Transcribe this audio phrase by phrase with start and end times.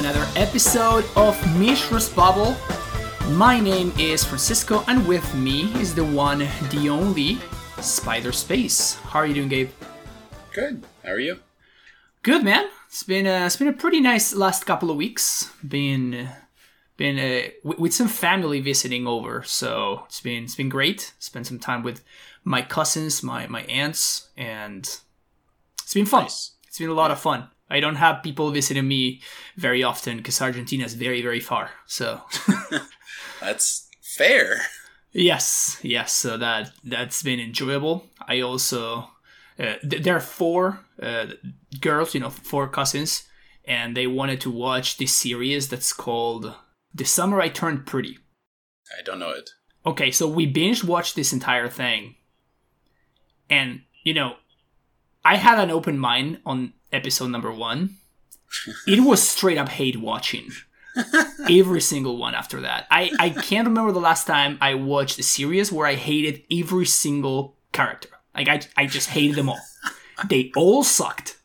[0.00, 2.56] another episode of Mishra's Babble.
[3.32, 6.38] My name is Francisco, and with me is the one,
[6.70, 7.38] the only,
[7.82, 8.94] Spider Space.
[8.94, 9.68] How are you doing, Gabe?
[10.54, 10.84] Good.
[11.04, 11.40] How are you?
[12.22, 12.70] Good, man.
[12.86, 15.52] It's been uh, it's been a pretty nice last couple of weeks.
[15.68, 16.30] Been
[16.96, 21.12] been uh, w- with some family visiting over, so it's been it's been great.
[21.18, 22.02] Spent some time with
[22.42, 24.80] my cousins, my my aunts, and
[25.82, 26.22] it's been fun.
[26.22, 26.52] Nice.
[26.66, 27.50] It's been a lot of fun.
[27.70, 29.20] I don't have people visiting me
[29.56, 31.70] very often because Argentina is very very far.
[31.86, 32.20] So
[33.40, 34.62] That's fair.
[35.12, 36.12] yes, yes.
[36.12, 38.06] So that that's been enjoyable.
[38.26, 39.10] I also
[39.58, 41.26] uh, th- there are four uh,
[41.80, 43.24] girls, you know, four cousins,
[43.64, 46.54] and they wanted to watch this series that's called
[46.94, 48.18] "The Summer I Turned Pretty."
[48.98, 49.50] I don't know it.
[49.86, 52.16] Okay, so we binge watched this entire thing,
[53.48, 54.36] and you know,
[55.24, 57.96] I had an open mind on episode number one.
[58.86, 60.50] it was straight up hate watching.
[61.50, 62.86] every single one after that.
[62.90, 66.86] I, I can't remember the last time I watched a series where I hated every
[66.86, 68.08] single character.
[68.34, 69.60] Like I, I just hated them all.
[70.28, 71.38] they all sucked.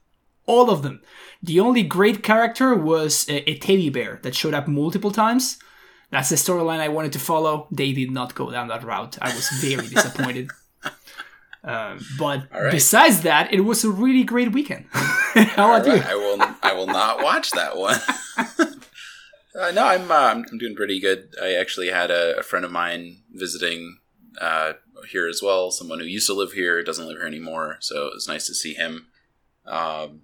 [0.45, 1.01] All of them.
[1.41, 5.57] The only great character was a, a teddy bear that showed up multiple times.
[6.11, 7.67] That's the storyline I wanted to follow.
[7.71, 9.17] They did not go down that route.
[9.21, 10.49] I was very disappointed.
[11.65, 12.71] Um, but All right.
[12.71, 14.85] besides that, it was a really great weekend.
[14.91, 16.01] How All about you?
[16.01, 16.55] I will.
[16.61, 17.99] I will not watch that one.
[19.59, 20.11] uh, no, I'm.
[20.11, 21.33] Uh, I'm I'm doing pretty good.
[21.41, 23.97] I actually had a, a friend of mine visiting
[24.39, 24.73] uh,
[25.09, 25.71] here as well.
[25.71, 28.53] Someone who used to live here doesn't live here anymore, so it was nice to
[28.53, 29.07] see him.
[29.65, 30.21] Um,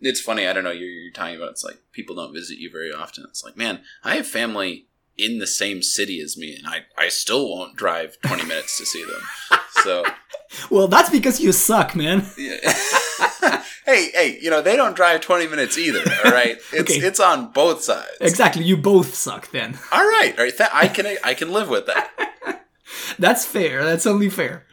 [0.00, 0.48] it's funny.
[0.48, 0.72] I don't know.
[0.72, 1.50] You're, you're talking about.
[1.50, 3.24] It's like people don't visit you very often.
[3.28, 4.86] It's like, man, I have family
[5.16, 8.84] in the same city as me, and I I still won't drive 20 minutes to
[8.84, 9.22] see them.
[9.84, 10.04] So.
[10.70, 12.26] Well, that's because you suck, man.
[13.84, 15.98] Hey, hey, you know they don't drive twenty minutes either.
[16.24, 17.00] All right, it's Okay.
[17.04, 18.06] it's on both sides.
[18.20, 19.76] Exactly, you both suck then.
[19.90, 20.56] All right, all right.
[20.56, 22.62] Th- I can I can live with that.
[23.18, 23.84] That's fair.
[23.84, 24.66] That's only fair.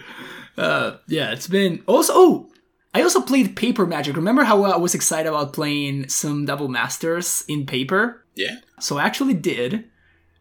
[0.58, 2.14] Uh, yeah, it's been also.
[2.16, 2.50] Oh,
[2.94, 4.16] I also played Paper Magic.
[4.16, 8.24] Remember how I was excited about playing some Double Masters in paper?
[8.36, 8.58] Yeah.
[8.80, 9.74] So I actually did,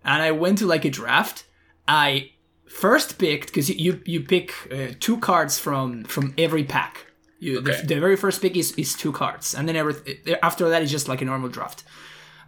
[0.04, 1.46] and I went to like a draft.
[1.88, 2.32] I
[2.68, 7.06] first picked because you, you pick uh, two cards from from every pack.
[7.40, 7.80] You, Okay.
[7.82, 9.94] the, the very first pick is, is two cards, and then every,
[10.42, 11.84] after that is just like a normal draft.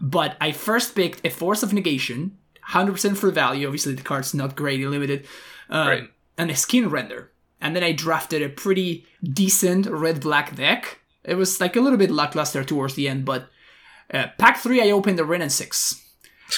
[0.01, 3.67] But I first picked a Force of Negation, hundred percent for value.
[3.69, 5.27] Obviously, the card's not great, limited,
[5.69, 6.09] um, Right.
[6.39, 7.31] and a Skin Render.
[7.61, 10.99] And then I drafted a pretty decent red black deck.
[11.23, 13.49] It was like a little bit lackluster towards the end, but
[14.13, 16.03] uh, pack three, I opened the Wrenn and Six,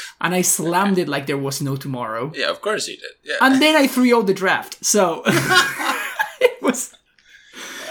[0.20, 2.32] and I slammed it like there was no tomorrow.
[2.34, 3.10] Yeah, of course you did.
[3.24, 3.36] Yeah.
[3.40, 4.84] And then I 3 0 the draft.
[4.84, 6.94] So it was,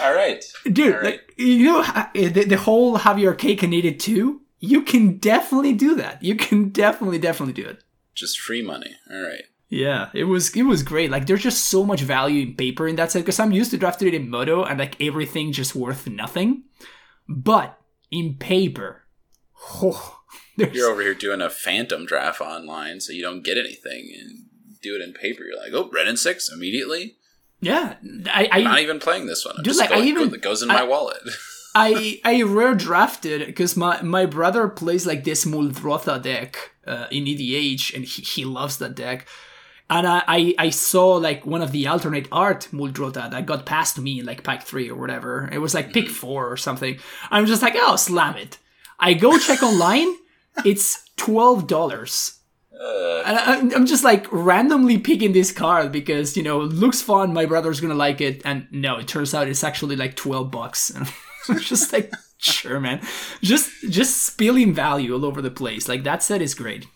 [0.01, 0.43] all right.
[0.71, 1.05] dude, All right.
[1.11, 1.81] like, you know,
[2.15, 4.41] eh, the, the whole have your cake and eat it too.
[4.59, 6.21] You can definitely do that.
[6.23, 7.83] You can definitely, definitely do it.
[8.13, 8.95] Just free money.
[9.11, 9.43] All right.
[9.69, 11.09] Yeah, it was it was great.
[11.09, 13.77] Like there's just so much value in paper in that set because I'm used to
[13.77, 16.63] drafting it in Modo and like everything just worth nothing.
[17.29, 17.79] But
[18.11, 19.03] in paper,
[19.81, 20.20] oh,
[20.65, 24.45] there's You're over here doing a phantom draft online, so you don't get anything, and
[24.81, 25.43] do it in paper.
[25.43, 27.15] You're like, oh, Wrenn and Six immediately.
[27.59, 27.95] yeah.
[28.27, 29.55] I I, Not even playing this one.
[29.57, 31.21] I'm Dude, just like, I going, even- it goes in I- my wallet.
[31.73, 37.23] I I rare drafted because my my brother plays like this Muldrotha deck uh, in
[37.23, 39.25] EDH and he, he loves that deck.
[39.89, 43.95] And I, I, I saw like one of the alternate art Muldrotha that got passed
[43.95, 45.47] to me in like pack three or whatever.
[45.51, 46.97] It was like pick four or something.
[47.29, 48.57] I'm just like, oh, slam it.
[48.99, 50.13] I go check online.
[50.65, 52.39] It's twelve dollars.
[52.73, 57.01] Uh, And I, I'm just like randomly picking this card because you know it looks
[57.01, 57.33] fun.
[57.33, 60.89] My brother's gonna like it, and no, it turns out it's actually like twelve bucks.
[60.89, 61.07] And
[61.49, 63.01] I'm just like, sure, man,
[63.41, 65.87] just just spilling value all over the place.
[65.87, 66.87] Like that set is great.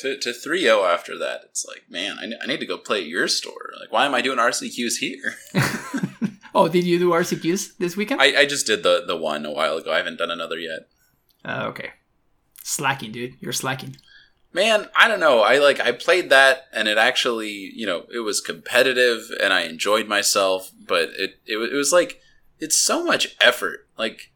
[0.00, 2.98] to to three zero after that, it's like, man, I, I need to go play
[3.00, 3.72] at your store.
[3.80, 5.34] Like, why am I doing RCQs here?
[6.54, 8.20] Oh, did you do RCQs this weekend?
[8.20, 9.90] I, I just did the the one a while ago.
[9.90, 10.80] I haven't done another yet.
[11.46, 11.92] uh, okay,
[12.62, 13.36] slacking, dude.
[13.40, 13.96] You're slacking.
[14.52, 15.40] Man, I don't know.
[15.40, 19.62] I like I played that and it actually, you know, it was competitive and I
[19.62, 22.20] enjoyed myself, but it it, it was like
[22.58, 23.88] it's so much effort.
[23.96, 24.32] Like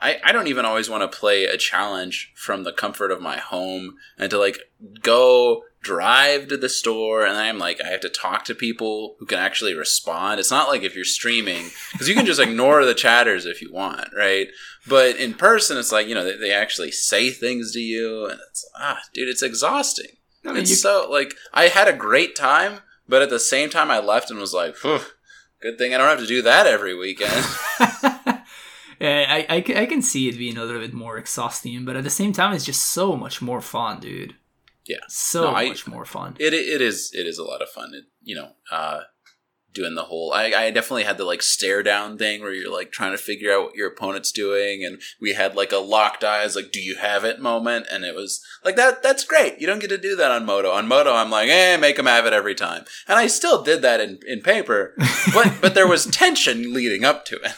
[0.00, 3.36] I, I don't even always want to play a challenge from the comfort of my
[3.36, 4.58] home and to like
[5.02, 9.26] go drive to the store and I'm like I have to talk to people who
[9.26, 10.38] can actually respond.
[10.38, 13.72] It's not like if you're streaming because you can just ignore the chatters if you
[13.72, 14.48] want, right?
[14.86, 18.38] But in person, it's like you know they, they actually say things to you, and
[18.50, 20.10] it's ah, dude, it's exhausting.
[20.44, 23.70] I mean, it's you- so like I had a great time, but at the same
[23.70, 26.94] time, I left and was like, good thing I don't have to do that every
[26.94, 27.30] weekend.
[29.02, 32.10] I, I, I can see it being a little bit more exhausting, but at the
[32.10, 34.34] same time, it's just so much more fun, dude.
[34.86, 36.36] Yeah, so No, I- much more fun.
[36.40, 37.92] it it is it is a lot of fun.
[37.94, 39.02] It, you know, uh,
[39.72, 40.32] doing the whole.
[40.32, 43.52] I, I definitely had the like stare down thing where you're like trying to figure
[43.52, 46.96] out what your opponent's doing, and we had like a locked eyes, like "Do you
[46.96, 49.02] have it?" moment, and it was like that.
[49.02, 49.60] That's great.
[49.60, 50.70] You don't get to do that on Modo.
[50.72, 53.82] On Modo, I'm like, eh, make them have it every time, and I still did
[53.82, 54.94] that in in paper,
[55.34, 57.52] but but there was tension leading up to it.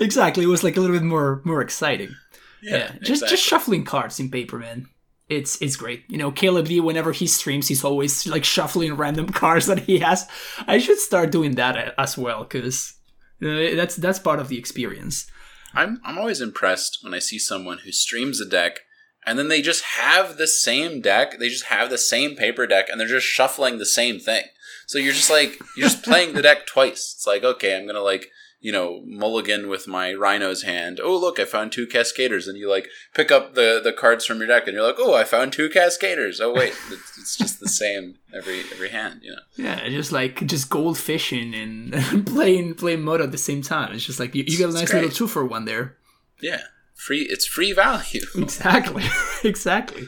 [0.00, 2.14] exactly, it was like a little bit more more exciting.
[2.62, 3.28] Yeah, just exactly.
[3.28, 4.86] just shuffling cards in paper, man.
[5.32, 6.04] It's it's great.
[6.08, 6.80] You know, Caleb D.
[6.80, 10.28] Whenever he streams, he's always like shuffling random cards that he has.
[10.66, 12.94] I should start doing that as well because
[13.42, 15.26] uh, that's that's part of the experience.
[15.74, 18.80] I'm I'm always impressed when I see someone who streams a deck
[19.24, 21.38] and then they just have the same deck.
[21.38, 24.44] They just have the same paper deck and they're just shuffling the same thing.
[24.86, 27.14] So you're just like you're just playing the deck twice.
[27.16, 28.28] It's like okay, I'm gonna like
[28.62, 31.00] you know mulligan with my rhino's hand.
[31.02, 34.38] Oh look, I found two cascaders, and you like pick up the the cards from
[34.38, 36.40] your deck and you're like oh I found two cascaders.
[36.40, 39.20] Oh wait, it's, it's just the same every every hand.
[39.22, 39.42] You know.
[39.56, 43.92] Yeah, just like just gold fishing and playing playing mode at the same time.
[43.92, 45.96] It's just like you, you got a nice little two for one there.
[46.40, 46.62] Yeah,
[46.94, 47.22] free.
[47.22, 48.22] It's free value.
[48.36, 49.04] Exactly,
[49.42, 50.06] exactly.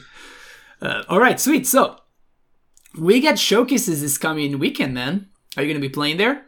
[0.81, 1.67] Uh, all right, sweet.
[1.67, 1.97] So
[2.97, 4.93] we got showcases this coming weekend.
[4.93, 6.45] Man, are you gonna be playing there?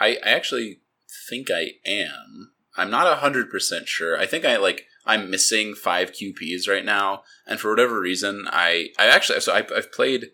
[0.00, 0.80] I, I actually
[1.28, 2.52] think I am.
[2.76, 4.18] I'm not hundred percent sure.
[4.18, 8.88] I think I like I'm missing five QPs right now, and for whatever reason, I
[8.98, 10.30] I actually so I, I've played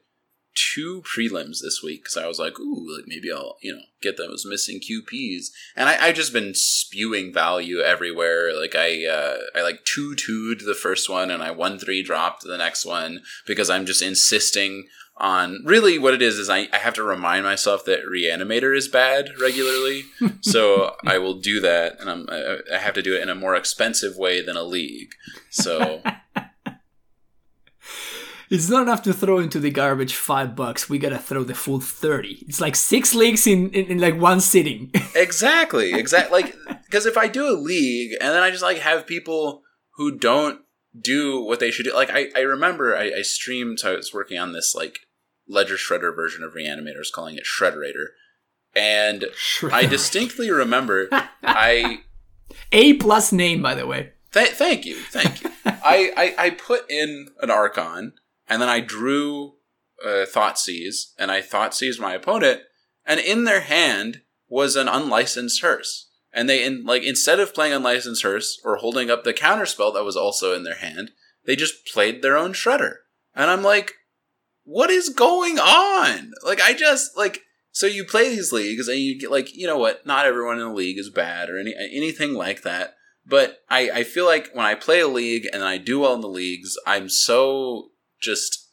[0.54, 4.16] two prelims this week because I was like, ooh, like maybe I'll you know get
[4.16, 5.46] those missing QPs,
[5.76, 8.58] and I I just been spewing value everywhere.
[8.58, 12.42] Like I uh, I like two two'd the first one, and I one three dropped
[12.42, 14.88] the next one because I'm just insisting
[15.20, 18.88] on really what it is is I, I have to remind myself that reanimator is
[18.88, 20.04] bad regularly
[20.40, 23.34] so i will do that and I'm, I, I have to do it in a
[23.34, 25.12] more expensive way than a league
[25.50, 26.02] so
[28.50, 30.88] It's not enough to throw into the garbage five bucks.
[30.88, 32.44] We gotta throw the full thirty.
[32.48, 34.90] It's like six leagues in in, in like one sitting.
[35.14, 39.06] exactly exactly like because if i do a league and then i just like have
[39.06, 39.62] people
[39.94, 40.60] who don't
[41.00, 44.12] do what they should do like i, I remember I, I streamed so i was
[44.12, 44.98] working on this like
[45.50, 48.06] ledger shredder version of reanimators calling it shredderator
[48.74, 49.24] and
[49.72, 51.08] i distinctly remember
[51.42, 52.00] i
[52.72, 54.12] A plus name, by the way.
[54.32, 55.50] Th- thank you, thank you.
[55.64, 58.12] I, I I put in an Archon,
[58.48, 59.54] and then I drew
[60.04, 62.62] uh, Thoughtseize, and I Thoughtseize my opponent,
[63.04, 66.08] and in their hand was an unlicensed hearse.
[66.32, 70.04] And they in like instead of playing unlicensed hearse or holding up the counterspell that
[70.04, 71.10] was also in their hand,
[71.44, 72.98] they just played their own shredder.
[73.34, 73.94] And I'm like,
[74.64, 76.32] what is going on?
[76.44, 77.40] Like I just like
[77.72, 80.06] so you play these leagues and you get like you know what?
[80.06, 82.94] Not everyone in the league is bad or any anything like that.
[83.26, 86.20] But I, I feel like when I play a league and I do well in
[86.20, 87.90] the leagues, I'm so
[88.20, 88.66] just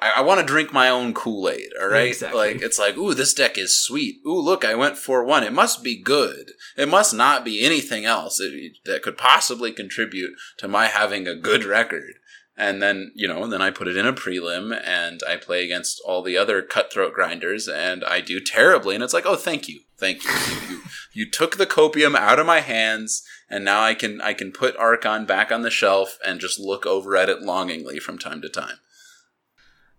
[0.00, 1.68] I, I want to drink my own Kool Aid.
[1.80, 2.38] All right, Exactly.
[2.38, 4.16] like it's like, ooh, this deck is sweet.
[4.26, 5.44] Ooh, look, I went four one.
[5.44, 6.50] It must be good.
[6.76, 11.62] It must not be anything else that could possibly contribute to my having a good
[11.64, 12.14] record.
[12.56, 15.64] And then you know, and then I put it in a prelim, and I play
[15.64, 18.94] against all the other cutthroat grinders, and I do terribly.
[18.94, 20.30] And it's like, oh, thank you, thank you.
[20.68, 20.82] you,
[21.12, 24.76] you took the copium out of my hands and now I can I can put
[24.76, 28.48] Archon back on the shelf and just look over at it longingly from time to
[28.48, 28.78] time.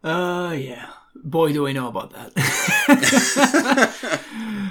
[0.03, 0.89] Uh, yeah.
[1.23, 2.33] Boy, do I know about that.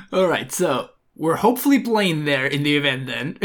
[0.12, 3.06] All right, so we're hopefully playing there in the event.
[3.06, 3.38] Then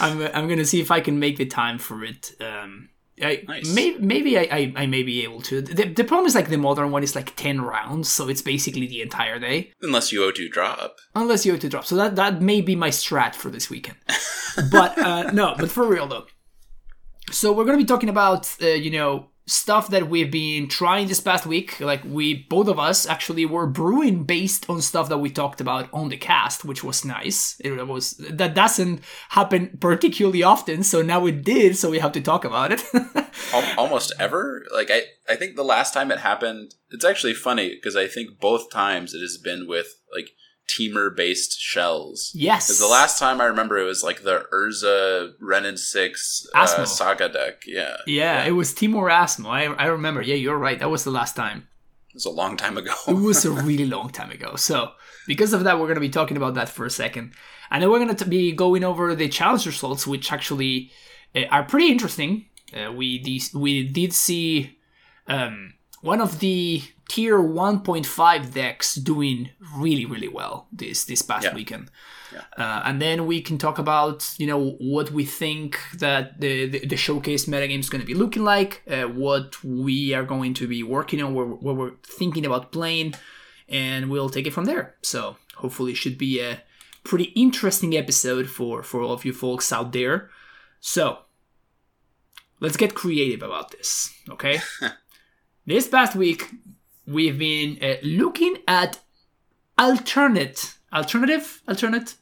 [0.00, 2.32] I'm I'm gonna see if I can make the time for it.
[2.40, 2.88] Um,
[3.20, 3.74] I Nice.
[3.74, 5.60] may, maybe I, I I may be able to.
[5.60, 8.86] The, the problem is like the modern one is like ten rounds, so it's basically
[8.86, 9.72] the entire day.
[9.82, 10.96] Unless you O2 drop.
[11.14, 11.84] unless you have to drop.
[11.84, 13.98] So that that may be my strat for this weekend.
[14.70, 16.26] but uh, no, but for real though.
[17.30, 21.20] So we're gonna be talking about uh, you know stuff that we've been trying this
[21.20, 21.80] past week.
[21.80, 25.88] Like we both of us actually were brewing based on stuff that we talked about
[25.92, 27.56] on the cast, which was nice.
[27.60, 31.76] It was that doesn't happen particularly often, so now it did.
[31.76, 32.82] So we have to talk about it.
[33.76, 34.64] Almost ever.
[34.72, 38.40] Like I, I think the last time it happened, it's actually funny because I think
[38.40, 40.30] both times it has been with like
[40.68, 42.30] Timur based shells.
[42.34, 42.66] yes.
[42.68, 46.64] Because the last time I remember it was like the Urza Wrenn and Six uh,
[46.64, 46.86] Asmo.
[46.86, 47.62] Saga deck.
[47.66, 49.46] Yeah, Yeah, it was Timur Asmo.
[49.48, 50.22] I, I remember.
[50.22, 50.78] Yeah, you're right.
[50.78, 51.68] That was the last time.
[52.08, 52.94] it was a long time ago.
[53.08, 54.56] it was a really long time ago.
[54.56, 54.92] So,
[55.26, 57.32] because of that, we're going to be talking about that for a second.
[57.70, 60.90] And then we're going to be going over the challenge results, which actually
[61.34, 62.46] uh, are pretty interesting.
[62.74, 64.78] Uh, we de- we did see
[65.26, 71.54] um, one of the tier 1.5 decks doing really really well this this past Yeah.
[71.54, 71.90] weekend.
[72.32, 72.44] Yeah.
[72.56, 76.86] Uh, and then we can talk about you know what we think that the the,
[76.86, 80.66] the showcase metagame is going to be looking like, uh, what we are going to
[80.66, 83.14] be working on, what, we're- what we're thinking about playing,
[83.68, 84.94] and we'll take it from there.
[85.02, 86.62] So hopefully, it should be a
[87.04, 90.30] pretty interesting episode for for all of you folks out there.
[90.80, 91.18] So
[92.60, 94.60] let's get creative about this, okay?
[95.66, 96.50] this past week,
[97.06, 98.98] we've been uh, looking at
[99.78, 102.14] alternate, alternative, alternate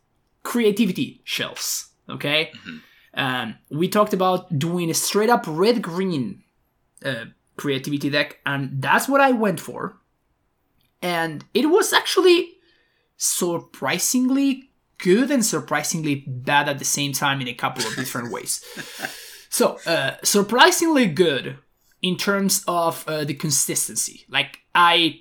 [0.42, 2.52] creativity shelves, okay?
[3.14, 6.42] Um, we talked about doing a straight up red green
[7.04, 9.98] uh, creativity deck, and that's what I went for.
[11.02, 12.54] And it was actually
[13.16, 18.64] surprisingly good and surprisingly bad at the same time in a couple of different ways.
[19.52, 21.58] So, uh, surprisingly good
[22.02, 24.24] in terms of uh, the consistency.
[24.28, 25.20] Like, I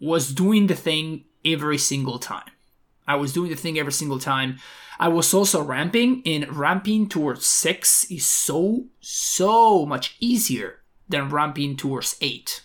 [0.00, 2.50] was doing the thing every single time.
[3.06, 4.58] I was doing the thing every single time.
[5.00, 11.76] I was also ramping, and ramping towards 6 is so, so much easier than ramping
[11.76, 12.62] towards 8.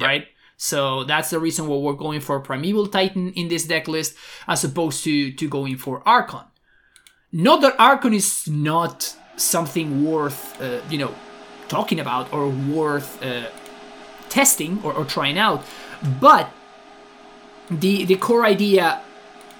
[0.00, 0.26] Right?
[0.56, 4.16] So that's the reason why we're going for Primeval Titan in this deck list
[4.48, 6.44] as opposed to, to going for Archon.
[7.30, 11.14] Not that Archon is not something worth, uh, you know,
[11.68, 13.46] talking about or worth uh,
[14.28, 15.64] testing or, or trying out,
[16.20, 16.50] but
[17.70, 19.00] the the core idea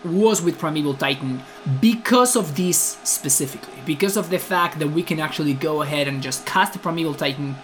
[0.05, 1.43] was with Primeval Titan
[1.81, 6.23] because of this specifically, because of the fact that we can actually go ahead and
[6.23, 7.57] just cast the Primeval Titan,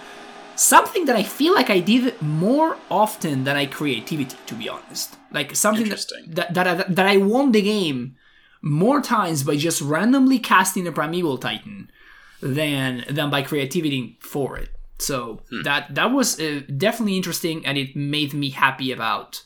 [0.56, 5.14] something that I feel like I did more often than I creativity, to be honest.
[5.30, 8.16] Like something that, that, that, I- that I won the game
[8.60, 11.90] more times by just randomly casting a Primeval Titan
[12.42, 14.70] than than by creativity for it.
[14.98, 19.42] So that that was uh, definitely interesting, and it made me happy about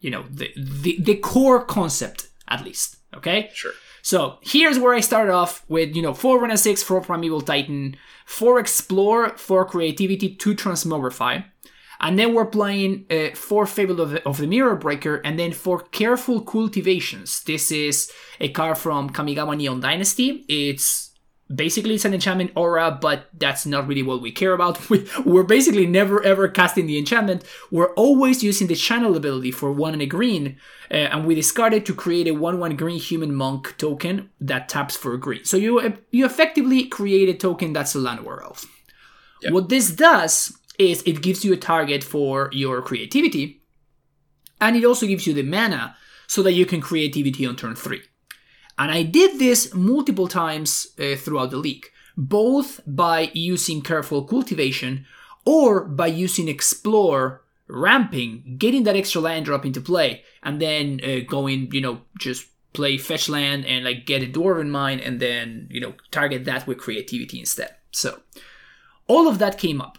[0.00, 2.96] you know the, the the core concept at least.
[3.14, 3.50] Okay.
[3.54, 3.72] Sure.
[4.02, 7.42] So here's where I started off with, you know, 4 Wrenn and Six, 4 Primeval
[7.42, 11.44] Titan, 4 Explore, 4 Creativity, 2 Transmogrify.
[12.00, 15.52] And then we're playing uh, 4 Fable of the, of the Mirror Breaker, and then
[15.52, 17.42] 4 Careful Cultivations.
[17.44, 20.44] This is a card from Kamigawa Neon Dynasty.
[20.48, 21.09] It's
[21.52, 24.78] basically it's an enchantment aura, but that's not really what we care about.
[24.90, 27.44] We, we're basically never ever casting the enchantment.
[27.70, 30.56] We're always using the channel ability for one and a green,
[30.90, 34.96] uh, and we discard it to create a one-one green human monk token that taps
[34.96, 35.44] for a green.
[35.44, 38.66] So you you effectively create a token that's a Llanowar elf.
[39.48, 43.62] What this does is it gives you a target for your creativity,
[44.60, 48.02] and it also gives you the mana so that you can creativity on turn three.
[48.80, 55.04] And I did this multiple times uh, throughout the league, both by using careful cultivation
[55.44, 61.18] or by using explore, ramping, getting that extra land drop into play, and then uh,
[61.28, 65.68] going, you know, just play fetch land and like get a dwarven mine and then,
[65.70, 67.76] you know, target that with creativity instead.
[67.90, 68.20] So
[69.06, 69.98] all of that came up.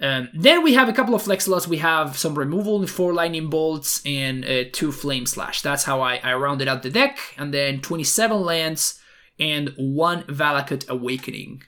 [0.00, 1.68] Um, then we have a couple of flex slots.
[1.68, 5.60] We have some removal, four lightning bolts, and uh, two flame slash.
[5.60, 7.18] That's how I, I rounded out the deck.
[7.36, 8.98] And then 27 lands
[9.38, 11.62] and one Valakut Awakening.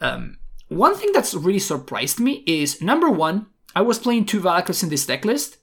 [0.00, 0.38] Um,
[0.68, 4.88] one thing that's really surprised me is number one, I was playing two Valakuts in
[4.88, 5.58] this deck list,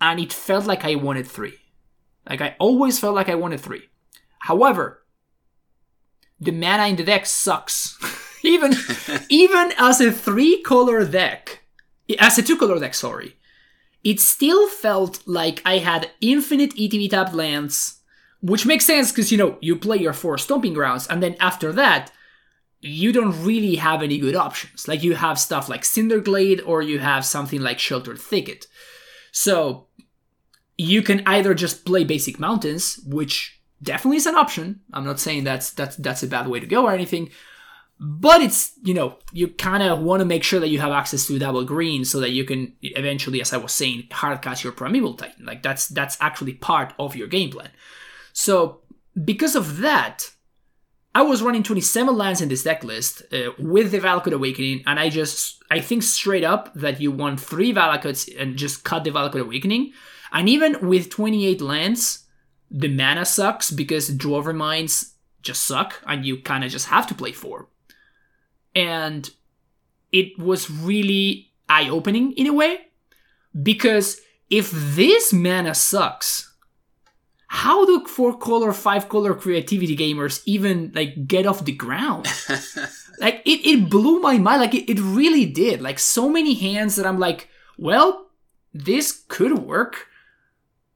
[0.00, 1.54] and it felt like I wanted three.
[2.28, 3.88] Like I always felt like I wanted three.
[4.40, 5.04] However,
[6.40, 7.98] the mana in the deck sucks.
[8.44, 8.74] even
[9.28, 11.62] even as a three color deck,
[12.18, 13.36] as a two color deck, sorry,
[14.02, 18.00] it still felt like I had infinite ETB tapped lands,
[18.40, 21.72] which makes sense because you know you play your four stomping grounds, and then after
[21.72, 22.12] that,
[22.80, 24.86] you don't really have any good options.
[24.86, 28.66] Like you have stuff like Cinderglade, or you have something like Sheltered Thicket.
[29.32, 29.88] So
[30.76, 34.80] you can either just play basic mountains, which definitely is an option.
[34.92, 37.30] I'm not saying that's that's that's a bad way to go or anything.
[38.06, 41.26] But it's, you know, you kind of want to make sure that you have access
[41.26, 45.14] to double green so that you can eventually, as I was saying, hardcast your Primeval
[45.14, 45.46] Titan.
[45.46, 47.70] Like that's that's actually part of your game plan.
[48.34, 48.82] So
[49.24, 50.30] because of that,
[51.14, 55.00] I was running 27 lands in this deck list uh, with the Valakut Awakening, and
[55.00, 59.12] I just, I think straight up that you want three Valakuts and just cut the
[59.12, 59.92] Valakut Awakening.
[60.30, 62.26] And even with 28 lands,
[62.70, 67.14] the mana sucks because Dwarven Mines just suck, and you kind of just have to
[67.14, 67.68] play four.
[68.74, 69.28] And
[70.12, 72.78] it was really eye opening in a way
[73.62, 76.52] because if this mana sucks,
[77.48, 82.26] how do four color, five color creativity gamers even like get off the ground?
[83.20, 84.60] like it, it blew my mind.
[84.60, 85.80] Like it, it really did.
[85.80, 88.26] Like so many hands that I'm like, well,
[88.72, 90.08] this could work,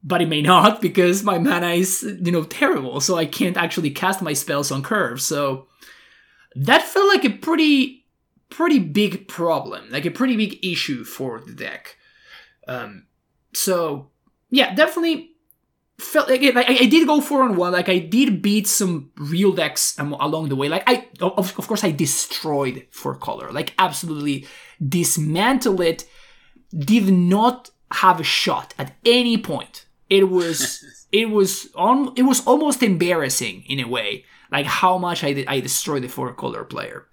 [0.02, 3.00] but it may not because my mana is, you know, terrible.
[3.00, 5.20] So I can't actually cast my spells on curve.
[5.20, 5.67] So
[6.54, 8.06] that felt like a pretty,
[8.50, 11.96] pretty big problem, like a pretty big issue for the deck.
[12.66, 13.06] Um,
[13.54, 14.10] so
[14.50, 15.32] yeah, definitely
[15.98, 17.72] felt like, like I, did go four on one.
[17.72, 20.68] Like I did beat some real decks um, along the way.
[20.68, 23.50] Like I, of, of course, I destroyed four color.
[23.50, 24.46] Like absolutely
[24.86, 26.04] dismantle it.
[26.76, 29.86] Did not have a shot at any point.
[30.08, 35.24] It was it was on it was almost embarrassing in a way, like how much
[35.24, 37.06] I I destroyed the four color player.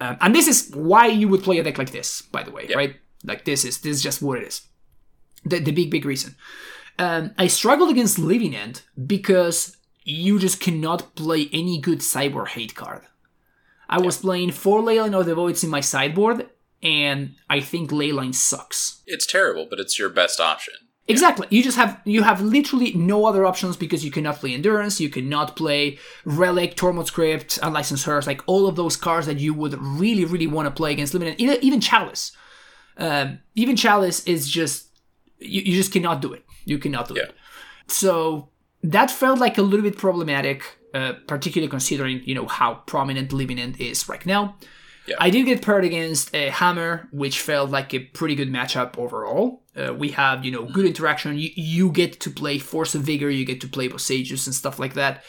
[0.00, 2.68] Um, and this is why you would play a deck like this, by the way,
[2.74, 2.96] right?
[3.24, 4.62] Like this is this is just what it is.
[5.44, 6.36] The the big big reason.
[6.98, 12.74] Um, I struggled against Living End because you just cannot play any good cyborg hate
[12.74, 13.02] card.
[13.88, 16.48] I was playing four Leyline of the Voids in my sideboard,
[16.82, 19.02] and I think Leyline sucks.
[19.06, 20.74] It's terrible, but it's your best option.
[21.08, 21.48] Exactly.
[21.50, 25.10] You just have you have literally no other options because you cannot play Endurance, you
[25.10, 29.74] cannot play Relic, Tormod's Crypt, Unlicensed Hearse, like all of those cards that you would
[29.82, 31.40] really, really want to play against Living End.
[31.40, 32.32] Even Chalice.
[32.96, 34.88] Um, even Chalice is just
[35.38, 36.44] you, you just cannot do it.
[36.64, 37.24] You cannot do yeah.
[37.24, 37.34] it.
[37.88, 38.50] So
[38.84, 43.58] that felt like a little bit problematic, uh, particularly considering you know how prominent Living
[43.58, 44.56] is right now.
[45.06, 45.16] Yeah.
[45.18, 49.62] I did get paired against a Hammer, which felt like a pretty good matchup overall.
[49.76, 51.36] Uh, we have, you know, good interaction.
[51.38, 54.78] You, you get to play Force of Vigor, you get to play Boseijus and stuff
[54.78, 55.24] like that.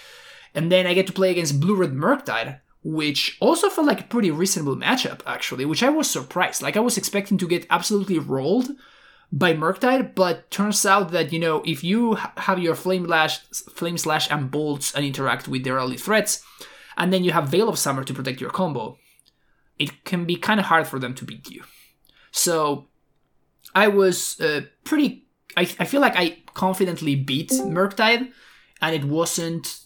[0.53, 4.05] And then I get to play against Blue Red Murktide, which also felt like a
[4.05, 6.61] pretty reasonable matchup, actually, which I was surprised.
[6.61, 8.69] Like, I was expecting to get absolutely rolled
[9.31, 13.39] by Murktide, but turns out that, you know, if you have your Flame Slash,
[13.73, 16.43] Flame Slash and Bolts and interact with their early threats,
[16.95, 18.99] and then you have Veil of Summer to protect your combo,
[19.83, 21.63] it can be kind of hard for them to beat you.
[22.31, 22.87] So
[23.75, 25.25] I was uh, pretty.
[25.55, 28.31] I, I feel like I confidently beat Murktide,
[28.81, 29.79] and it wasn't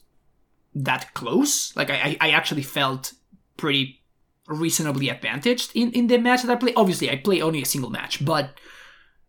[0.76, 1.76] that close.
[1.76, 3.14] Like I, I actually felt
[3.58, 4.02] pretty
[4.48, 6.76] reasonably advantaged in, in the match that I played.
[6.78, 8.58] Obviously, I played only a single match, but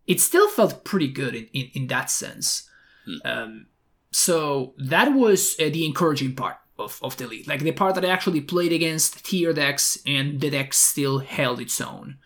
[0.07, 2.69] it still felt pretty good in, in, in that sense.
[3.05, 3.15] Hmm.
[3.25, 3.65] Um,
[4.11, 7.47] so that was uh, the encouraging part of, of the league.
[7.47, 11.59] Like the part that I actually played against tier decks and the deck still held
[11.59, 12.17] its own.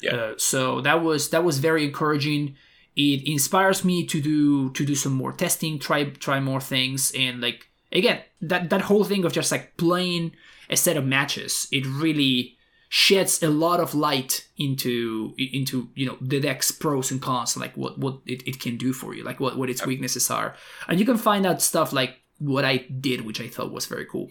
[0.00, 0.14] Yeah.
[0.14, 2.56] Uh, so that was that was very encouraging.
[2.96, 7.40] It inspires me to do to do some more testing, try try more things, and
[7.40, 10.32] like again that that whole thing of just like playing
[10.70, 12.58] a set of matches, it really
[12.90, 17.76] sheds a lot of light into into you know the deck's pros and cons like
[17.76, 20.56] what what it, it can do for you like what what its weaknesses are
[20.88, 24.06] and you can find out stuff like what I did, which I thought was very
[24.06, 24.30] cool.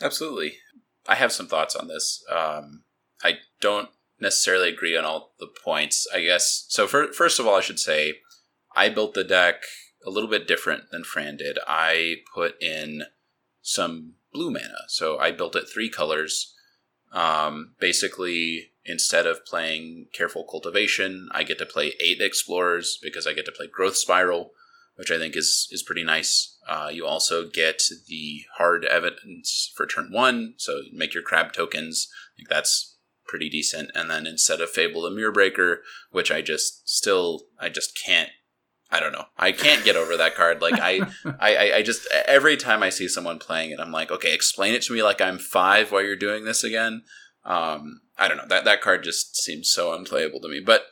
[0.00, 0.54] Absolutely.
[1.06, 2.24] I have some thoughts on this.
[2.30, 2.84] Um,
[3.22, 3.88] I don't
[4.20, 6.66] necessarily agree on all the points, I guess.
[6.68, 8.14] So, for, first of all, I should say
[8.74, 9.62] I built the deck
[10.06, 11.58] a little bit different than Fran did.
[11.66, 13.04] I put in
[13.60, 14.88] some blue mana.
[14.88, 16.54] So, I built it three colors.
[17.12, 23.32] Um, basically, instead of playing Careful Cultivation, I get to play eight Explorers because I
[23.32, 24.52] get to play Growth Spiral
[24.96, 26.51] which I think is is pretty nice.
[26.68, 32.08] Uh, you also get the hard evidence for turn one, so make your crab tokens.
[32.12, 32.96] I think that's
[33.26, 33.90] pretty decent.
[33.94, 38.30] And then instead of Fable the Mirror Breaker, which I just still I just can't
[38.90, 39.24] I don't know.
[39.38, 40.60] I can't get over that card.
[40.60, 41.00] Like I,
[41.40, 44.82] I, I just every time I see someone playing it, I'm like, okay, explain it
[44.82, 47.02] to me like I'm five while you're doing this again.
[47.44, 48.46] Um, I don't know.
[48.46, 50.60] That that card just seems so unplayable to me.
[50.60, 50.86] But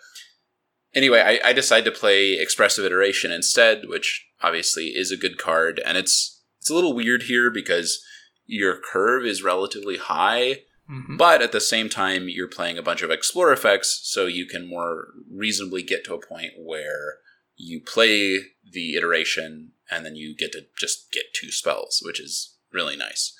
[0.95, 5.81] anyway, I, I decided to play Expressive Iteration instead, which obviously is a good card,
[5.85, 8.05] and it's it's a little weird here because
[8.47, 11.17] your curve is relatively high, mm-hmm.
[11.17, 14.69] but at the same time you're playing a bunch of explore effects, so you can
[14.69, 17.19] more reasonably get to a point where
[17.57, 18.39] you play
[18.73, 23.35] the iteration and then you get to just get two spells, which is really nice.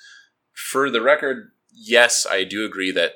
[0.53, 3.13] For the record, yes, I do agree that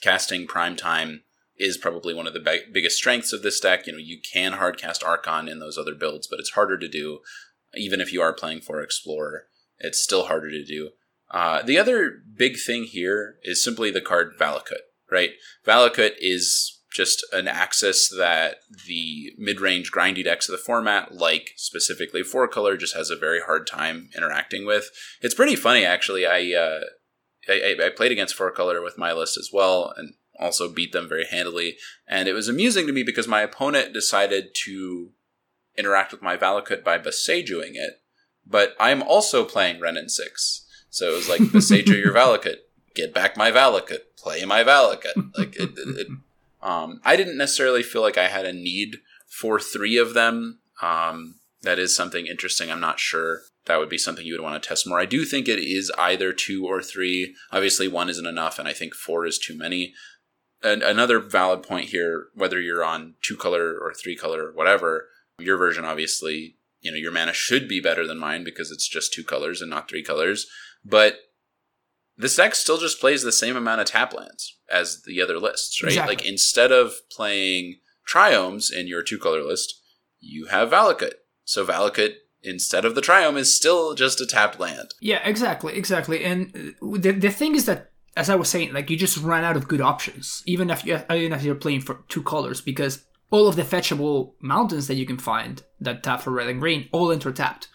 [0.00, 1.22] casting prime time
[1.60, 3.86] is probably one of the biggest strengths of this deck.
[3.86, 7.20] You know, you can hardcast Archon in those other builds, but it's harder to do.
[7.74, 9.44] Even if you are playing for Explorer,
[9.78, 10.90] it's still harder to do.
[11.30, 15.30] Uh, the other big thing here is simply the card Valakut, right?
[15.64, 18.56] Valakut is just an axis that
[18.88, 23.40] the mid-range grindy decks of the format, like specifically four color, just has a very
[23.40, 24.90] hard time interacting with.
[25.20, 26.26] It's pretty funny, actually.
[26.26, 26.80] I uh,
[27.48, 31.08] I, I, played against four color with my list as well, and also beat them
[31.08, 31.76] very handily.
[32.08, 35.10] And it was amusing to me because my opponent decided to
[35.76, 38.00] interact with my Valakut by Boseijuing it,
[38.46, 40.66] but I'm also playing Wrenn and Six.
[40.88, 42.56] So it was like, Boseiju your Valakut,
[42.94, 45.36] get back my Valakut, play my Valakut.
[45.38, 46.06] Like, it, it, it,
[46.62, 50.58] Um, I didn't necessarily feel like I had a need for three of them.
[50.82, 52.70] Um, that is something interesting.
[52.70, 54.98] I'm not sure that would be something you would want to test more.
[54.98, 57.34] I do think it is either two or three.
[57.52, 59.94] Obviously, one isn't enough, and I think four is too many.
[60.62, 65.06] And another valid point here, whether you're on two color or three color or whatever,
[65.38, 69.12] your version obviously, you know, your mana should be better than mine because it's just
[69.12, 70.46] two colors and not three colors.
[70.84, 71.16] But
[72.16, 75.82] this deck still just plays the same amount of tap lands as the other lists,
[75.82, 75.92] right?
[75.92, 76.16] Exactly.
[76.16, 79.80] Like instead of playing triomes in your two color list,
[80.18, 81.14] you have Valakut.
[81.44, 84.94] So Valakut instead of the triome is still just a tapped land.
[85.00, 86.24] Yeah, exactly, exactly.
[86.24, 89.44] And uh, the the thing is that, as I was saying, like you just run
[89.44, 93.04] out of good options, even if you even if you're playing for two colors, because
[93.30, 96.88] all of the fetchable mountains that you can find that tap for red and green
[96.92, 97.66] all intertapped.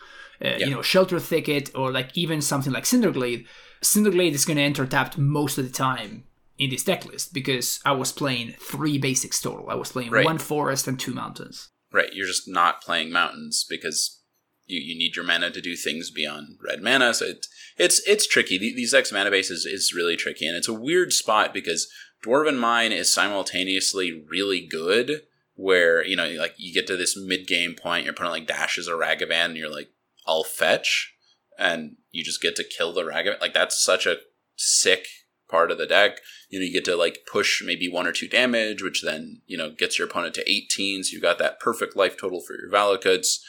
[0.43, 0.57] Uh, Yeah.
[0.67, 3.45] You know, Shelter Thicket or like even something like Cinderglade.
[3.81, 6.25] Cinderglade is going to enter tapped most of the time
[6.57, 9.69] in this deck list because I was playing three basics total.
[9.69, 10.25] I was playing Right.
[10.25, 11.69] one forest and two mountains.
[11.91, 14.21] Right, you're just not playing mountains because
[14.65, 17.13] you, you need your mana to do things beyond red mana.
[17.13, 17.45] So it,
[17.77, 18.57] it's it's tricky.
[18.57, 21.91] These X mana base is, is really tricky, and it's a weird spot because
[22.25, 25.21] Dwarven Mine is simultaneously really good.
[25.55, 28.87] Where you know, like you get to this mid game point, your opponent like dashes
[28.87, 29.89] a Ragavan, and you're like,
[30.27, 31.13] "I'll fetch,"
[31.57, 33.39] and you just get to kill the Ragavan.
[33.39, 34.17] Like that's such a
[34.55, 35.07] sick
[35.49, 36.19] part of the deck.
[36.49, 39.57] You know, you get to like push maybe one or two damage, which then you
[39.57, 41.03] know gets your opponent to 18.
[41.03, 43.39] So you've got that perfect life total for your Valakuts.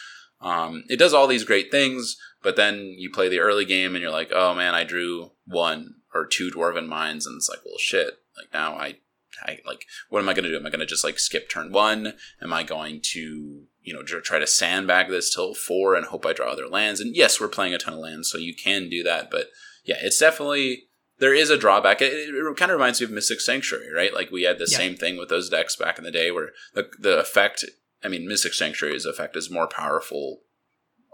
[0.40, 4.00] Um, it does all these great things, but then you play the early game and
[4.00, 7.74] you're like, oh man, I drew one or two Dwarven Mines, and it's like, well,
[7.76, 8.20] shit.
[8.37, 8.98] Like now I,
[9.42, 10.56] I like, what am I going to do?
[10.56, 12.12] Am I going to just like skip turn one?
[12.40, 16.35] Am I going to, you know, try to sandbag this till four and hope I
[16.35, 17.00] draw other lands?
[17.00, 19.28] And yes, we're playing a ton of lands, so you can do that.
[19.28, 19.46] But
[19.85, 20.85] yeah, it's definitely
[21.18, 22.00] there is a drawback.
[22.00, 24.14] It, it, kind of reminds me of Mystic Sanctuary, right?
[24.14, 24.78] Like we had the Yeah.
[24.78, 27.64] same thing with those decks back in the day, where the the effect.
[28.04, 30.42] I mean, Mystic Sanctuary's effect is more powerful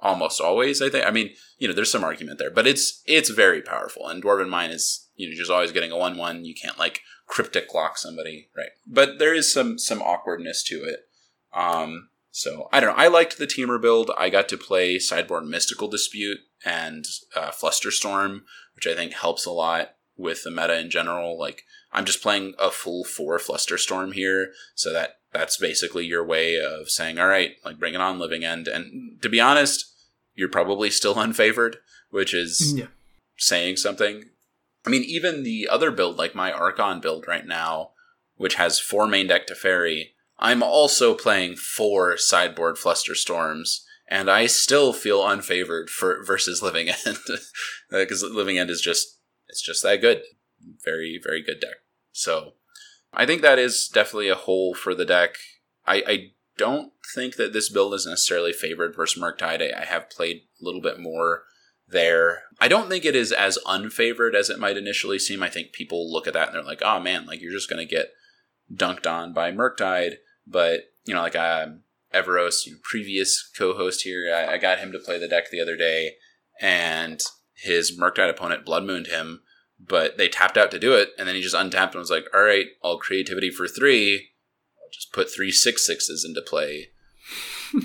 [0.02, 0.82] almost always.
[0.82, 1.06] I think.
[1.06, 4.08] I mean, you know, there's some argument there, but it's it's very powerful.
[4.08, 6.44] And Dwarven Mine is you know just always getting a one one.
[6.44, 8.70] You can't like cryptic lock somebody, right?
[8.86, 11.08] But there is some some awkwardness to it.
[11.54, 13.02] Um, so I don't know.
[13.02, 14.10] I liked the Timur build.
[14.18, 17.04] I got to play sideboard Mystical Dispute and
[17.36, 18.42] uh, Flusterstorm,
[18.74, 21.38] which I think helps a lot with the meta in general.
[21.38, 26.58] Like I'm just playing a full four Flusterstorm here, so that that's basically your way
[26.58, 28.68] of saying, all right, like bring it on, Living End.
[28.68, 29.91] And to be honest,
[30.34, 31.76] you're probably still unfavored,
[32.10, 32.86] which is mm, Yeah.
[33.38, 34.24] saying something.
[34.86, 37.90] I mean, even the other build, like my Archon build right now,
[38.36, 44.92] which has four main deck Teferi, I'm also playing four sideboard Flusterstorms, and I still
[44.92, 47.38] feel unfavored for versus Living End uh,
[47.90, 49.18] because Living End is just
[49.48, 50.22] it's just that good,
[50.84, 51.76] very very good deck.
[52.10, 52.54] So
[53.14, 55.36] I think that is definitely a hole for the deck.
[55.86, 59.74] I, I don't think that this build is necessarily favored versus Murktide.
[59.74, 61.44] I, have played a little bit more
[61.88, 62.42] there.
[62.60, 65.42] I don't think it is as unfavored as it might initially seem.
[65.42, 67.86] I think people look at that and they're like, oh man, like you're just going
[67.86, 68.10] to get
[68.72, 70.16] dunked on by Murktide.
[70.46, 74.92] But, you know, like um, Everos, your previous co host here, I, I got him
[74.92, 76.12] to play the deck the other day
[76.60, 77.20] and
[77.54, 79.42] his Murktide opponent blood mooned him,
[79.78, 81.10] but they tapped out to do it.
[81.18, 84.31] And then he just untapped and was like, all right, all creativity for three.
[84.92, 86.88] Just put three six sixes into play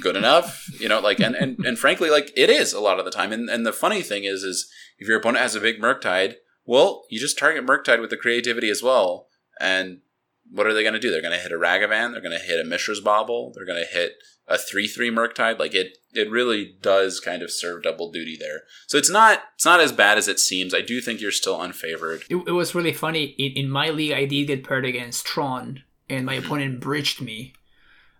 [0.01, 3.05] good enough you know like and, and and frankly like it is a lot of
[3.05, 3.31] the time.
[3.31, 7.05] And and the funny thing is is if your opponent has a big murktide well
[7.09, 9.27] you just target murktide with the creativity as well.
[9.59, 10.01] And
[10.49, 11.11] what are they going to do?
[11.11, 13.83] They're going to hit a ragavan they're going to hit a mishra's bauble they're going
[13.83, 14.13] to hit
[14.47, 18.61] a 3-3 murktide like it it really does kind of serve double duty there.
[18.87, 20.73] So it's not it's not as bad as it seems.
[20.73, 22.23] I do think you're still unfavored.
[22.29, 23.35] It, it was really funny.
[23.37, 27.53] In, in my league, I did get paired against Tron, and my opponent bridged me,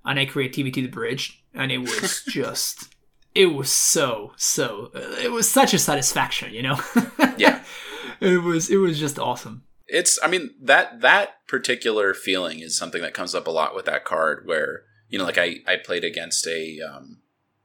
[0.05, 2.93] and I creativity the bridge, and it was just,
[3.35, 6.79] it was so so, it was such a satisfaction, you know.
[7.37, 7.63] Yeah.
[8.19, 9.63] it was it was just awesome.
[9.87, 13.85] it's i mean that that particular feeling is something that comes up a lot with
[13.85, 17.19] that card where you know like i i played against a um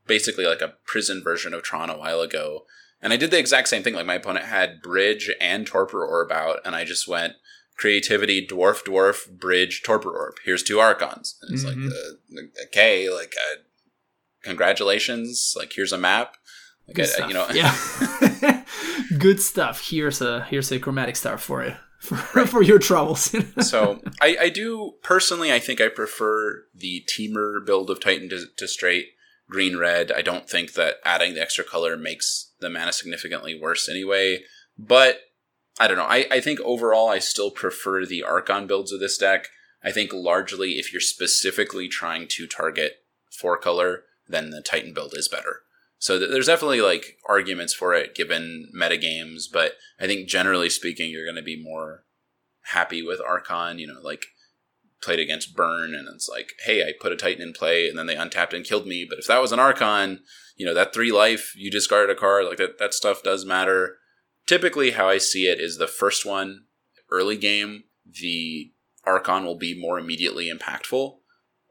[0.07, 2.65] basically like a prison version of tron a while ago
[3.01, 6.31] and i did the exact same thing like my opponent had bridge and torpor orb
[6.31, 7.33] out and i just went
[7.77, 11.85] creativity dwarf dwarf bridge torpor orb here's two archons and it's Mhm.
[11.85, 13.57] like uh, okay like uh,
[14.53, 16.37] congratulations like here's a map
[16.87, 17.29] like Good I- I- stuff.
[17.29, 18.65] you know yeah,
[19.19, 19.89] good stuff.
[19.89, 23.35] Here's a here's a chromatic star for you for, for your troubles.
[23.61, 28.47] so I, I do personally i think i prefer the Timur build of titan to,
[28.57, 29.07] to straight
[29.49, 33.89] green red i don't think that adding the extra color makes the mana significantly worse
[33.89, 34.41] anyway
[34.77, 35.21] but
[35.81, 39.19] i don't know i, I think overall i still prefer the archon builds of this
[39.19, 39.49] deck
[39.85, 45.15] I think largely if you're specifically trying to target four color, then the Titan build
[45.17, 45.63] is better.
[45.99, 51.11] So th- there's definitely like arguments for it given metagames, but I think generally speaking,
[51.11, 52.05] you're going to be more
[52.67, 53.79] happy with Archon.
[53.79, 54.27] You know, like
[55.03, 58.07] played against Burn, and it's like, hey, I put a Titan in play, and then
[58.07, 59.05] they untapped and killed me.
[59.09, 60.21] But if that was an Archon,
[60.57, 63.97] you know, that three life, you discarded a card, like that, that stuff does matter.
[64.47, 66.65] Typically, how I see it is the first one,
[67.11, 68.73] early game, the
[69.05, 71.19] Archon will be more immediately impactful.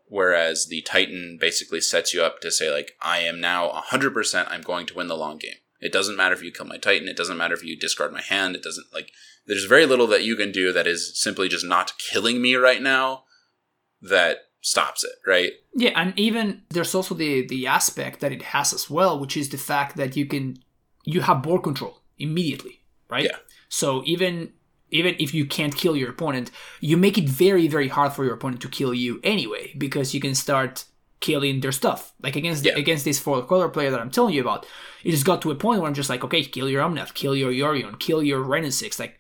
[0.07, 4.62] Whereas the Titan basically sets you up to say, like, I am now 100% I'm
[4.62, 5.55] going to win the long game.
[5.79, 7.07] It doesn't matter if you kill my Titan.
[7.07, 8.55] It doesn't matter if you discard my hand.
[8.55, 9.12] It doesn't, like,
[9.47, 12.81] there's very little that you can do that is simply just not killing me right
[12.81, 13.23] now
[14.01, 15.53] that stops it, right?
[15.73, 19.49] Yeah, and even there's also the the aspect that it has as well, which is
[19.49, 20.57] the fact that you can
[21.03, 23.25] you have board control immediately, right?
[23.25, 23.38] Yeah.
[23.69, 24.53] So even
[24.99, 28.34] even if you can't kill your opponent, you make it very very hard for your
[28.36, 30.86] opponent to kill you anyway because you can start
[31.21, 32.13] killing their stuff.
[32.21, 32.77] Like against Yeah.
[32.84, 34.65] against this four color player that I'm telling you about,
[35.03, 37.36] it just got to a point where I'm just like, okay, kill your Omnath, kill
[37.36, 39.17] your Yorion, kill your Wrenn and Six, like.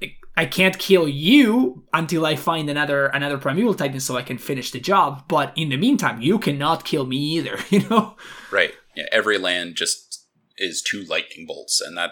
[0.00, 4.38] like, I can't kill you until I find another another primeval titan so I can
[4.38, 5.24] finish the job.
[5.28, 7.56] But in the meantime, you cannot kill me either.
[7.70, 8.16] You know.
[8.50, 8.72] Right.
[8.96, 9.06] Yeah.
[9.12, 10.11] Every land just
[10.58, 12.10] is two lightning bolts, and that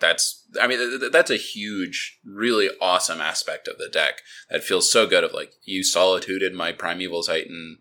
[0.00, 4.20] that's I mean th- th- that's a huge, really awesome aspect of the deck
[4.50, 5.24] that feels so good.
[5.24, 7.78] Of like you solituded my primeval titan.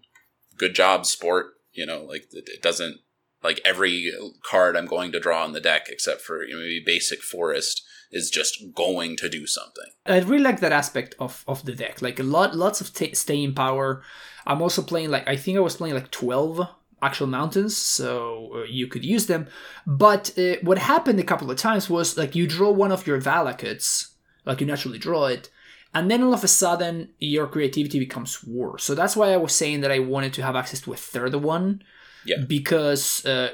[0.57, 1.53] Good job, sport.
[1.71, 2.97] You know, like it doesn't
[3.43, 4.11] like every
[4.43, 7.83] card I'm going to draw on the deck except for you know, maybe basic forest
[8.11, 9.85] is just going to do something.
[10.05, 12.01] I really like that aspect of, of the deck.
[12.01, 14.01] Like a lot, lots of t- staying power.
[14.45, 16.67] I'm also playing like I think I was playing like 12
[17.01, 19.47] actual mountains, so uh, you could use them.
[19.85, 23.21] But uh, what happened a couple of times was like you draw one of your
[23.21, 24.13] Valakuts,
[24.45, 25.49] like you naturally draw it,
[25.93, 28.83] and then all of a sudden your creativity becomes worse.
[28.83, 31.35] So that's why I was saying that I wanted to have access to a third
[31.35, 31.83] one.
[32.25, 32.43] Yeah.
[32.47, 33.51] Because uh,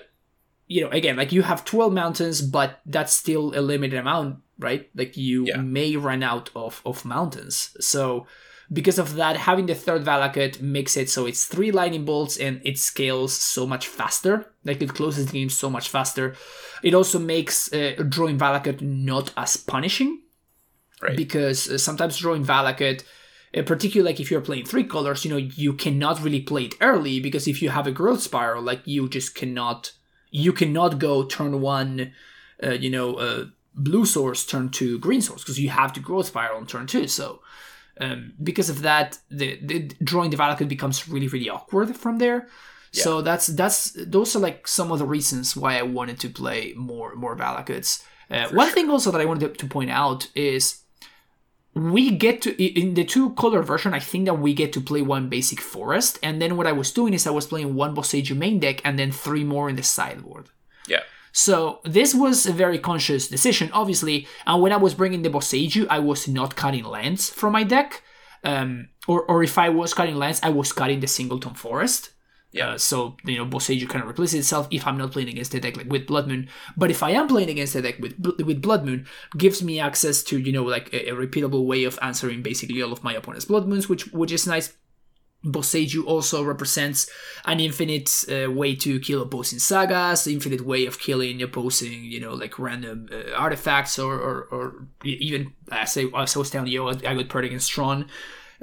[0.67, 4.89] you know, again, like you have 12 mountains, but that's still a limited amount, right?
[4.95, 5.57] Like you Yeah.
[5.57, 7.75] may run out of, of mountains.
[7.79, 8.25] So
[8.73, 12.59] because of that, having the third Valakut makes it so it's three lightning bolts and
[12.65, 14.51] it scales so much faster.
[14.65, 16.35] Like it closes the game so much faster.
[16.81, 20.19] It also makes uh, drawing Valakut not as punishing
[21.01, 21.17] Right.
[21.17, 23.03] because uh, sometimes drawing Valakut,
[23.57, 26.75] uh, particularly like if you're playing three colors, you know, you cannot really play it
[26.79, 29.91] early because if you have a growth spiral, like you just cannot,
[30.31, 32.13] you cannot go turn one,
[32.63, 36.27] uh, you know, uh, blue source, turn two green source because you have to growth
[36.27, 37.07] spiral on turn two.
[37.07, 37.41] So
[37.99, 42.47] um, because of that, the, the drawing the Valakut becomes really really awkward from there.
[42.91, 46.73] So that's that's those are like some of the reasons why I wanted to play
[46.75, 48.03] more more Valakuts.
[48.29, 50.83] Uh, one thing also that I wanted to point out is
[51.75, 55.01] we get to in the two color version i think that we get to play
[55.01, 58.37] one basic forest and then what i was doing is i was playing one boseiju
[58.37, 60.49] main deck and then three more in the sideboard
[60.87, 61.01] Yeah.
[61.35, 65.85] So this was a very conscious decision obviously and when i was bringing the boseiju
[65.89, 68.01] i was not cutting lands from my deck
[68.45, 72.11] um, or, or if i was cutting lands i was cutting the singleton forest
[72.53, 72.73] Yeah.
[72.73, 75.59] uh, so you know, Boseiju kind of replaces itself if I'm not playing against a
[75.59, 76.43] deck like with Blood Moon.
[76.77, 78.13] But if I am playing against a deck with
[78.47, 78.99] with Blood Moon,
[79.43, 82.93] gives me access to you know like a, a repeatable way of answering basically all
[82.93, 84.67] of my opponent's Blood Moons, which which is nice.
[85.43, 87.09] Boseiju also represents
[87.45, 92.33] an infinite uh, way to kill opposing sagas, infinite way of killing opposing, you know,
[92.33, 96.87] like random uh, artifacts or, or, or even, as I, as I was telling you,
[96.87, 98.09] I got paired against Tron,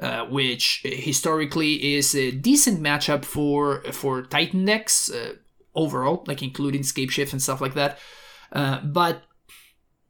[0.01, 5.35] uh, which historically is a decent matchup for for Titan decks uh,
[5.75, 7.99] overall, like including Scape Shift and stuff like that.
[8.53, 9.23] Uh, but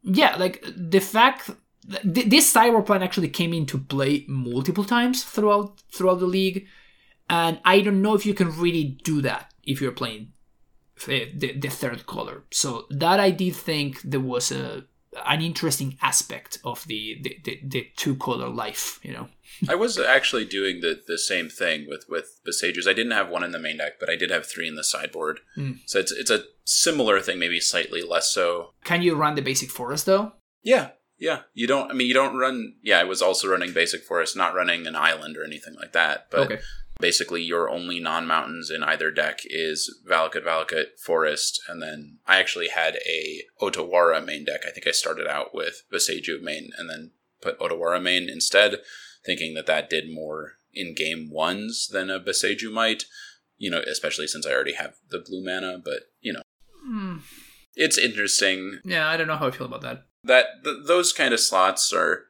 [0.03, 1.51] yeah, like the fact
[1.89, 6.67] th- this cyber plan actually came into play multiple times throughout throughout the league,
[7.29, 10.33] and I don't know if you can really do that if you're playing
[11.03, 12.43] uh, the, the third color.
[12.51, 14.85] So that I did think there was a
[15.25, 19.27] an interesting aspect of the the, the, the two color life, you know.
[19.69, 22.87] I was actually doing the, the same thing with with Boseijus.
[22.87, 24.83] I didn't have one in the main deck, but I did have three in the
[24.83, 25.41] sideboard.
[25.57, 25.79] Mm.
[25.85, 28.73] So it's it's a similar thing, maybe slightly less so.
[28.83, 30.33] Can you run the basic forest though?
[30.63, 31.41] Yeah, yeah.
[31.53, 31.91] You don't.
[31.91, 32.73] I mean, you don't run.
[32.81, 36.25] Yeah, I was also running basic forest, not running an island or anything like that.
[36.31, 36.59] But okay.
[36.99, 42.39] basically, your only non mountains in either deck is Valakut, Valakut, Forest, and then I
[42.39, 44.61] actually had a Otawara main deck.
[44.67, 48.77] I think I started out with Boseiju main and then put Otawara main instead,
[49.23, 53.03] thinking that that did more in game ones than a Boseiju might.
[53.59, 55.77] You know, especially since I already have the blue mana.
[55.77, 56.41] But you know,
[56.83, 57.17] Hmm.
[57.75, 60.05] it's interesting Yeah, I don't know how I feel about that.
[60.23, 62.25] That th- those kind of slots are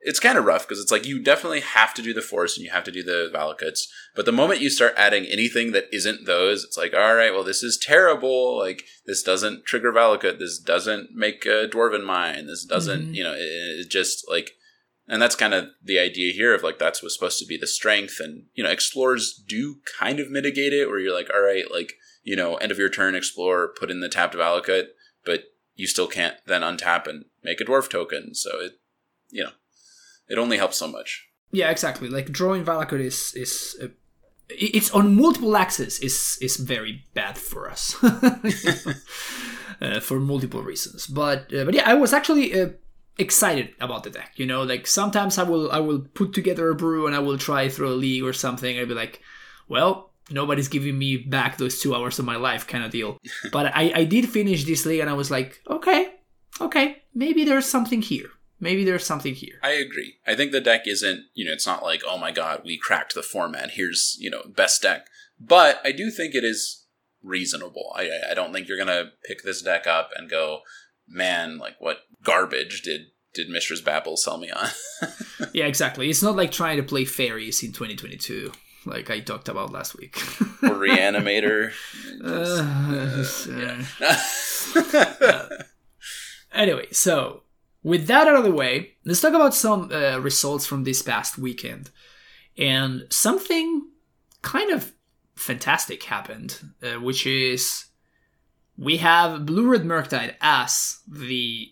[0.00, 2.64] it's kind of rough because it's like you definitely have to do the force and
[2.64, 3.88] you have to do the Valakuts.
[4.14, 7.42] But the moment you start adding anything that isn't those, it's like, all right, well,
[7.42, 8.56] this is terrible.
[8.56, 10.38] Like this doesn't trigger Valakut.
[10.38, 12.46] This doesn't make a Dwarven mine.
[12.46, 13.14] This doesn't, mm-hmm.
[13.14, 14.52] you know, it, it just like,
[15.08, 17.66] and that's kind of the idea here of like that's what's supposed to be the
[17.66, 18.20] strength.
[18.20, 21.94] And you know, explorers do kind of mitigate it, where you're like, all right, like
[22.22, 24.86] you know, end of your turn, explore, put in the tapped Valakut,
[25.24, 25.44] but
[25.76, 28.34] you still can't then untap and make a dwarf token.
[28.34, 28.72] So it,
[29.30, 29.50] you know
[30.28, 31.28] it only helps so much.
[31.52, 32.08] Yeah, exactly.
[32.08, 33.88] Like drawing Valakut is is uh,
[34.48, 37.96] it's on multiple axes is is very bad for us
[39.80, 41.06] uh, for multiple reasons.
[41.06, 42.70] But uh, but yeah, I was actually uh,
[43.18, 44.32] excited about the deck.
[44.36, 47.38] You know, like sometimes I will I will put together a brew and I will
[47.38, 48.78] try through a league or something.
[48.78, 49.20] I'll be like,
[49.68, 53.18] well, nobody's giving me back those two hours of my life kind of deal.
[53.52, 56.14] but I I did finish this league and I was like, okay,
[56.60, 59.58] okay, maybe there's something here maybe there's something here.
[59.62, 60.14] I agree.
[60.26, 63.14] I think the deck isn't, you know, it's not like, oh my god, we cracked
[63.14, 63.72] the format.
[63.72, 65.06] Here's, you know, best deck.
[65.38, 66.86] But I do think it is
[67.22, 67.92] reasonable.
[67.94, 70.60] I I don't think you're gonna pick this deck up and go,
[71.08, 74.68] man, like what garbage did did Mishra's Babble sell me on?
[75.52, 76.08] yeah, exactly.
[76.08, 78.52] It's not like trying to play fairies in 2022
[78.86, 80.16] like I talked about last week.
[80.62, 81.72] or Reanimator.
[84.82, 85.48] uh, uh,
[86.54, 87.42] anyway, so
[87.82, 91.38] with that out of the way, let's talk about some uh, results from this past
[91.38, 91.90] weekend.
[92.58, 93.88] And something
[94.42, 94.92] kind of
[95.34, 97.86] fantastic happened, uh, which is
[98.78, 101.70] we have Blue Red Murktide as the,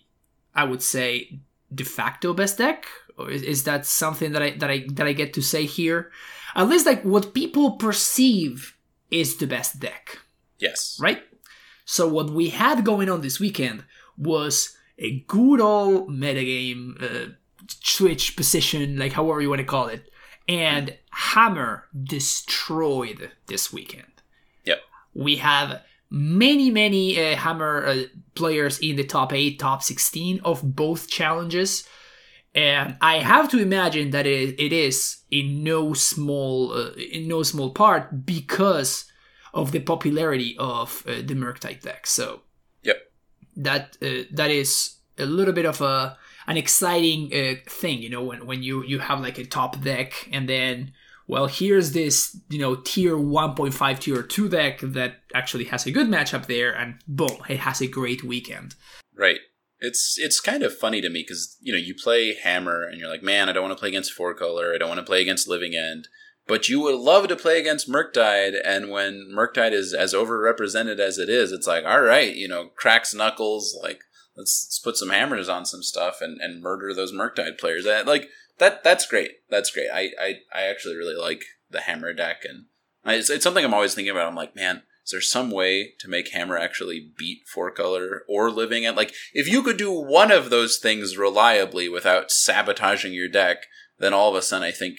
[0.54, 1.40] I would say,
[1.74, 2.86] de facto best deck.
[3.18, 6.10] Or is, is that something that I that I that I get to say here?
[6.54, 8.76] At least like what people perceive
[9.10, 10.18] is the best deck.
[10.58, 10.98] Yes.
[11.00, 11.22] Right.
[11.84, 13.84] So what we had going on this weekend
[14.16, 17.32] was a good old metagame uh,
[17.68, 20.10] switch position, like however you want to call it.
[20.48, 24.22] And Hammer destroyed this weekend.
[24.64, 24.78] Yep.
[25.14, 28.02] We have many, many uh, Hammer uh,
[28.34, 31.88] players in the top 8, top 16 of both challenges.
[32.54, 37.42] And I have to imagine that it, it is in no small uh, in no
[37.42, 39.10] small part because
[39.52, 42.06] of the popularity of uh, the Murktide deck.
[42.06, 42.42] So
[42.82, 42.96] yep,
[43.56, 48.22] that uh, that is a little bit of a an exciting uh, thing, you know,
[48.22, 50.92] when when you you have like a top deck and then
[51.26, 56.06] well here's this you know tier 1.5 tier 2 deck that actually has a good
[56.06, 58.76] matchup there and boom it has a great weekend.
[59.16, 59.40] Right
[59.84, 63.10] it's it's kind of funny to me because you know you play hammer and you're
[63.10, 65.22] like man i don't want to play against four color i don't want to play
[65.22, 66.08] against living end
[66.46, 71.16] but you would love to play against Murktide, and when Murktide is as overrepresented as
[71.16, 74.00] it is, it's like, all right, you know, cracks knuckles, like
[74.36, 77.84] let's, let's put some hammers on some stuff and, and murder those Murktide players.
[77.84, 79.30] That like that that's great.
[79.48, 79.88] That's great.
[79.92, 82.66] I, I, I actually really like the hammer deck, and
[83.04, 84.28] I, it's, it's something I'm always thinking about.
[84.28, 88.50] I'm like, man, is there some way to make hammer actually beat four color or
[88.50, 93.28] living at like if you could do one of those things reliably without sabotaging your
[93.28, 93.66] deck,
[93.98, 94.98] then all of a sudden I think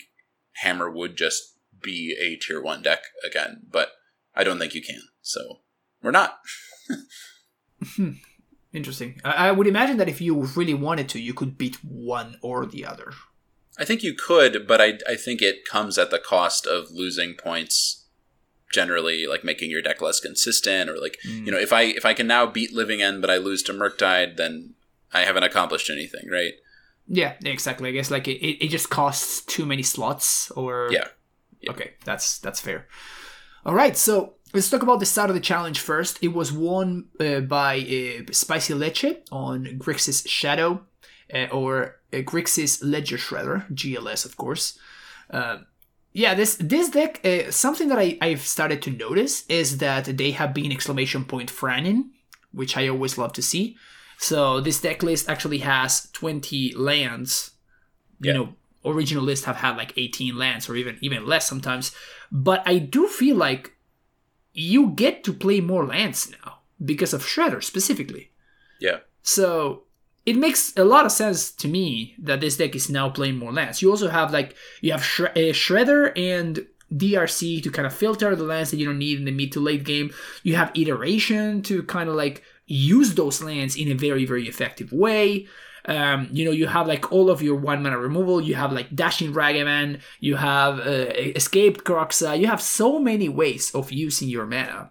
[0.57, 3.89] Hammer would just be a tier one deck again, but
[4.33, 5.01] I don't think you can.
[5.21, 5.59] So
[6.01, 6.39] we're not.
[8.73, 9.19] Interesting.
[9.23, 12.65] I, I would imagine that if you really wanted to, you could beat one or
[12.65, 13.13] the other.
[13.77, 17.35] I think you could, but I, I think it comes at the cost of losing
[17.35, 18.04] points
[18.75, 21.45] generally like making your deck less consistent or like mm.
[21.45, 23.73] you know if i if i can now beat living end but i lose to
[23.73, 24.75] murktide then
[25.13, 26.53] i haven't accomplished anything right
[27.07, 27.89] yeah, exactly.
[27.89, 31.07] I guess like it, it just costs too many slots or yeah.
[31.61, 31.71] yeah.
[31.71, 32.87] Okay, that's that's fair.
[33.65, 36.19] All right, so let's talk about the start of the challenge first.
[36.23, 40.83] It was won uh, by uh, Spicy Leche on Grixis Shadow
[41.33, 44.79] uh, or uh, Grixis Ledger Shredder, GLS of course.
[46.15, 50.31] Yeah, this this deck, uh, something that I, I've started to notice is that they
[50.31, 52.11] have been exclamation point Frannin,
[52.53, 53.75] which I always love to see.
[54.17, 57.51] So this deck list actually has 20 lands.
[58.21, 58.37] You yeah.
[58.37, 61.93] know, original lists have had like 18 lands or even even less sometimes.
[62.31, 63.73] But I do feel like
[64.53, 68.31] you get to play more lands now because of Shredder specifically.
[68.79, 68.99] Yeah.
[69.21, 69.83] So
[70.25, 73.53] it makes a lot of sense to me that this deck is now playing more
[73.53, 73.81] lands.
[73.81, 78.35] You also have like you have Shre- uh, Shredder and DRC to kind of filter
[78.35, 80.11] the lands that you don't need in the mid to late game.
[80.43, 84.91] You have Iteration to kind of like use those lands in a very very effective
[84.91, 85.47] way.
[85.87, 88.41] Um, you know, you have like all of your one mana removal.
[88.41, 90.01] You have like dashing Ragavan.
[90.19, 92.39] You have uh, escaped Kroxa.
[92.39, 94.89] You have so many ways of using your mana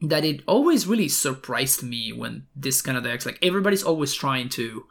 [0.00, 4.48] that it always really surprised me when this kind of decks like everybody's always trying
[4.48, 4.86] to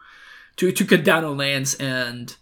[0.57, 2.35] to to cut down on lands and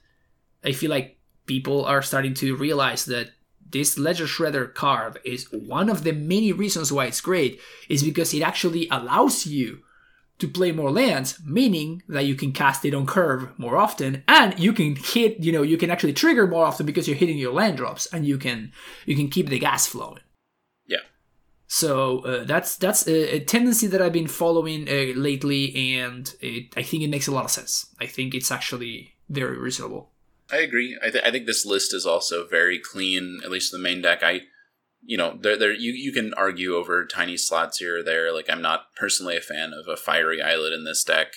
[0.63, 3.29] I feel like people are starting to realize that
[3.69, 7.59] this Ledger Shredder card is one of the many reasons why it's great
[7.89, 9.83] is because it actually allows you
[10.37, 14.57] to play more lands, meaning that you can cast it on curve more often, and
[14.59, 17.53] you can hit, you know, you can actually trigger more often because you're hitting your
[17.53, 18.71] land drops, and you can
[19.05, 20.19] you can keep the gas flowing.
[21.67, 26.73] So uh, that's that's a, a, tendency that I've been following uh, lately, and it,
[26.77, 27.87] I think it makes a lot of sense.
[27.99, 30.11] I think it's actually very reasonable.
[30.51, 30.95] I agree.
[31.03, 34.21] I, th- I think this list is also very clean, at least the main deck.
[34.21, 34.41] I
[35.05, 38.33] you know, there there you, you can argue over tiny slots here or there.
[38.33, 41.33] Like I'm not personally a fan of a fiery islet in this deck,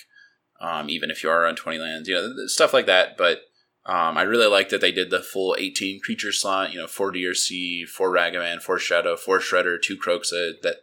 [0.59, 3.15] um, even if you are on 20 lands, you know, stuff like that.
[3.17, 3.41] But
[3.89, 7.11] um, I really like that they did the full 18 creature slot, you know, 4
[7.11, 10.61] DRC, 4 Ragavan, 4 Shadow, 4 Shredder, 2 Kroxa.
[10.61, 10.75] That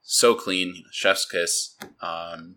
[0.00, 1.74] so clean, chef's kiss.
[2.00, 2.56] Um,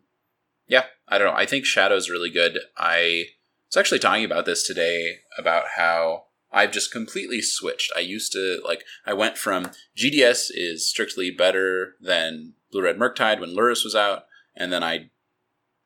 [0.68, 1.40] yeah, I don't know.
[1.40, 2.60] I think Shadow's really good.
[2.78, 3.30] I
[3.68, 7.92] was actually talking about this today about how I've just completely switched.
[7.96, 13.40] I used to like I went from GDS is strictly better than Blue Red Murktide
[13.40, 14.26] when Lurrus was out,
[14.56, 15.10] and then I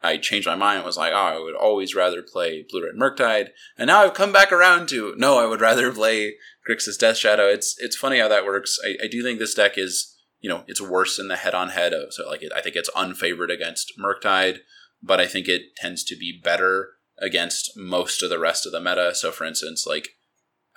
[0.03, 2.95] I changed my mind and was like, oh, I would always rather play Blue Red
[2.95, 6.35] Murktide, and now I've come back around to no, I would rather play
[6.69, 7.47] Grixis Death Shadow.
[7.47, 8.77] It's it's funny how that works.
[8.85, 11.69] I, I do think this deck is you know it's worse in the head on
[11.69, 14.59] head so like it, I think it's unfavored against Murktide,
[15.01, 16.89] but I think it tends to be better
[17.19, 19.15] against most of the rest of the meta.
[19.15, 20.09] So for instance, like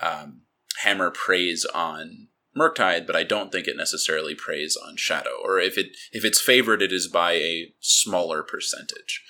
[0.00, 0.42] um,
[0.82, 5.36] Hammer preys on Murktide, but I don't think it necessarily preys on Shadow.
[5.42, 9.22] Or if it if it's favored, it is by a smaller percentage.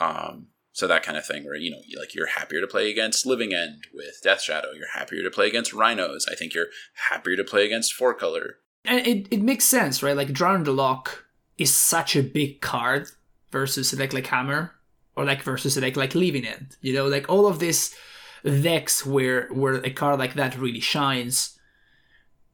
[0.00, 3.26] Um, so that kind of thing, where you know, like you're happier to play against
[3.26, 4.68] Living End with Death Shadow.
[4.72, 6.26] You're happier to play against Rhinos.
[6.30, 6.68] I think you're
[7.10, 8.56] happier to play against Four Color.
[8.84, 10.16] And it, it makes sense, right?
[10.16, 11.26] Like Loch
[11.58, 13.06] is such a big card
[13.50, 14.72] versus a deck like Hammer,
[15.14, 16.76] or like versus a deck like Living End.
[16.80, 17.94] You know, like all of this
[18.44, 21.58] decks where where a card like that really shines,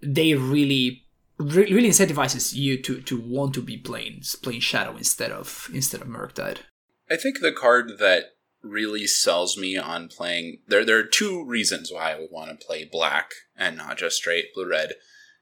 [0.01, 1.05] they really
[1.39, 6.09] really incentivizes you to to want to be playing playing Shadow instead of instead of
[6.09, 6.59] Murktide.
[7.11, 11.93] I think the card that really sells me on playing there there are two reasons
[11.93, 14.95] why I would want to play black and not just straight blue red.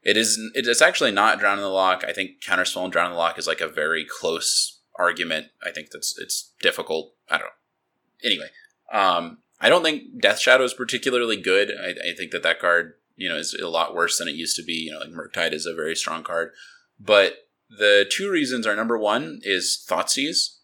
[0.02, 3.06] It is it is actually not Drown in the Loch I think Counterspell and Drown
[3.06, 5.46] in the Loch is like a very close argument.
[5.62, 7.14] I think that's it's difficult.
[7.28, 8.24] I don't know.
[8.24, 8.48] Anyway,
[8.92, 11.70] um, I don't think Death Shadow is particularly good.
[11.70, 14.56] I, I, think that that card, you know, is a lot worse than it used
[14.56, 14.74] to be.
[14.74, 16.52] You know, like Murktide is a very strong card.
[16.98, 17.34] But
[17.68, 20.56] the two reasons are number one is Thoughtseize.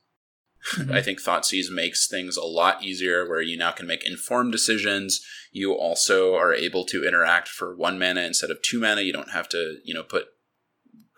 [0.75, 0.93] Mm-hmm.
[0.93, 5.25] I think Thoughtseize makes things a lot easier where you now can make informed decisions.
[5.51, 9.01] You also are able to interact for one mana instead of two mana.
[9.03, 10.27] You don't have to, you know, put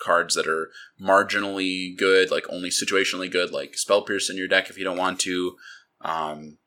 [0.01, 0.71] cards that are
[1.01, 4.99] marginally good, like only situationally good, like Spell Pierce in your deck if you don't
[4.99, 5.57] want to.
[6.01, 6.59] Um,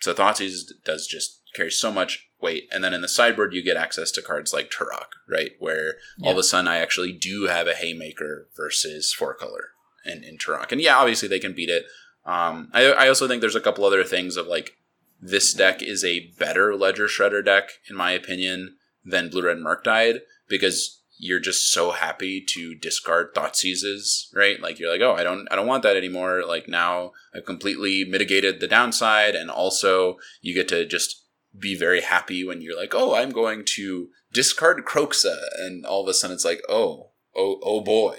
[0.00, 2.68] so Thoughtseize does just carry so much weight.
[2.72, 5.52] And then in the sideboard, you get access to cards like Tourach, right?
[5.58, 6.26] Where yeah.
[6.26, 9.70] all of a sudden I actually do have a Haymaker versus four color
[10.04, 10.72] in, in Tourach.
[10.72, 11.84] And yeah, obviously they can beat it.
[12.24, 14.72] Um, I, I also think there's a couple other things of like
[15.20, 20.20] this deck is a better Ledger Shredder deck, in my opinion, than Blue Red Murktide
[20.48, 24.60] because you're just so happy to discard Thoughtseizes, right?
[24.60, 26.42] Like you're like, oh, I don't, I don't want that anymore.
[26.46, 31.19] Like now I've completely mitigated the downside, and also you get to just
[31.58, 36.08] be very happy when you're like, oh, I'm going to discard Kroxa, and all of
[36.08, 38.16] a sudden it's like, oh, oh, oh boy.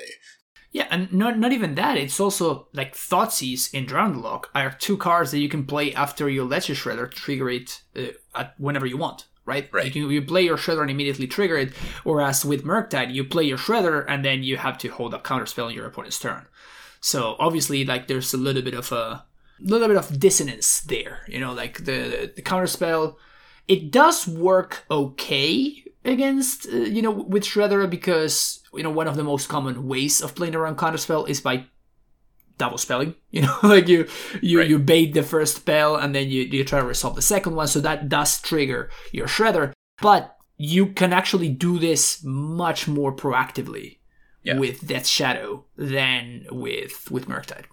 [0.71, 1.97] Yeah, and not not even that.
[1.97, 6.29] It's also like Thoughtseize and Drown Loch are two cards that you can play after
[6.29, 9.69] your Ledger Shredder trigger it uh, at whenever you want right?
[9.71, 9.85] Right.
[9.85, 11.73] You, can, you play your Shredder and immediately trigger it,
[12.03, 15.45] whereas with Murktide, you play your Shredder and then you have to hold a counter
[15.45, 16.45] spell on your opponent's turn.
[16.99, 19.25] So obviously, like there's a little bit of a
[19.63, 21.21] little bit of dissonance there.
[21.27, 23.17] You know, like the the counter spell,
[23.67, 29.15] it does work okay against uh, you know with Shredder because you know one of
[29.15, 31.65] the most common ways of playing around counter spell is by
[32.57, 33.15] double spelling.
[33.31, 34.07] You know, like you
[34.41, 34.69] you right.
[34.69, 37.67] you bait the first spell and then you you try to resolve the second one,
[37.67, 39.71] so that does trigger your shredder.
[40.01, 43.99] But you can actually do this much more proactively
[44.43, 44.57] yeah.
[44.57, 47.65] with Death Shadow than with with Murktide.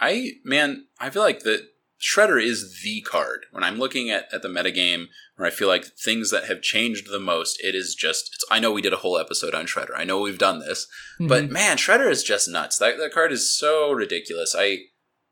[0.00, 1.68] I man, I feel like that
[2.00, 3.46] Shredder is the card.
[3.50, 7.10] When I'm looking at, at the metagame where I feel like things that have changed
[7.10, 9.96] the most, it is just I know we did a whole episode on Shredder.
[9.96, 10.86] I know we've done this.
[11.14, 11.28] Mm-hmm.
[11.28, 12.78] But man, Shredder is just nuts.
[12.78, 14.54] That that card is so ridiculous.
[14.56, 14.78] I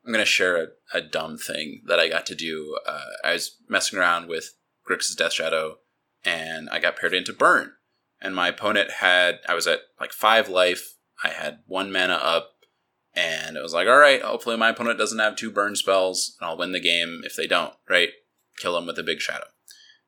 [0.05, 2.77] I'm gonna share a, a dumb thing that I got to do.
[2.85, 4.53] Uh, I was messing around with
[4.89, 5.77] Grixis Death Shadow
[6.23, 7.73] and I got paired into Burn.
[8.19, 10.95] And my opponent had I was at like five life.
[11.23, 12.56] I had one mana up
[13.17, 16.47] and it was like, all right, hopefully my opponent doesn't have two burn spells, and
[16.47, 18.09] I'll win the game if they don't, right?
[18.57, 19.47] Kill them with a big shadow.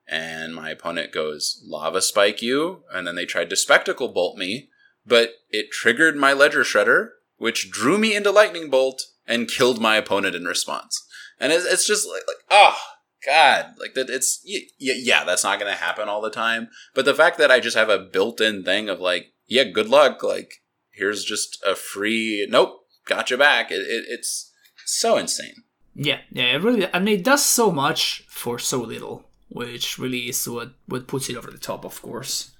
[0.08, 4.70] and my opponent goes lava spike you, and then they tried to spectacle bolt me,
[5.06, 9.96] but it triggered my ledger shredder, which drew me into lightning bolt and killed my
[9.96, 11.06] opponent in response.
[11.40, 12.78] And it's, it's just like, like oh
[13.26, 14.10] god, like that.
[14.10, 16.70] It's yeah, yeah, that's not gonna happen all the time.
[16.96, 20.24] But the fact that I just have a built-in thing of like, yeah, good luck.
[20.24, 20.52] Like
[20.92, 22.79] here's just a free nope,
[23.10, 23.72] got you back.
[23.72, 24.52] It, it, it's
[24.86, 25.64] so insane.
[25.96, 26.88] Yeah, yeah, it really.
[26.94, 31.30] I mean, it does so much for so little, which really is what what puts
[31.30, 32.52] it over the top, of course.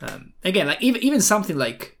[0.00, 1.98] Um, again, like even even something like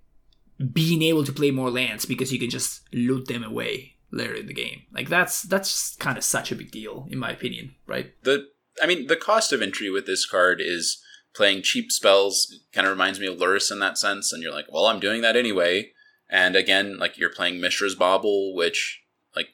[0.72, 4.46] being able to play more lands because you can just loot them away later in
[4.46, 4.82] the game.
[4.92, 8.12] Like that's that's kind of such a big deal in my opinion, right?
[8.24, 8.46] The
[8.82, 11.02] I mean, the cost of entry with this card is
[11.34, 12.52] playing cheap spells.
[12.72, 15.22] Kind of reminds me of Lurrus in that sense, and you're like, well, I'm doing
[15.22, 15.92] that anyway.
[16.32, 19.02] And again, like you're playing Mishra's Bauble, which
[19.36, 19.48] like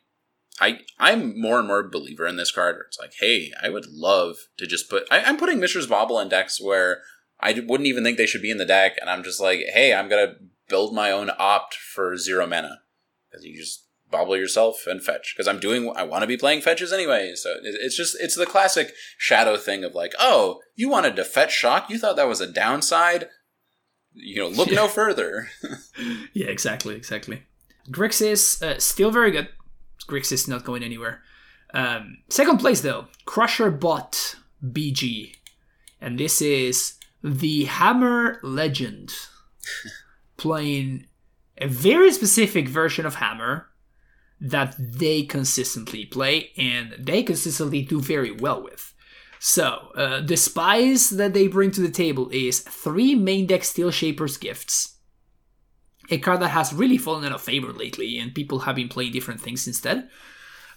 [0.61, 2.77] I I'm more and more a believer in this card.
[2.87, 6.29] It's like, hey, I would love to just put I, I'm putting Mishra's Bauble in
[6.29, 7.03] decks where
[7.41, 9.93] I wouldn't even think they should be in the deck, and I'm just like, hey,
[9.93, 10.37] I'm gonna
[10.69, 12.81] build my own opt for zero mana
[13.29, 16.61] because you just bobble yourself and fetch because I'm doing I want to be playing
[16.61, 17.33] fetches anyway.
[17.35, 21.53] So it's just it's the classic shadow thing of like, oh, you wanted to fetch
[21.53, 23.29] shock, you thought that was a downside.
[24.21, 24.77] You know, look yeah.
[24.77, 25.49] no further.
[26.33, 27.43] yeah, exactly, exactly.
[27.91, 29.49] Grixis uh, still very good.
[30.07, 31.23] Grixis not going anywhere.
[31.75, 35.37] Um, second place though, Crusher Bot BG,
[36.01, 39.13] and this is the Hammer Legend
[40.37, 41.07] playing
[41.59, 43.69] a very specific version of Hammer
[44.41, 48.95] that they consistently play and they consistently do very well with.
[49.41, 54.37] So, uh, the spies that they bring to the table is three main deck Steelshaper's
[54.37, 54.97] Gifts.
[56.11, 59.13] A card that has really fallen out of favor lately, and people have been playing
[59.13, 60.09] different things instead.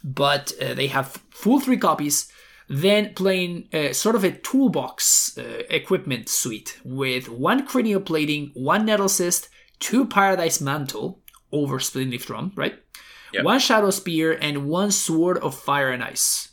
[0.04, 2.32] But uh, they have full three copies,
[2.68, 8.86] then playing uh, sort of a toolbox uh, equipment suite with one cranial plating, one
[8.86, 9.48] Nettlecyst,
[9.80, 12.76] two paradise mantle over Springleaf Drum, right?
[13.34, 13.46] Yep.
[13.46, 16.51] One Shadowspear and one sword of fire and ice.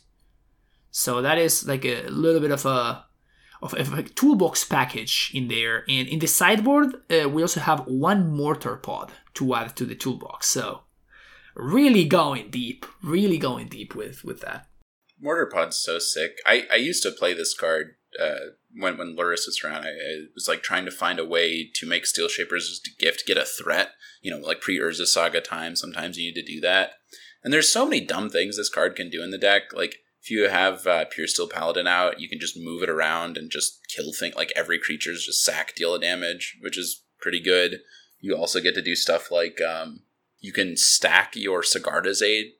[0.91, 3.05] So that is like a little bit of a
[3.61, 5.83] of a toolbox package in there.
[5.89, 9.95] And in the sideboard, uh, we also have one mortar pod to add to the
[9.95, 10.47] toolbox.
[10.47, 10.83] So
[11.55, 14.67] really going deep, really going deep with with that.
[15.19, 16.37] Mortar pod's so sick.
[16.45, 19.83] I I used to play this card uh, when when Lurrus was around.
[19.83, 23.37] I, I, was like trying to find a way to make Steel Shapers gift get
[23.37, 23.89] a threat
[24.21, 26.93] you know, like pre Urza Saga time, sometimes you need to do that.
[27.43, 29.73] And there's so many dumb things this card can do in the deck.
[29.73, 33.37] Like if you have uh, Pure Steel Paladin out, you can just move it around
[33.37, 34.35] and just kill things.
[34.35, 37.79] Like every creature's just sack deal of damage, which is pretty good.
[38.19, 40.01] You also get to do stuff like um,
[40.39, 42.53] you can stack your Sigarda's Aid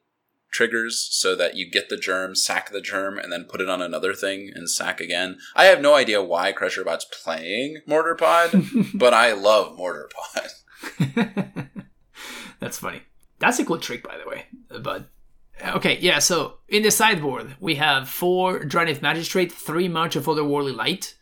[0.52, 3.82] triggers so that you get the germ, sack the germ, and then put it on
[3.82, 5.38] another thing and sack again.
[5.56, 8.52] I have no idea why Crusherbot's playing Mortar Pod,
[8.94, 10.50] but I love Mortar Pod.
[12.60, 13.02] That's funny.
[13.40, 14.46] That's a cool trick, by the way.
[14.82, 15.10] But
[15.76, 16.20] okay, yeah.
[16.20, 21.16] So in the sideboard, we have four Drannith Magistrate, three March of Otherworldly Light,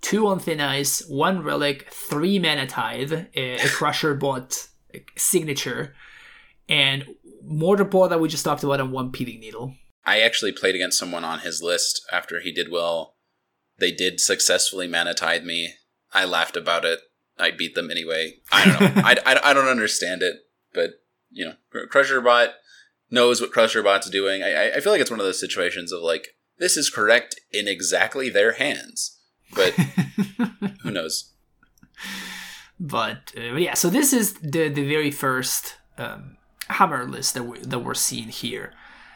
[0.00, 4.68] two on Thin Ice, one Relic, three Mana Tithe, a, a Crusher Bot
[5.16, 5.94] signature,
[6.68, 7.06] and
[7.44, 9.74] Mortar Pod that we just talked about, and one Pithing Needle.
[10.04, 13.14] I actually played against someone on his list after he did well.
[13.78, 15.74] They did successfully Mana Tithe me.
[16.12, 17.00] I laughed about it.
[17.38, 18.34] I beat them anyway.
[18.50, 19.02] I don't know.
[19.04, 20.36] I, I, I, don't understand it,
[20.74, 20.90] but
[21.30, 21.54] you know,
[21.90, 22.52] Crusherbot
[23.12, 24.42] knows what Crusherbot's doing.
[24.42, 27.68] I, I feel like it's one of those situations of like this is correct in
[27.68, 29.18] exactly their hands,
[29.54, 29.72] but
[30.82, 31.32] who knows?
[32.80, 36.36] But, uh, but, yeah, so this is the the very first um,
[36.68, 38.72] hammer list that we that we're seeing here,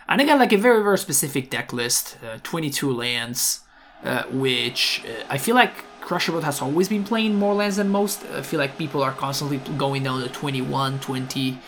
[0.09, 3.61] and I got like a very very specific deck list, uh, twenty two lands,
[4.05, 8.25] uh, which uh, I feel like Crusherbot has always been playing more lands than most.
[8.27, 11.59] I feel like people are constantly going down to 21, 20.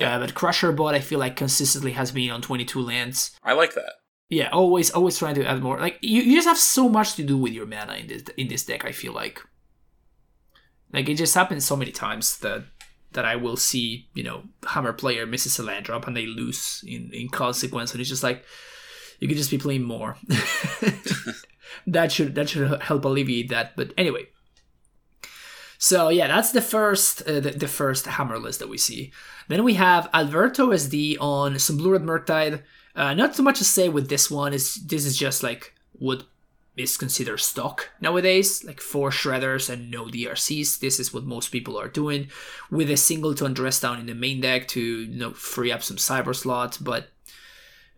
[0.00, 0.16] Yeah.
[0.16, 3.36] Uh, but Crusherbot, I feel like consistently has been on 22 lands.
[3.42, 3.94] I like that.
[4.30, 5.78] Yeah, always, always trying to add more.
[5.80, 8.48] Like you, you just have so much to do with your mana in this in
[8.48, 8.84] this deck.
[8.84, 9.40] I feel like,
[10.92, 12.64] like it just happens so many times that
[13.12, 16.84] that I will see, you know, Hammer player misses a land drop and they lose
[16.86, 18.44] in in consequence, and it's just like
[19.18, 20.18] you could just be playing more.
[21.86, 23.76] that should that should help alleviate that.
[23.76, 24.26] But anyway,
[25.78, 29.12] so yeah, that's the first uh, the, the, first hammer list that we see.
[29.46, 32.62] Then we have Alberto SD on some Blue Red Murktide.
[32.96, 34.52] Uh, not so much to say with this one.
[34.52, 36.24] Is this is just like what
[36.76, 40.80] is considered stock nowadays, like four shredders and no DRCs.
[40.80, 42.28] This is what most people are doing,
[42.70, 45.96] with a singleton dress down in the main deck to you know free up some
[45.96, 46.76] cyber slots.
[46.76, 47.08] But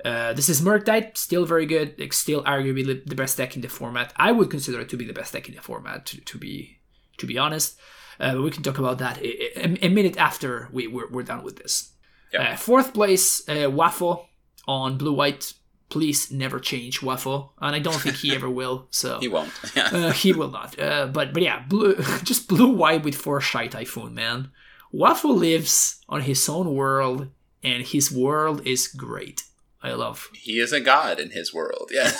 [0.02, 3.68] Uh, this is Murktide, still very good, like, still arguably the best deck in the
[3.68, 4.14] format.
[4.16, 6.79] I would consider it to be the best deck in the format, to, to be
[7.20, 7.78] to be honest.
[8.18, 11.42] Uh, but we can talk about that a, a, minute after we, we're, we're done
[11.42, 11.92] with this.
[12.32, 12.52] Yeah.
[12.52, 14.28] Uh, fourth place, uh, Waffle
[14.66, 15.54] on Blue White.
[15.88, 18.86] Please never change Waffle, and I don't think he ever will.
[18.90, 19.52] So He won't.
[19.74, 19.88] Yeah.
[19.92, 20.78] uh, he will not.
[20.78, 24.50] Uh, but but yeah, blue, just blue white with four shy typhoon, man.
[24.92, 27.28] Waffle lives on his own world,
[27.64, 29.42] and his world is great.
[29.82, 30.28] I love.
[30.34, 31.90] he is a god in his world.
[31.90, 32.12] Yeah.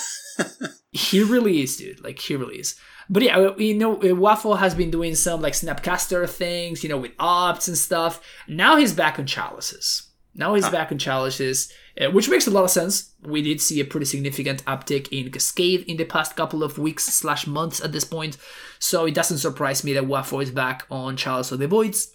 [0.93, 2.03] He really is, dude.
[2.03, 2.75] Like he really is.
[3.13, 6.97] But yeah, you know, uh, Waffle has been doing some like Snapcaster things, you know,
[6.97, 8.23] with opts and stuff.
[8.47, 10.11] Now he's back on chalices.
[10.33, 13.13] Now he's back on chalices, uh, which makes a lot of sense.
[13.21, 17.05] We did see a pretty significant uptick in Cascade in the past couple of weeks
[17.05, 18.37] slash months at this point,
[18.79, 22.15] so it doesn't surprise me that Waffle is back on Chalice of the Voids.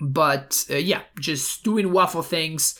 [0.00, 2.76] But uh, yeah, just doing Waffle things,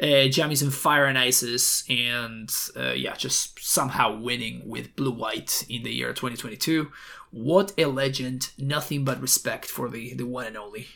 [0.00, 5.92] uh, Fire and Ices, and uh, yeah, just somehow winning with Blue White in the
[5.92, 6.90] year 2022.
[7.30, 8.50] What a legend!
[8.58, 10.86] Nothing but respect for the, the one and only.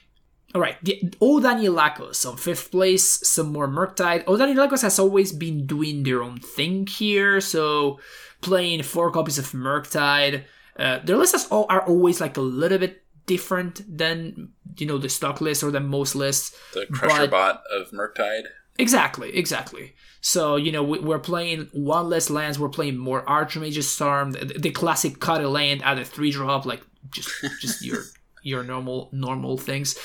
[0.55, 4.25] All right, the Odanilakos on fifth place, some more Murktide.
[4.25, 7.99] Odanilakos has always been doing their own thing here, so
[8.41, 10.45] playing four copies of Murktide.
[10.79, 15.09] Uh, their lists are are always like a little bit different than you know the
[15.09, 16.57] stock list or than most lists.
[16.73, 18.45] The Crusher But- bot of Murktide.
[18.79, 19.95] Exactly, exactly.
[20.21, 22.59] So you know we- we're playing one less lands.
[22.59, 26.67] We're playing more Archmage's Storm, the, the classic cut a land at a three drop,
[26.67, 28.03] like just just your
[28.43, 29.97] your normal normal things.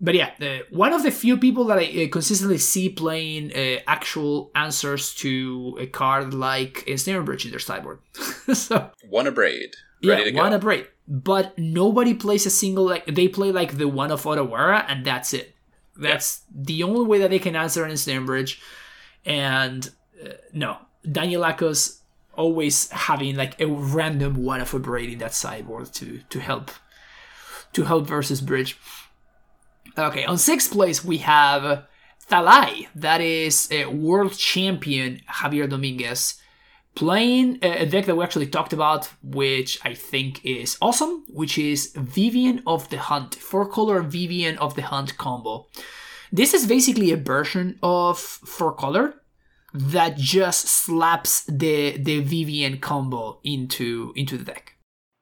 [0.00, 3.80] But yeah, uh, one of the few people that I uh, consistently see playing uh,
[3.86, 8.00] actual answers to a card like Ensnare Bridge in their sideboard.
[8.52, 9.74] so One Abrade.
[10.04, 10.38] Ready yeah, to go.
[10.42, 10.90] one a break.
[11.06, 15.32] But nobody plays a single like they play like the one of Otawara and that's
[15.32, 15.51] it.
[15.96, 18.60] That's the only way that they can answer an Ensnare Bridge.
[19.24, 19.90] And
[20.24, 20.78] uh, no,
[21.10, 21.98] Daniel Akos
[22.34, 26.70] always having like a random one of Abrade in that sideboard to to help
[27.72, 28.78] to help versus bridge.
[29.96, 31.84] Okay, on sixth place we have
[32.30, 36.40] Thalai, that is a world champion Javier Dominguez,
[36.94, 41.92] playing a deck that we actually talked about, which I think is awesome, which is
[41.96, 45.66] Vivien of the Hunt, four color Vivien of the Hunt combo.
[46.30, 49.14] This is basically a version of four color
[49.74, 54.74] that just slaps the the Vivien combo into into the deck.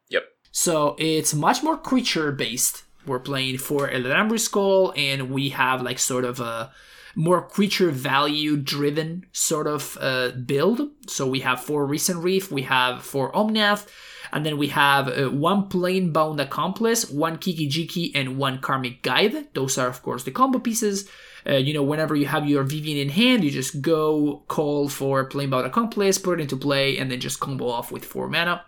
[0.08, 0.24] Yep.
[0.50, 2.84] So it's much more creature based.
[3.06, 6.72] We're playing for Eladamri's Call, and we have like sort of a
[7.20, 10.80] more creature value driven sort of uh, build.
[11.06, 13.86] So we have four Risen Reef, we have four Omnath,
[14.32, 19.52] and then we have uh, one Planebound Accomplice, one Kiki Jiki, and one Karmic Guide.
[19.54, 21.08] Those are, of course, the combo pieces.
[21.46, 25.28] Uh, you know, whenever you have your Vivien in hand, you just go call for
[25.28, 28.64] Planebound Accomplice, put it into play, and then just combo off with four mana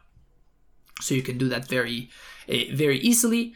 [1.03, 2.09] so you can do that very
[2.49, 3.55] uh, very easily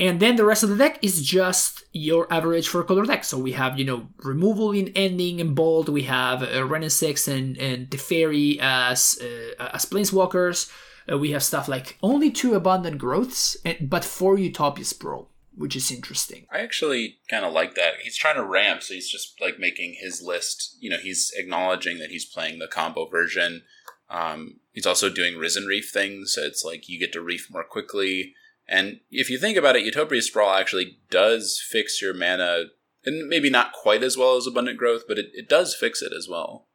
[0.00, 3.38] and then the rest of the deck is just your average four color deck so
[3.38, 7.58] we have you know removal in ending and bold we have uh, Wrenn and and
[7.58, 10.70] and Teferi as uh, as planeswalkers
[11.10, 15.76] uh, we have stuff like only two abundant growths and, but four utopia sprawl which
[15.76, 17.94] is interesting I actually kind of like that.
[18.02, 20.76] He's trying to ramp, so he's just like making his list.
[20.80, 23.62] You know, he's acknowledging that he's playing the combo version.
[24.08, 27.64] Um, he's also doing Risen Reef things, so it's like you get to reef more
[27.64, 28.34] quickly.
[28.72, 32.66] And if you think about it, Utopia Sprawl actually does fix your mana,
[33.04, 36.12] and maybe not quite as well as Abundant Growth, but it, it does fix it
[36.16, 36.68] as well.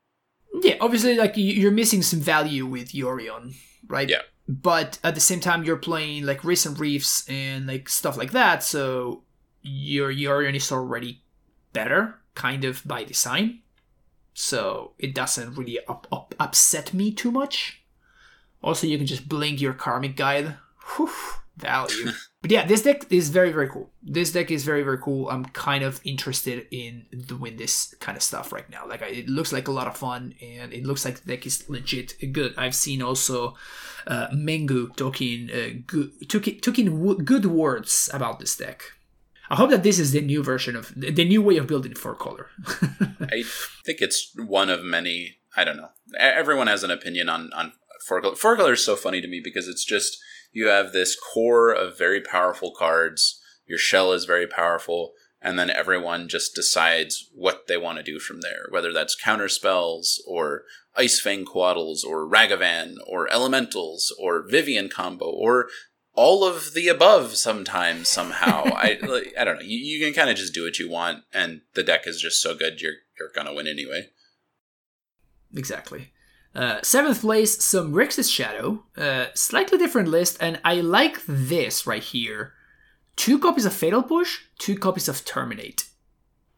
[0.61, 3.55] Yeah, obviously, like you- you're missing some value with Yorion,
[3.87, 4.09] right?
[4.09, 4.21] Yeah.
[4.47, 8.61] But at the same time, you're playing like Risen Reefs and like stuff like that,
[8.61, 9.23] so
[9.61, 11.23] your Yorion is already
[11.73, 13.61] better, kind of by design.
[14.33, 17.81] So it doesn't really up, up, upset me too much.
[18.61, 20.55] Also, you can just blink your Karmic Guide.
[20.97, 21.09] Whew,
[21.57, 22.11] value.
[22.41, 23.89] but yeah, this deck is very, very cool.
[24.03, 25.29] This deck is very, very cool.
[25.29, 28.87] I'm kind of interested in doing this kind of stuff right now.
[28.87, 31.45] Like, I- it looks like a lot of fun, and it looks like the deck
[31.45, 32.53] is legit good.
[32.57, 33.55] I've seen also
[34.07, 38.83] uh, Mengu talking uh, good, talking, talking w- good words about this deck.
[39.49, 42.15] I hope that this is the new version of the new way of building four
[42.15, 42.47] color.
[43.21, 43.43] I
[43.85, 45.37] think it's one of many.
[45.55, 45.89] I don't know.
[46.19, 47.73] Everyone has an opinion on on
[48.07, 48.35] four color.
[48.35, 50.17] Four color is so funny to me because it's just
[50.55, 53.41] you have this core of very powerful cards.
[53.67, 58.19] Your shell is very powerful, and then everyone just decides what they want to do
[58.19, 58.67] from there.
[58.69, 60.63] Whether that's counter spells or
[60.95, 65.67] Ice Fang Coatls or Ragavan or Elementals or Vivien combo or
[66.13, 70.29] all of the above sometimes somehow i like, i don't know you, you can kind
[70.29, 73.31] of just do what you want and the deck is just so good you're you're
[73.35, 74.07] gonna win anyway
[75.53, 76.13] exactly.
[76.55, 78.83] Uh, seventh place, some Grixis Shadow.
[78.95, 82.53] Uh, slightly different list, and I like this right here.
[83.17, 85.89] Two copies of Fatal Push, two copies of Terminate.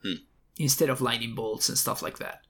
[0.04, 0.24] Hmm.
[0.58, 2.42] Instead of Lightning Bolts and stuff like that.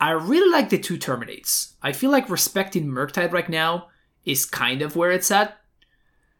[0.00, 1.74] I really like the two Terminates.
[1.82, 3.88] I feel like respecting Murktide right now
[4.24, 5.58] is kind of where it's at.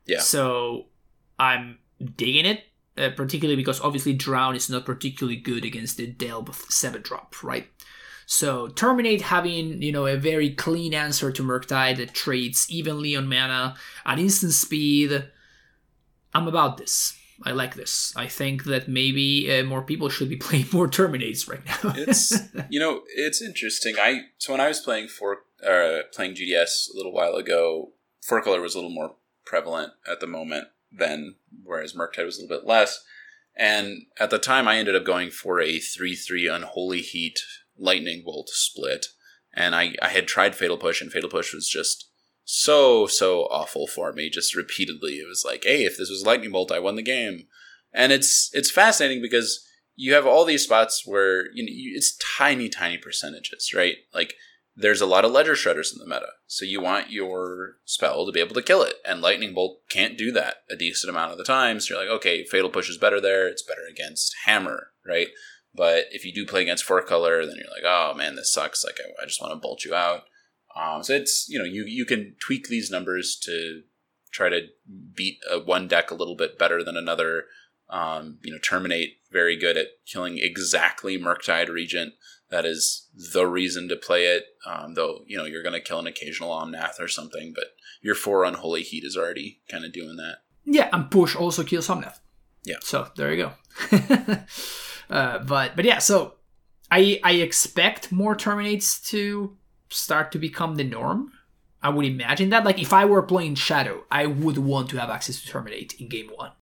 [0.07, 0.20] Yeah.
[0.20, 0.87] So
[1.39, 1.78] I'm
[2.16, 2.64] digging it,
[2.97, 7.68] uh, particularly because obviously Drown is not particularly good against the Delve 7 drop, right?
[8.31, 13.28] So Terminate having, you know, a very clean answer to Murktide that trades evenly on
[13.28, 13.74] mana
[14.07, 15.26] at instant speed.
[16.33, 17.18] I'm about this.
[17.43, 18.12] I like this.
[18.14, 21.93] I think that maybe uh, more people should be playing more Terminates right now.
[21.97, 22.33] it's
[22.70, 23.97] you know it's interesting.
[24.01, 27.91] I so when I was playing for uh, playing GDS a little while ago,
[28.22, 32.43] four color was a little more prevalent at the moment than whereas Murktide was a
[32.43, 33.03] little bit less.
[33.57, 37.41] And at the time, I ended up going for a three three unholy heat
[37.81, 39.07] lightning bolt split,
[39.55, 42.11] and I I had tried fatal push, and fatal push was just
[42.53, 45.14] so so awful for me just repeatedly.
[45.14, 47.47] It was like hey if this was lightning bolt i won the game.
[47.93, 49.64] And it's it's fascinating because
[49.95, 53.97] you have all these spots where you know it's tiny tiny percentages right?
[54.12, 54.35] Like
[54.74, 56.31] there's a lot of ledger shredders in the meta.
[56.47, 60.18] So you want your spell to be able to kill it and lightning bolt can't
[60.18, 62.99] do that a decent amount of the times so you're like okay fatal push is
[62.99, 63.47] better there.
[63.47, 65.28] It's better against hammer right
[65.75, 68.85] but if you do play against four color then you're like oh man this sucks
[68.85, 70.25] like i, I just want to bolt you out
[70.75, 73.83] um, so it's you know you you can tweak these numbers to
[74.31, 74.68] try to
[75.14, 77.45] beat a one deck a little bit better than another.
[77.89, 82.14] Um, you know, terminate very good at killing exactly Murktide Regent.
[82.49, 84.45] That is the reason to play it.
[84.64, 87.64] Um, though you know you're going to kill an occasional Omnath or something, but
[88.01, 90.39] your four unholy heat is already kind of doing that.
[90.64, 92.21] Yeah, and push also kills Omnath.
[92.62, 92.77] Yeah.
[92.83, 93.51] So there you
[93.91, 94.37] go.
[95.11, 96.35] uh, but but yeah, so
[96.91, 99.57] I I expect more terminates to
[99.91, 101.33] start to become the norm.
[101.83, 102.65] I would imagine that.
[102.65, 106.09] Like if I were playing Shadow, I would want to have access to terminate in
[106.09, 106.53] game one.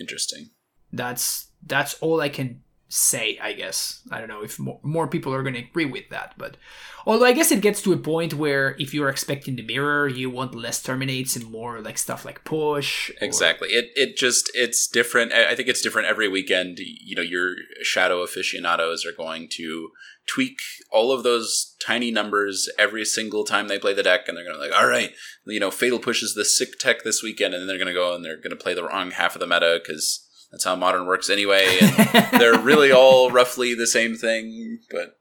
[0.00, 0.50] Interesting.
[0.92, 2.62] That's that's all I can
[2.92, 4.02] say, I guess.
[4.10, 6.58] I don't know if more, more people are going to agree with that, but
[7.06, 10.28] although I guess it gets to a point where if you're expecting the mirror, you
[10.28, 13.08] want less terminates and more like stuff like push.
[13.08, 13.14] Or...
[13.22, 13.70] Exactly.
[13.70, 15.32] It it just it's different.
[15.32, 16.78] I think it's different every weekend.
[16.80, 19.90] You know, your shadow aficionados are going to
[20.26, 20.58] tweak
[20.90, 24.56] all of those tiny numbers every single time they play the deck, and they're going
[24.56, 25.12] to like, all right,
[25.46, 28.14] you know, fatal pushes the sick tech this weekend, and then they're going to go
[28.14, 31.06] and they're going to play the wrong half of the meta because that's how modern
[31.06, 31.78] works anyway.
[31.80, 35.18] And they're really all roughly the same thing, but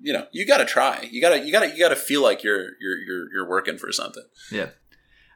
[0.00, 1.08] you know, you got to try.
[1.10, 3.48] You got to you got to you got to feel like you're you're you're you're
[3.48, 4.24] working for something.
[4.50, 4.70] Yeah.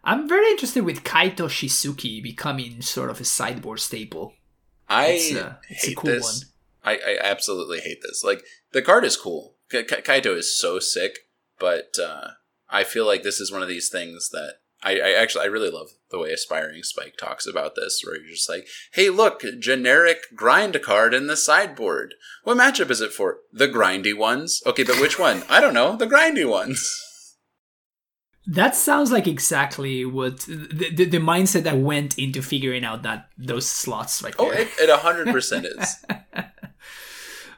[0.03, 4.35] I'm very interested with Kaito Shizuki becoming sort of a sideboard staple.
[4.87, 6.53] I it's, uh, it's hate cool this.
[6.83, 8.23] I, I absolutely hate this.
[8.23, 9.55] Like the card is cool.
[9.73, 11.21] Kaito is so sick,
[11.59, 12.33] but uh,
[12.69, 15.71] I feel like this is one of these things that I, I, actually I really
[15.71, 20.19] love the way aspiring spike talks about this where you're just like hey look generic
[20.37, 22.15] grind card in the sideboard.
[22.45, 23.39] What matchup is it for?
[23.53, 24.63] The grindy ones?
[24.67, 25.43] Okay but which one?
[25.49, 25.97] I don't know.
[25.97, 26.87] The grindy ones.
[28.47, 33.31] That sounds like exactly what the, the, the mindset that went into figuring out that
[33.39, 34.69] those slots right oh, there.
[34.79, 36.05] oh it, it 100% is.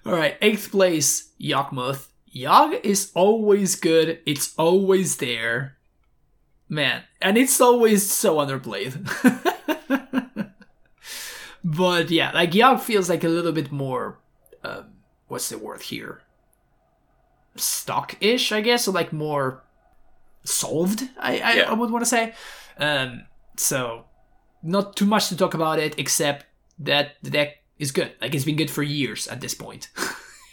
[0.06, 4.20] All right eighth place Yawgmoth Yogg is always good.
[4.26, 5.75] It's always there
[6.68, 8.94] man, and it's always so underplayed.
[11.64, 14.18] but yeah, like Yogg feels like a little bit more.
[14.62, 14.94] Um,
[15.28, 16.22] what's the word here?
[17.56, 19.64] Stock-ish, I guess, or like more
[20.44, 21.08] solved.
[21.18, 21.70] I I, yeah.
[21.70, 22.34] I would want to say.
[22.78, 24.04] Um, so
[24.62, 26.46] not too much to talk about it, except
[26.78, 28.12] that the deck is good.
[28.20, 29.88] Like it's been good for years at this point.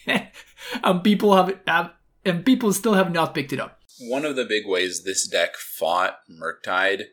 [0.83, 1.91] and people have, have
[2.25, 3.79] and people still have not picked it up
[4.09, 7.05] one of the big ways this deck fought Murktide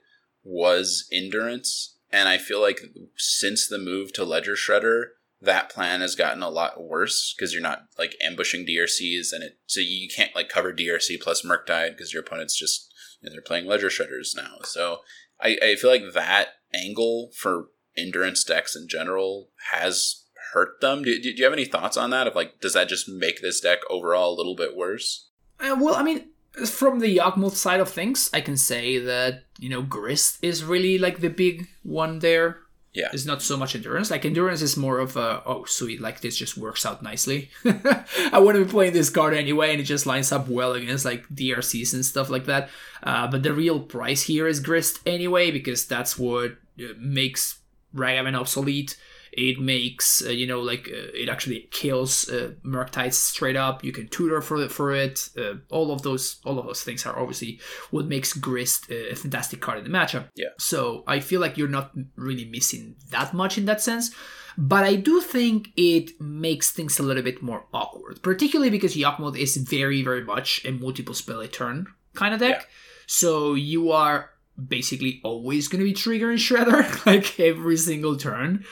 [0.43, 1.97] was endurance.
[2.13, 2.81] And I feel like
[3.17, 5.05] since the move to Ledger Shredder,
[5.41, 9.59] that plan has gotten a lot worse because you're not like ambushing DRCs and it
[9.67, 13.43] so you can't like cover DRC plus Murktide because your opponent's just you know, they're
[13.43, 14.59] playing Ledger Shredders now.
[14.65, 14.99] So
[15.41, 21.03] I, I feel like that angle for endurance decks in general has hurt them.
[21.03, 22.27] Do, do, you have any thoughts on that?
[22.27, 25.29] Of like, does that just make this deck overall a little bit worse?
[25.59, 26.29] Uh, well, I mean,
[26.67, 30.99] from the Yawgmoth side of things, I can say that you know Grist is really
[30.99, 32.59] like the big one there.
[32.93, 34.11] Yeah, it's not so much endurance.
[34.11, 37.51] Like endurance is more of a oh sweet, like this just works out nicely.
[37.65, 41.05] I want to be playing this card anyway, and it just lines up well against
[41.05, 42.69] like DRCs and stuff like that.
[43.03, 47.61] Uh, but the real price here is Grist anyway, because that's what uh, makes
[47.95, 48.97] Ragavan obsolete.
[49.33, 53.85] It makes uh, you know like uh, it actually kills uh, Murktide straight up.
[53.85, 55.29] You can tutor for it for it.
[55.39, 57.61] Uh, all of those all of those things are obviously
[57.91, 60.29] what makes Grist a fantastic card in the matchup.
[60.35, 60.49] Yeah.
[60.59, 64.11] So I feel like you're not really missing that much in that sense.
[64.59, 69.39] But I do think it makes things a little bit more awkward, particularly because Yawgmoth
[69.39, 72.61] is very, very much a multiple spell a turn kind of deck.
[72.61, 72.67] Yeah.
[73.07, 74.31] So you are
[74.69, 78.65] basically always going to be triggering Shredder like every single turn.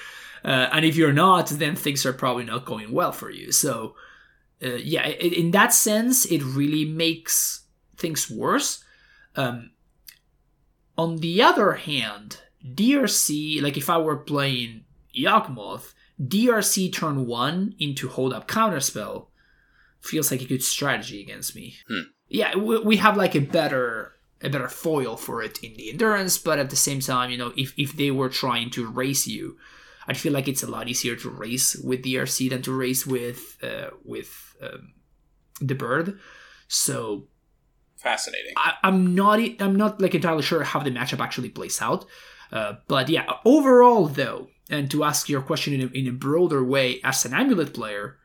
[0.44, 3.52] Uh, and if you're not, then things are probably not going well for you.
[3.52, 3.94] So,
[4.62, 7.62] uh, yeah, i in that sense, it really makes
[7.96, 8.84] things worse.
[9.36, 9.70] Um,
[10.96, 14.84] on the other hand, DRC, like if I were playing
[15.16, 19.26] Yawgmoth, DRC turn one into hold up counterspell
[20.00, 21.76] feels like a good strategy against me.
[21.88, 22.00] Hmm.
[22.28, 26.38] Yeah, we, we have like a better a better foil for it in the endurance,
[26.38, 29.56] but at the same time, you know, if, if they were trying to race you,
[30.08, 33.58] I feel like it's a lot easier to race with DRC than to race with
[33.62, 34.94] uh, with um,
[35.60, 36.18] the bird.
[36.66, 37.28] So
[37.98, 38.52] Fascinating.
[38.56, 42.06] I, I'm not I'm not like entirely sure how the matchup actually plays out.
[42.52, 46.62] Uh, but yeah, overall though, and to ask your question in a, in a broader
[46.62, 48.16] way, as an amulet player,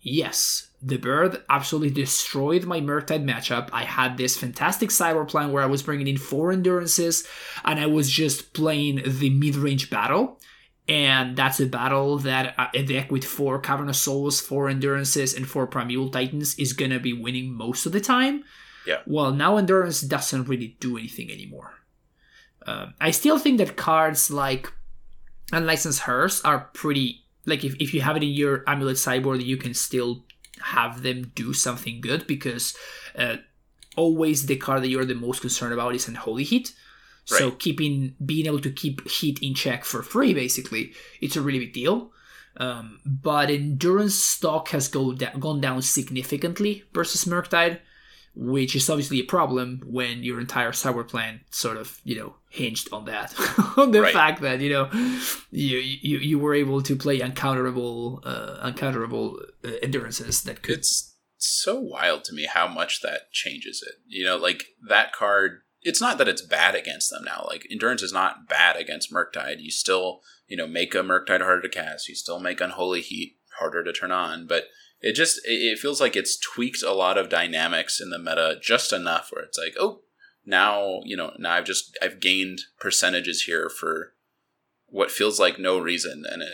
[0.00, 3.68] yes, the bird absolutely destroyed my Murktide matchup.
[3.70, 7.26] I had this fantastic cyber plan where I was bringing in four endurances,
[7.64, 10.37] and I was just playing the mid range battle.
[10.88, 15.46] And that's a battle that a deck with four Cavern of Souls, four Endurances, and
[15.46, 18.44] four Primeval Titans is gonna be winning most of the time.
[18.86, 19.00] Yeah.
[19.06, 21.74] Well, now Endurance doesn't really do anything anymore.
[22.66, 24.72] Um, I still think that cards like
[25.52, 27.24] Unlicensed Hearse are pretty.
[27.44, 30.24] Like, if, if you have it in your Amulet sideboard, you can still
[30.60, 32.76] have them do something good because
[33.16, 33.36] uh,
[33.96, 36.74] always the card that you're the most concerned about is Unholy Heat.
[37.36, 41.58] So keeping being able to keep heat in check for free, basically, it's a really
[41.60, 42.10] big deal.
[42.56, 47.78] Um, but endurance stock has go da- gone down significantly versus Murktide,
[48.34, 52.88] which is obviously a problem when your entire cyber plan sort of you know hinged
[52.92, 53.32] on that,
[53.76, 54.12] on the Right.
[54.14, 54.88] fact that you know
[55.52, 61.14] you you, you were able to play uncounterable uh, uncounterable uh, endurances that could it's
[61.36, 63.94] so wild to me how much that changes it.
[64.08, 65.60] You know, like that card.
[65.82, 67.44] It's not that it's bad against them now.
[67.46, 69.60] Like endurance is not bad against Murktide.
[69.60, 72.08] You still, you know, make a Murktide harder to cast.
[72.08, 74.46] You still make Unholy Heat harder to turn on.
[74.46, 74.64] But
[75.00, 78.58] it just it it feels like it's tweaked a lot of dynamics in the meta
[78.60, 80.00] just enough where it's like, oh,
[80.44, 84.14] now you know, now I've just I've gained percentages here for
[84.86, 86.48] what feels like no reason, and it,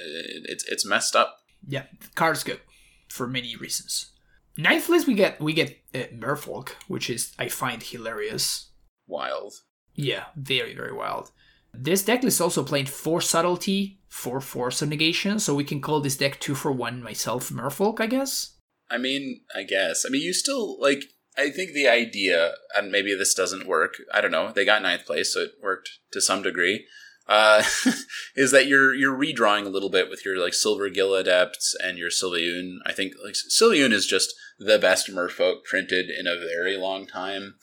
[0.44, 1.38] it's it's messed up.
[1.66, 2.60] Yeah, the card's good
[3.08, 4.12] for many reasons.
[4.56, 8.70] Ninth list, we get we get uh, Merfolk, which is I find hilarious.
[9.06, 9.54] Wild.
[9.94, 11.30] Yeah, very very wild.
[11.72, 16.00] This deck is also playing four subtlety, four force of negation, so we can call
[16.00, 18.54] this deck two for one myself Merfolk, I guess.
[18.90, 20.04] I mean, I guess.
[20.06, 21.04] I mean, you still like.
[21.36, 23.94] I think the idea, and maybe this doesn't work.
[24.12, 24.52] I don't know.
[24.52, 26.86] They got ninth place, so it worked to some degree.
[27.26, 27.64] Uh,
[28.36, 31.98] is that you're you're redrawing a little bit with your like Silver Gill Adepts and
[31.98, 32.76] your Svyelun.
[32.86, 37.54] I think like Svyelun is just the best Merfolk printed in a very long time.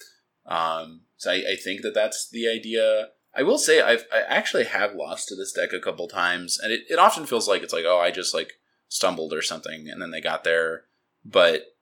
[0.45, 3.09] Um, so I, I think that that's the idea.
[3.36, 6.72] I will say I've I actually have lost to this deck a couple times, and
[6.74, 8.53] it, it often feels like it's like oh I just like
[8.88, 10.86] stumbled or something, and then they got there.
[11.24, 11.76] But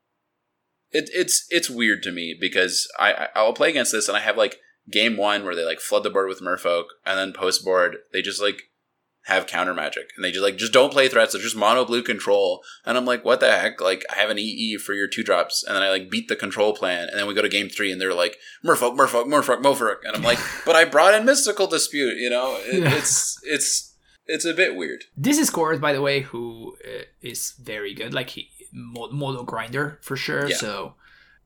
[0.92, 4.36] it, it's it's weird to me because I I'll play against this and I have
[4.36, 4.58] like
[4.92, 8.22] game one where they like flood the board with Merfolk, and then post board they
[8.22, 8.64] just like
[9.30, 11.32] have counter magic and they just like just don't play threats.
[11.34, 13.80] They're just mono blue control, and I'm like what the heck?
[13.80, 16.36] Like I have an EE for your two drops, and then I like beat the
[16.36, 19.62] control plan, and then we go to game three and they're like Merfolk, Merfolk, Merfolk,
[19.64, 22.18] Merfolk, and I'm like but I brought in mystical dispute.
[22.18, 22.94] You know it, Yeah.
[22.96, 25.06] it's it's it's a bit weird.
[25.18, 28.14] This is Chorus, by the way, who uh, is very good.
[28.14, 30.48] Like he mo- modo grinder for sure.
[30.48, 30.56] Yeah.
[30.58, 30.94] So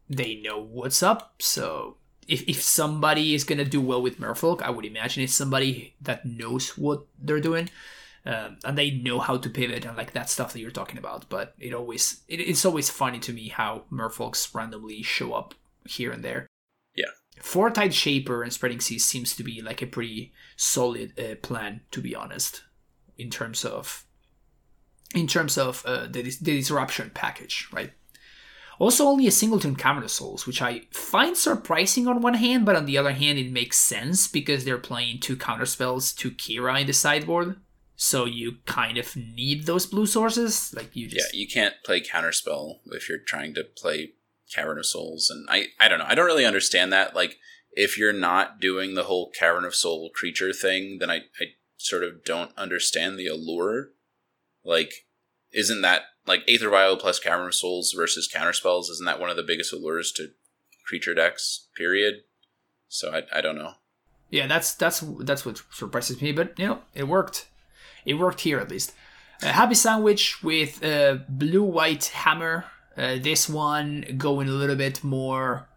[0.10, 1.36] they know what's up.
[1.40, 5.96] So if if somebody is gonna do well with Merfolk, I would imagine it's somebody
[6.02, 7.70] that knows what they're doing.
[8.26, 11.28] Um, and they know how to pivot and like that stuff that you're talking about.
[11.30, 15.54] But it always it, it's always funny to me how Merfolks randomly show up
[15.86, 16.48] here and there.
[16.96, 17.12] Yeah.
[17.42, 21.82] Four Tide Shaper and Spreading Seas seems to be like a pretty solid uh, plan,
[21.92, 22.64] to be honest,
[23.18, 24.06] in terms of
[25.14, 27.92] in terms of uh, the, the disruption package, right?
[28.80, 32.76] Also, only a singleton Cavern of Souls, which I find surprising on one hand, but
[32.76, 36.88] on the other hand, it makes sense because they're playing two counterspells to Kira in
[36.88, 37.58] the sideboard.
[37.96, 40.74] So you kind of need those blue sources.
[40.76, 41.34] Like you just...
[41.34, 44.14] Yeah, you can't play counterspell if you're trying to play
[44.54, 46.06] Cavern of Souls, and I I don't know.
[46.08, 47.16] I don't really understand that.
[47.16, 47.38] Like,
[47.72, 52.04] if you're not doing the whole Cavern of Soul creature thing, then I I sort
[52.04, 53.90] of don't understand the allure
[54.64, 54.94] like
[55.52, 58.90] isn't that like Aether Vial plus Cavern of Souls versus counterspells?
[58.90, 60.30] Isn't that one of the biggest allures to
[60.86, 61.68] creature decks?
[61.76, 62.22] Period.
[62.88, 63.74] So I, I don't know.
[64.30, 67.48] Yeah, that's that's that's what surprises me, but you know it worked.
[68.06, 68.94] It worked here at least.
[69.42, 72.66] Uh, happy sandwich with uh, blue white hammer.
[72.96, 75.68] Uh, this one going a little bit more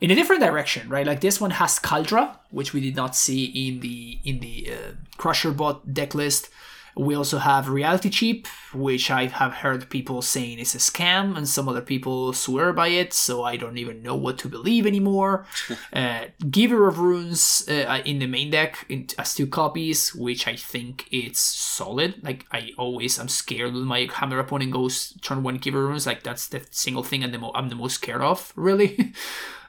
[0.00, 1.06] in a different direction, right?
[1.06, 4.92] Like this one has Kaldra, which we did not see in the in the uh,
[5.16, 6.48] Crusher bot deck list.
[6.96, 11.48] We also have Reality Chip, which I have heard people saying is a scam, and
[11.48, 15.46] some other people swear by it, so I don't even know what to believe anymore.
[15.92, 20.56] uh, Giver of Runes uh, in the main deck in, as two copies, which I
[20.56, 22.22] think it's solid.
[22.22, 26.06] Like I always, I'm scared when my Hammer opponent goes turn one Giver of Runes.
[26.06, 29.12] Like that's the single thing I'm the, mo- I'm the most scared of, really.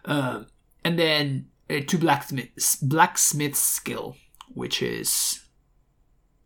[0.05, 0.43] uh,
[0.84, 4.15] and then uh, two blacksmith blacksmith skill,
[4.53, 5.40] which is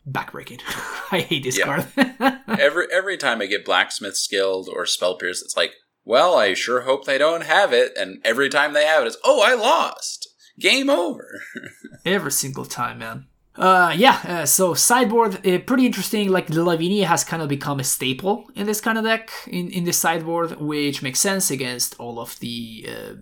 [0.09, 0.61] backbreaking.
[1.11, 1.65] I hate this Yeah.
[1.65, 2.39] card.
[2.59, 6.81] every every time I get blacksmith skilled or spell pierce, it's like, well, I sure
[6.81, 7.93] hope they don't have it.
[7.97, 10.29] And every time they have it, it's oh, I lost.
[10.59, 11.41] Game over.
[12.05, 13.25] Every single time, man.
[13.57, 14.21] Uh, yeah.
[14.25, 16.29] Uh, so sideboard, uh, pretty interesting.
[16.29, 19.69] Like the Lavinia has kind of become a staple in this kind of deck in
[19.71, 23.13] in the sideboard, which makes sense against all of the uh,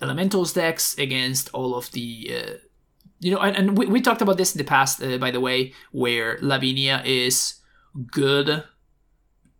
[0.00, 2.58] elementals decks, against all of the.
[3.22, 5.40] You know, and, and we, we talked about this in the past, uh, by the
[5.40, 7.60] way, where Lavinia is
[8.10, 8.64] good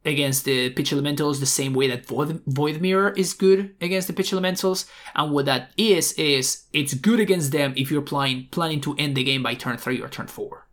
[0.04, 4.12] against the pitch elementals the same way that void, void mirror is good against the
[4.12, 8.80] pitch elementals and what that is is it's good against them if you're playing planning
[8.80, 10.66] to end the game by turn 3 or turn 4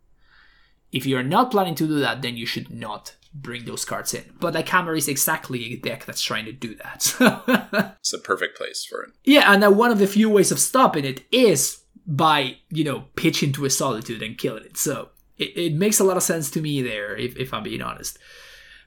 [0.90, 4.24] if you're not planning to do that then you should not bring those cards in.
[4.40, 7.14] But like hammer is exactly a deck that's trying to do that.
[8.00, 9.10] It's the perfect place for it.
[9.24, 11.79] yeah and now one of the few ways of stopping it is
[12.10, 15.08] by you know pitch into a solitude and killing it so
[15.38, 18.18] it, it makes a lot of sense to me there if, if i'm being honest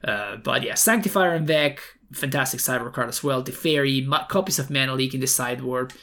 [0.04, 3.42] uh, but yeah, Sanctifier en-Vec, fantastic sideboard card as well.
[3.42, 5.94] The Fairy, ma- copies of Mana Leak in the sideboard.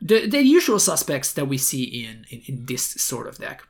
[0.00, 3.62] The, the usual suspects that we see in, in, in this sort of deck.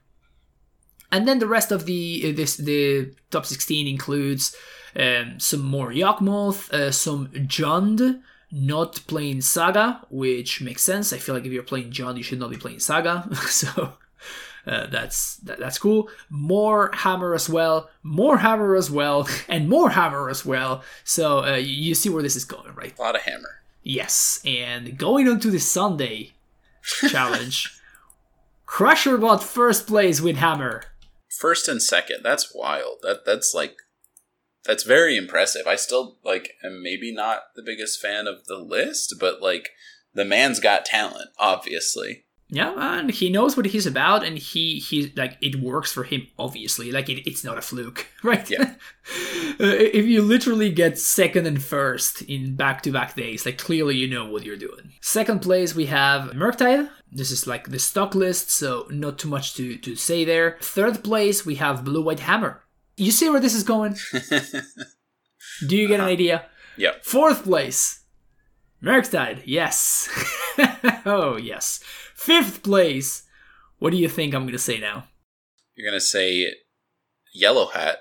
[1.11, 4.57] And then the rest of the uh, this the top 16 includes
[4.97, 8.21] um, some more Yawgmoth, uh, some Jund,
[8.55, 11.13] not playing Saga, which makes sense.
[11.13, 13.29] I feel like if you're playing Jund, you should not be playing Saga.
[13.49, 13.95] so
[14.65, 16.09] uh, that's that, that's cool.
[16.31, 20.85] More hammer as well, more hammer as well, and more hammer as well.
[21.03, 22.97] So uh, you, you see where this is going, right?
[22.97, 23.61] A lot of hammer.
[23.83, 26.33] Yes, and going on to the Sunday
[27.11, 27.79] challenge,
[28.67, 30.85] Crusher bought first place with hammer.
[31.29, 32.21] First and second.
[32.23, 32.99] That's wild.
[33.03, 33.77] That that's like
[34.65, 35.67] that's very impressive.
[35.67, 39.71] I still like am maybe not the biggest fan of the list, but like
[40.15, 42.25] the man's got talent, obviously.
[42.49, 46.29] Yeah, and he knows what he's about, and he he like it works for him.
[46.39, 48.49] Obviously, like it, it's not a fluke, right?
[48.49, 48.75] Yeah.
[49.61, 54.27] Uh, if you literally get second and first in back-to-back days, like clearly you know
[54.27, 54.93] what you're doing.
[55.01, 56.91] Second place we have Murktide.
[57.12, 60.57] This is like the stock list, so not too much to to say there.
[60.61, 62.64] Third place we have Blue White Hammer.
[62.97, 63.97] You see where this is going?
[65.67, 66.47] Do you get an idea?
[66.77, 67.05] Yep.
[67.05, 68.05] Fourth place,
[68.83, 69.43] Murktide.
[69.45, 70.09] Yes.
[71.07, 71.81] oh yes.
[72.15, 73.23] Fifth place.
[73.79, 75.09] What do you think I'm gonna say now?
[75.75, 76.53] You're gonna say
[77.33, 77.99] yellow hat,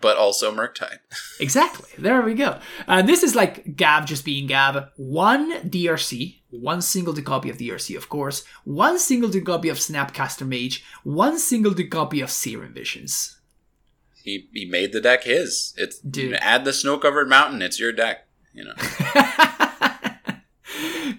[0.00, 0.98] but also Murktide.
[1.40, 1.88] Exactly.
[1.96, 2.58] There we go.
[2.86, 4.90] Uh, this is like Gav just being Gav.
[4.96, 8.44] One DRC, one singleton copy of DRC, of course.
[8.64, 10.84] One singleton copy of Snapcaster Mage.
[11.02, 13.39] One singleton copy of Serum Visions.
[14.22, 15.74] He he made the deck his.
[15.76, 16.34] It's Dude.
[16.34, 17.62] add the snow covered mountain.
[17.62, 18.26] It's your deck.
[18.52, 18.74] You know.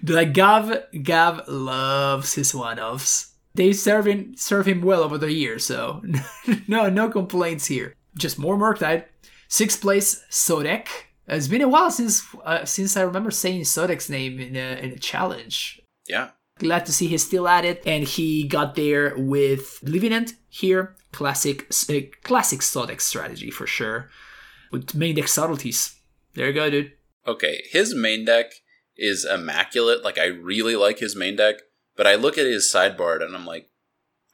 [0.14, 3.32] like Gav, Gav loves his one-offs.
[3.54, 6.02] They serve him serve him well over the years, so
[6.68, 7.94] no no complaints here.
[8.16, 9.04] Just more Murktide.
[9.48, 10.88] Sixth place, Sodek.
[11.28, 14.92] It's been a while since uh, since I remember saying Sodek's name in a, in
[14.92, 15.80] a challenge.
[16.08, 16.30] Yeah.
[16.58, 20.96] Glad to see he's still at it, and he got there with Living End here.
[21.12, 24.10] Classic, uh, classic Sodek strategy for sure,
[24.70, 25.94] with main deck subtleties.
[26.34, 26.92] There you go, dude.
[27.26, 28.52] Okay, his main deck
[28.96, 30.02] is immaculate.
[30.02, 31.56] Like I really like his main deck,
[31.96, 33.68] but I look at his sideboard and I'm like,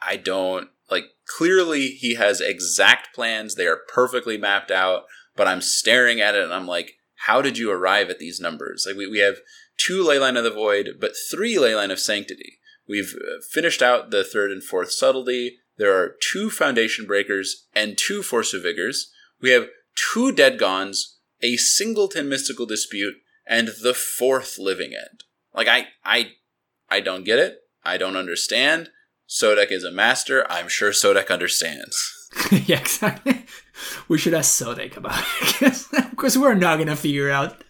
[0.01, 1.05] I don't like.
[1.37, 3.55] Clearly, he has exact plans.
[3.55, 5.03] They are perfectly mapped out.
[5.39, 6.95] But I'm staring at it and I'm like,
[7.27, 8.85] how did you arrive at these numbers?
[8.87, 9.37] Like we, we have
[9.77, 12.59] two Leyline of the Void, but three Leyline of Sanctity.
[12.89, 15.59] We've uh, finished out the third and fourth subtlety.
[15.79, 19.13] There are two Foundation Breakers and two Force of Vigors.
[19.41, 23.15] We have two Dead Gons, a Singleton Mystical Dispute,
[23.47, 25.25] and the fourth Living End.
[25.55, 26.33] Like I, I,
[26.91, 27.61] I don't get it.
[27.85, 28.91] I don't understand.
[29.29, 30.51] Sodek is a master.
[30.51, 32.29] I'm sure Sodek understands.
[32.51, 33.45] yeah, exactly.
[34.09, 37.63] We should ask Sodek about it because we're not gonna figure out.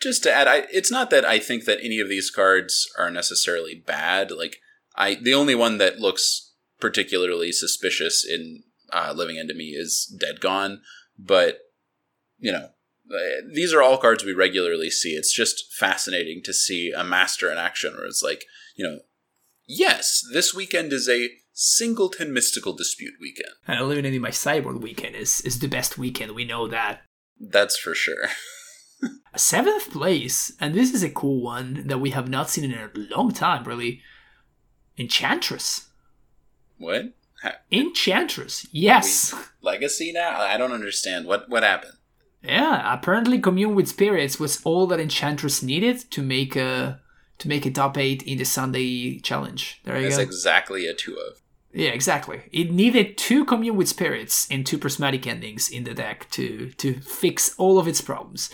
[0.00, 3.10] Just to add, I, it's not that I think that any of these cards are
[3.10, 4.30] necessarily bad.
[4.30, 4.58] Like
[4.94, 6.45] I, the only one that looks
[6.80, 8.62] particularly suspicious in
[8.92, 10.82] uh, Living End to Me is Dead Gone,
[11.18, 11.60] but
[12.38, 12.70] you know
[13.12, 15.10] uh, these are all cards we regularly see.
[15.10, 19.00] It's just fascinating to see a master in action where it's like, you know,
[19.66, 23.52] yes, this weekend is a singleton mystical dispute weekend.
[23.66, 26.32] And eliminating my cyborg weekend is is the best weekend.
[26.32, 27.02] We know that.
[27.38, 28.28] That's for sure.
[29.36, 32.90] Seventh place, and this is a cool one that we have not seen in a
[32.94, 34.00] long time, really.
[34.96, 35.85] Enchantress.
[36.78, 37.12] What?
[37.42, 38.66] Ha- Enchantress.
[38.72, 39.34] Yes.
[39.62, 40.40] Legacy now?
[40.40, 41.26] I don't understand.
[41.26, 41.94] What what happened?
[42.42, 47.00] Yeah, apparently commune with spirits was all that Enchantress needed to make a
[47.38, 49.80] to make a top eight in the Sunday challenge.
[49.84, 50.08] There you go.
[50.08, 50.22] That's go.
[50.22, 51.40] exactly a two of.
[51.74, 52.42] yeah, exactly.
[52.52, 57.00] It needed two commune with spirits and two prismatic endings in the deck to to
[57.00, 58.50] fix all of its problems.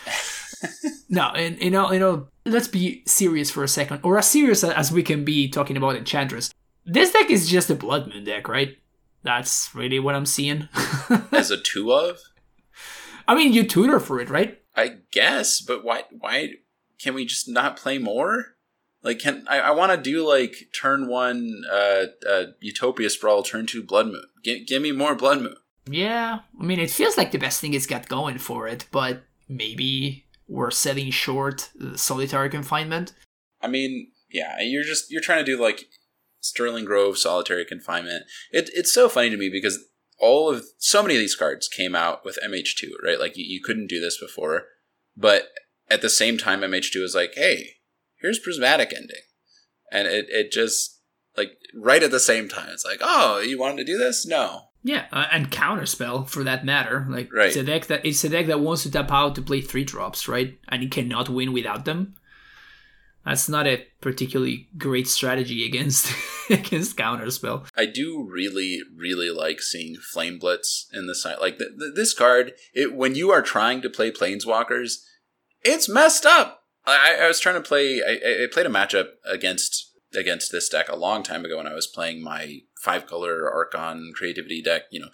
[1.09, 4.65] no, and you know, you know, let's be serious for a second, or as serious
[4.65, 6.51] as we can be talking about Enchantress.
[6.85, 8.77] This deck is just a Blood Moon deck, right?
[9.23, 10.69] That's really what I'm seeing.
[11.33, 12.19] As a two of?
[13.29, 14.61] I mean, you tutor for it, right?
[14.75, 16.55] I guess, but why why
[16.99, 18.57] can we just not play more?
[19.03, 23.83] Like can I, I wanna do like turn one uh, uh Utopia Sprawl, turn two
[23.83, 24.25] Blood Moon.
[24.45, 25.57] G- give me more Blood Moon.
[25.87, 29.25] Yeah, I mean, it feels like the best thing it's got going for it, but
[29.49, 33.13] maybe we're setting short the solitary confinement.
[33.61, 35.87] I mean, yeah, you're just you're trying to do like
[36.43, 38.25] Sterling Grove solitary confinement.
[38.51, 39.83] It, it's so funny to me because
[40.19, 43.19] all of so many of these cards came out with MH2, right?
[43.19, 44.65] Like you, you couldn't do this before,
[45.17, 45.49] but
[45.89, 47.77] at the same time, MH2 was like, hey,
[48.21, 49.23] here's prismatic ending,
[49.91, 51.01] and it it just
[51.37, 54.27] like right at the same time, it's like, oh, you wanted to do this?
[54.27, 57.07] No, Yeah, uh, and counterspell for that matter.
[57.09, 57.49] Like Right.
[57.49, 59.85] it's a deck that it's a deck that wants to tap out to play three
[59.85, 60.59] drops, right?
[60.69, 62.15] And it cannot win without them.
[63.25, 66.13] That's not a particularly great strategy against
[66.51, 67.69] against counterspell.
[67.77, 71.37] I do really, really like seeing Flame Blitz in the side.
[71.41, 75.05] Like th- th- this card, it when you are trying to play Planeswalkers,
[75.63, 76.65] it's messed up.
[76.85, 78.03] I, I was trying to play.
[78.07, 81.75] I, I played a matchup against against this deck a long time ago when I
[81.75, 84.83] was playing my five color Archon creativity deck.
[84.91, 85.11] You know,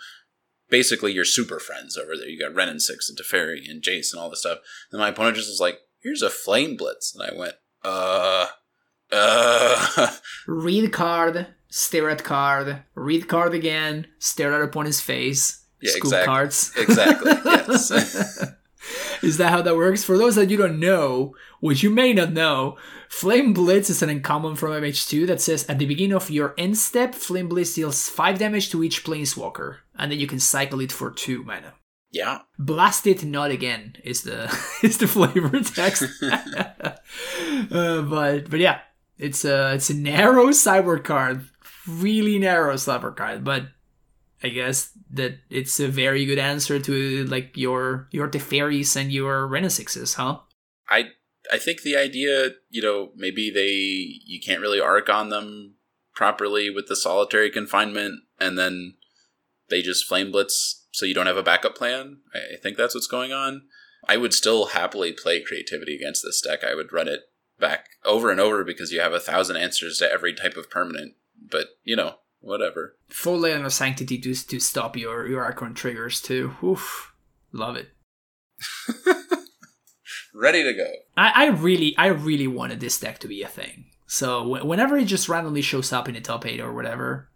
[0.71, 2.29] basically your super friends over there.
[2.29, 4.59] You got Wrenn and Six and Teferi and Jace and all this stuff.
[4.91, 7.57] And my opponent just was like, "Here's a Flame Blitz," and I went,
[7.89, 8.47] "Uh,
[9.13, 10.11] uh."
[10.47, 16.27] Read card, stare at card, read card again, stare at opponent's face, Yeah, scoop exactly.
[16.27, 16.73] cards.
[16.77, 17.91] Exactly, yes.
[19.23, 20.05] is that how that works?
[20.05, 22.77] For those that you don't know, which you may not know,
[23.09, 26.77] Flame Blitz is an uncommon from MH2 that says at the beginning of your end
[26.79, 30.93] step, Flame Blitz deals 5 damage to each Planeswalker, and then you can cycle it
[30.93, 31.75] for 2 mana.
[32.11, 32.41] Yeah.
[32.59, 34.45] Blast it not again is the
[34.83, 36.05] is the flavor text.
[36.23, 38.81] uh, but but yeah,
[39.19, 41.49] it's a it's a narrow sideboard card,
[41.87, 43.45] really narrow sideboard card.
[43.45, 43.65] But
[44.43, 49.47] I guess that it's a very good answer to like your your Teferis and your
[49.47, 50.39] Wrenn and Sixes, huh?
[50.89, 51.11] I
[51.53, 55.75] I think the idea, you know, maybe they you can't really arc on them
[56.15, 58.95] properly with the solitary confinement, and then
[59.71, 62.19] they just flame blitz, so you don't have a backup plan.
[62.35, 63.63] I, think that's what's going on.
[64.07, 66.65] I would still happily play creativity against this deck.
[66.65, 67.21] I would run it
[67.59, 71.15] back over and over because you have a thousand answers to every type of permanent.
[71.51, 72.97] But you know, whatever.
[73.09, 76.57] Full Leyline of Sanctity to to stop your your Archon triggers too.
[76.63, 77.13] Oof,
[77.53, 77.89] love it.
[80.35, 80.87] Ready to go.
[81.17, 83.87] I, I really, I really wanted this deck to be a thing.
[84.07, 87.31] So wh- whenever it just randomly shows up in the top eight or whatever,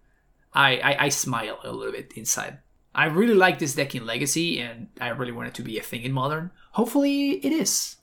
[0.55, 2.59] I, I, I smile a little bit inside.
[2.95, 5.83] I really like this deck in Legacy, and I really want it to be a
[5.83, 6.51] thing in Modern.
[6.73, 7.97] Hopefully, it is.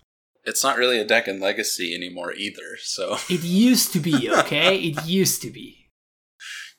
[0.46, 4.78] It's not really a deck in Legacy anymore either, so It used to be, okay?
[4.78, 5.90] it used to be.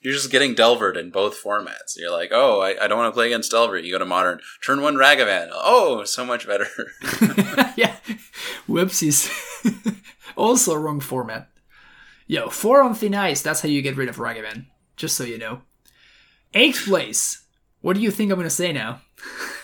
[0.01, 1.95] you're just getting Delvered in both formats.
[1.95, 3.77] You're like, oh, I, I don't want to play against Delver.
[3.77, 5.49] You go to Modern, turn one Ragavan.
[5.53, 6.67] Oh, so much better.
[7.77, 7.95] yeah.
[8.67, 9.29] Whoopsies.
[10.35, 11.47] also wrong format.
[12.27, 14.65] Yo, four on thin ice, that's how you get rid of Ragavan.
[14.97, 15.61] Just so you know.
[16.53, 17.40] Eighth place.
[17.81, 19.01] What do you think I'm gonna say now?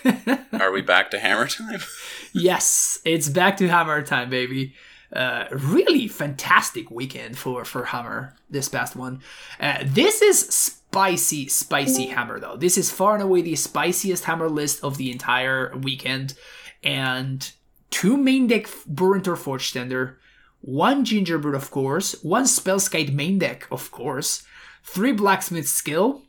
[0.52, 1.80] Are we back to Hammer time?
[2.32, 4.74] yes, it's back to Hammer time, baby.
[5.12, 9.22] Uh, really fantastic weekend for for Hammer this past one.
[9.58, 12.56] Uh, this is spicy, spicy Hammer though.
[12.56, 16.34] This is far and away the spiciest Hammer list of the entire weekend,
[16.82, 17.50] and
[17.90, 20.18] two main deck Burrenton Forge Tender,
[20.60, 24.42] one Gingerbrute of course, one Spellskite main deck of course,
[24.82, 26.22] three Blacksmith Skill,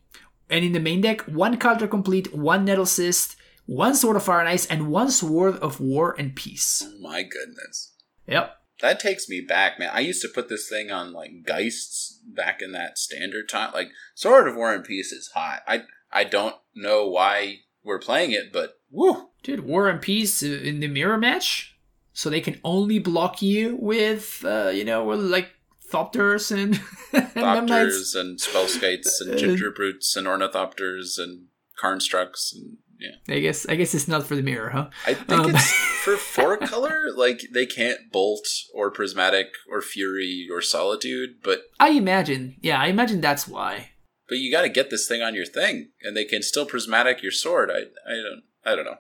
[0.50, 3.36] And in the main deck, one Kaldra Compleat, one Nettlecyst,
[3.66, 6.84] one Sword of Fire and Ice, and one Sword of War and Peace.
[6.86, 7.94] Oh my goodness.
[8.28, 8.56] Yep.
[8.82, 9.92] That takes me back, man.
[9.94, 13.72] I used to put this thing on like Geists back in that standard time.
[13.74, 15.62] Like Sword of War and Peace is hot.
[15.68, 19.30] I I don't know why we're playing it, but woo.
[19.44, 21.78] Dude, War and Peace in the mirror match,
[22.14, 25.50] so they can only block you with, uh, you know, like
[25.92, 26.80] Thopters and,
[27.14, 27.34] and.
[27.70, 31.48] Thopters and Spellskites and Gingerbrutes and Ornithopters and
[31.82, 33.34] Karnstructs and yeah.
[33.34, 34.90] I guess I guess it's not for the mirror, huh?
[35.08, 35.72] I think Um, it's
[36.04, 37.00] for four color.
[37.16, 42.88] Like they can't bolt or prismatic or fury or solitude, but I imagine, yeah, I
[42.88, 43.92] imagine that's why.
[44.28, 47.24] but you got to get this thing on your thing, and they can still prismatic
[47.24, 47.72] your sword.
[47.72, 48.98] I I don't I don't know.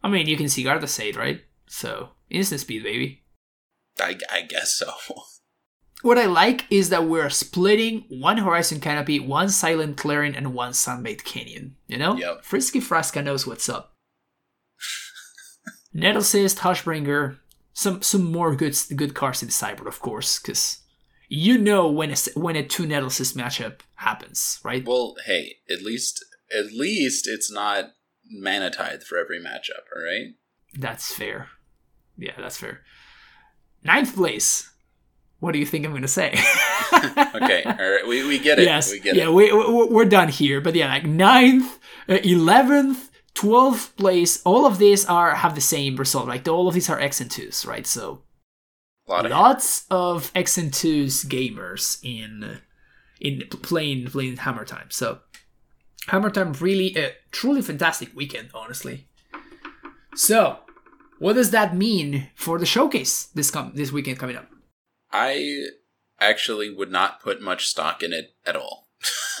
[0.00, 1.42] I mean, you can Sigarda's Aid, right?
[1.66, 3.24] So instant speed, baby.
[3.98, 4.92] I I guess so.
[6.02, 10.72] What I like is that we're splitting one Horizon Canopy, one Silent Clearing, and one
[10.72, 11.76] Sunbaked Canyon.
[11.88, 12.16] You know?
[12.16, 12.44] Yep.
[12.44, 13.94] Frisky Frasca knows what's up.
[15.94, 17.38] Nettlecyst, Hushbringer,
[17.72, 20.78] some some more good good cards in the sideboard, of course, because
[21.28, 24.86] you know when a when a two Nettlecyst matchup happens, right?
[24.86, 26.24] well, hey, at least
[26.56, 27.92] at least it's not
[28.30, 29.84] mana tithe for every matchup.
[29.94, 30.34] All right.
[30.78, 31.48] That's fair.
[32.16, 32.82] Yeah, that's fair.
[33.82, 34.69] Ninth place.
[35.40, 36.38] What do you think I'm going to say?
[37.32, 37.62] Okay.
[37.64, 38.06] All right.
[38.06, 38.64] We, we get it.
[38.64, 38.90] yes.
[38.92, 39.32] We get yeah, it.
[39.32, 40.60] we, we, we're done here.
[40.60, 44.42] But yeah, like ninth, uh, eleventh, twelfth place.
[44.44, 46.28] All of these are have the same result.
[46.28, 47.86] Like all of these are X and twos, right?
[47.86, 48.22] So
[49.08, 52.58] lot of lots of X and twos gamers in
[53.20, 54.90] in playing playing Hammer Time.
[54.90, 55.20] So
[56.08, 59.06] Hammer Time really a truly fantastic weekend, honestly.
[60.14, 60.58] So,
[61.18, 64.46] what does that mean for the showcase this com- this weekend coming up?
[65.12, 65.66] I
[66.20, 68.88] actually would not put much stock in it at all.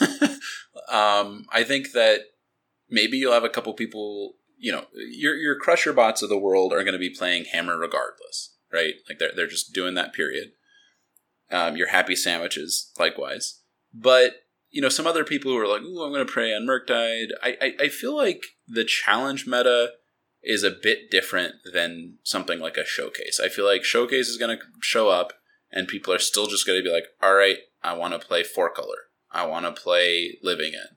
[0.90, 2.20] um, I think that
[2.88, 6.72] maybe you'll have a couple people, you know, your your crusher bots of the world
[6.72, 8.94] are going to be playing Hammer regardless, right?
[9.08, 10.52] Like they're they're just doing that period.
[11.50, 13.60] Um, your happy sandwiches, likewise,
[13.92, 14.34] but
[14.70, 17.30] you know, some other people who are like, "Ooh, I'm going to prey on Murktide."
[17.42, 19.90] I, I I feel like the challenge meta
[20.42, 23.40] is a bit different than something like a showcase.
[23.42, 25.34] I feel like showcase is going to show up
[25.72, 28.42] and people are still just going to be like, "All right, I want to play
[28.42, 29.08] four color.
[29.30, 30.96] I want to play Living End."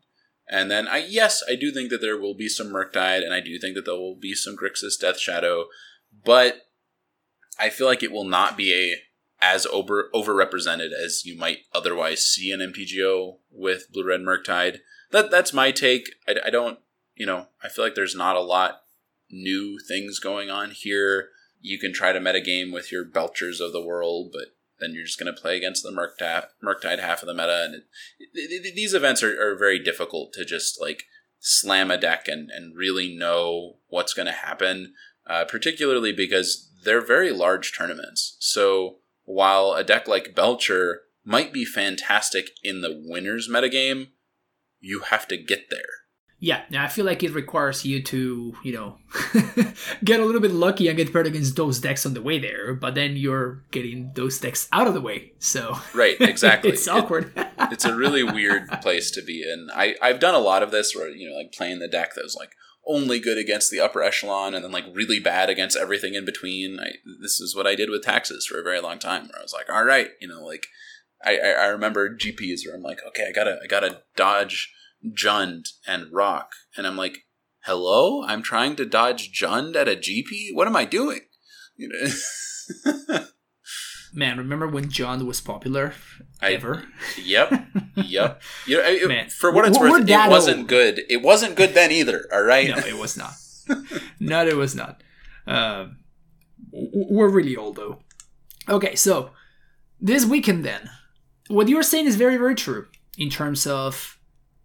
[0.49, 3.39] And then I yes, I do think that there will be some Murktide and I
[3.39, 5.65] do think that there will be some Grixis Death Shadow,
[6.25, 6.67] but
[7.59, 8.97] I feel like it will not be a
[9.41, 14.79] as over overrepresented as you might otherwise see an MTGO with Blue Red Murktide.
[15.11, 16.09] That that's my take.
[16.27, 16.79] I, I don't,
[17.15, 18.83] you know, I feel like there's not a lot
[19.29, 21.29] new things going on here.
[21.59, 25.19] You can try to metagame with your Belchers of the world, but then you're just
[25.19, 27.63] going to play against the Murktide, Murktide half of the meta.
[27.65, 27.83] And it,
[28.33, 31.03] it, it- these events are, are very difficult to just like
[31.39, 34.93] slam a deck and, and really know what's going to happen,
[35.27, 38.35] uh, particularly because they're very large tournaments.
[38.39, 44.09] So while a deck like Belcher might be fantastic in the winners metagame,
[44.79, 46.02] you have to get there.
[46.43, 48.97] Yeah, now I feel like it requires you to, you know,
[50.03, 52.73] get a little bit lucky and get paired against those decks on the way there,
[52.73, 55.31] but then you're getting those decks out of the way.
[55.39, 56.71] So Right, exactly.
[56.71, 57.31] it's It- awkward.
[57.71, 59.69] it's a really weird place to be in.
[59.73, 62.23] I, I've done a lot of this where, you know, like playing the deck that
[62.25, 62.51] was like
[62.85, 66.77] only good against the upper echelon and then like really bad against everything in between.
[66.77, 69.43] I, this is what I did with taxes for a very long time where I
[69.43, 70.67] was like, all right, you know, like
[71.23, 74.73] I, I, I remember GPs where I'm like, okay, I gotta, I gotta dodge
[75.11, 76.51] Jund and Rock.
[76.77, 77.19] And I'm like,
[77.65, 80.49] hello, I'm trying to dodge Jund at a GP.
[80.53, 81.21] What am I doing?
[81.75, 83.19] You know?
[84.13, 85.93] Man, remember when Jund was popular?
[86.41, 86.83] I- Ever?
[87.21, 87.65] Yep.
[87.95, 88.41] Yep.
[88.67, 90.67] You know, it- Man, for what it's we're- worth, we're it wasn't old.
[90.67, 91.01] good.
[91.09, 92.27] It wasn't good then either.
[92.31, 92.67] All right.
[92.69, 93.33] No, it was not.
[94.19, 95.01] not it was not.
[95.47, 95.97] Um,
[96.71, 97.99] we're really old though.
[98.69, 99.31] Okay, so
[99.99, 100.89] this weekend then,
[101.49, 104.17] what you're saying is very very true in terms of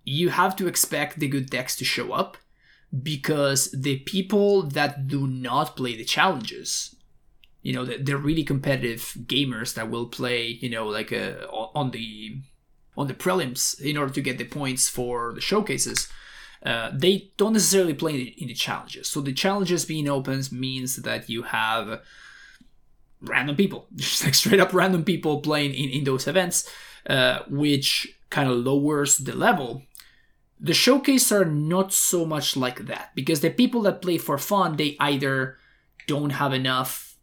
[0.08, 2.36] you have to expect the good decks to show up
[3.02, 6.96] because the people that do not play the challenges
[7.62, 11.90] you know the, the really competitive gamers that will play you know like uh, on
[11.90, 12.38] the
[12.96, 16.08] on the prelims in order to get the points for the showcases
[16.64, 19.08] uh, they don't necessarily play in the, in the challenges.
[19.08, 22.00] So the challenges being opens means that you have
[23.20, 26.68] random people, just like straight up random people playing in, in those events,
[27.08, 29.82] uh, which kind of lowers the level.
[30.60, 34.76] The showcase are not so much like that because the people that play for fun,
[34.76, 35.58] they either
[36.06, 37.16] don't have enough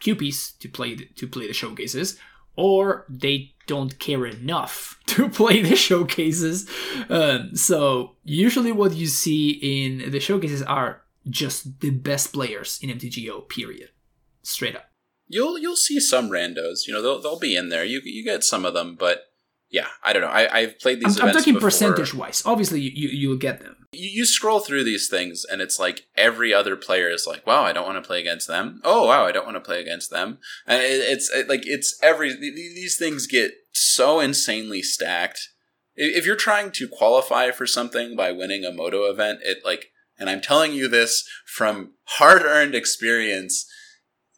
[0.00, 2.18] QPs to play the, to play the showcases,
[2.56, 6.68] or they don't care enough to play the showcases.
[7.08, 12.90] Um, so usually, what you see in the showcases are just the best players in
[12.90, 13.48] MTGO.
[13.48, 13.90] Period.
[14.42, 14.86] Straight up.
[15.28, 16.86] You'll you'll see some randos.
[16.86, 17.84] You know they'll they'll be in there.
[17.84, 19.31] You you get some of them, but
[19.72, 20.28] yeah, I don't know.
[20.28, 21.18] I I've played these.
[21.18, 21.68] I'm, I'm talking before.
[21.68, 22.42] percentage wise.
[22.44, 23.88] Obviously, you, you you'll get them.
[23.92, 27.62] You, you scroll through these things, and it's like every other player is like, "Wow,
[27.64, 30.10] I don't want to play against them." Oh, wow, I don't want to play against
[30.10, 30.38] them.
[30.66, 35.48] And it, it's it, like it's every these things get so insanely stacked.
[35.96, 39.86] If you're trying to qualify for something by winning a Modo event, it like,
[40.18, 43.66] and I'm telling you this from hard earned experience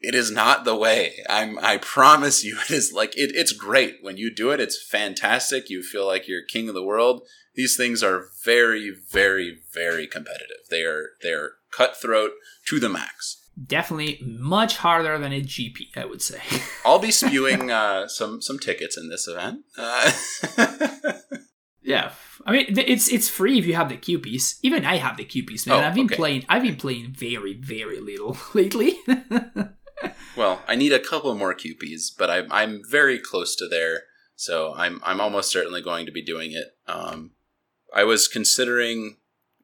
[0.04, 1.24] it is not the way.
[1.28, 3.98] I'm I promise you it is like it, it's great.
[4.02, 5.70] When you do it, it's fantastic.
[5.70, 7.22] You feel like you're king of the world.
[7.54, 10.58] These things are very, very, very competitive.
[10.70, 12.32] They are they are cutthroat
[12.68, 13.40] to the max.
[13.66, 16.40] Definitely much harder than a GP, I would say.
[16.84, 19.60] I'll be spewing uh, some some tickets in this event.
[19.78, 20.10] Uh,
[21.82, 22.10] yeah,
[22.44, 24.58] I mean it's it's free if you have the QPs.
[24.62, 25.76] Even I have the QPs, man.
[25.76, 26.16] Oh, I've been okay.
[26.16, 26.44] playing.
[26.48, 28.98] I've been playing very very little lately.
[30.36, 34.04] Well, I need a couple more QPs, but I'm I'm very close to there,
[34.34, 36.76] so I'm I'm almost certainly going to be doing it.
[36.86, 37.32] Um,
[37.94, 39.16] I was considering.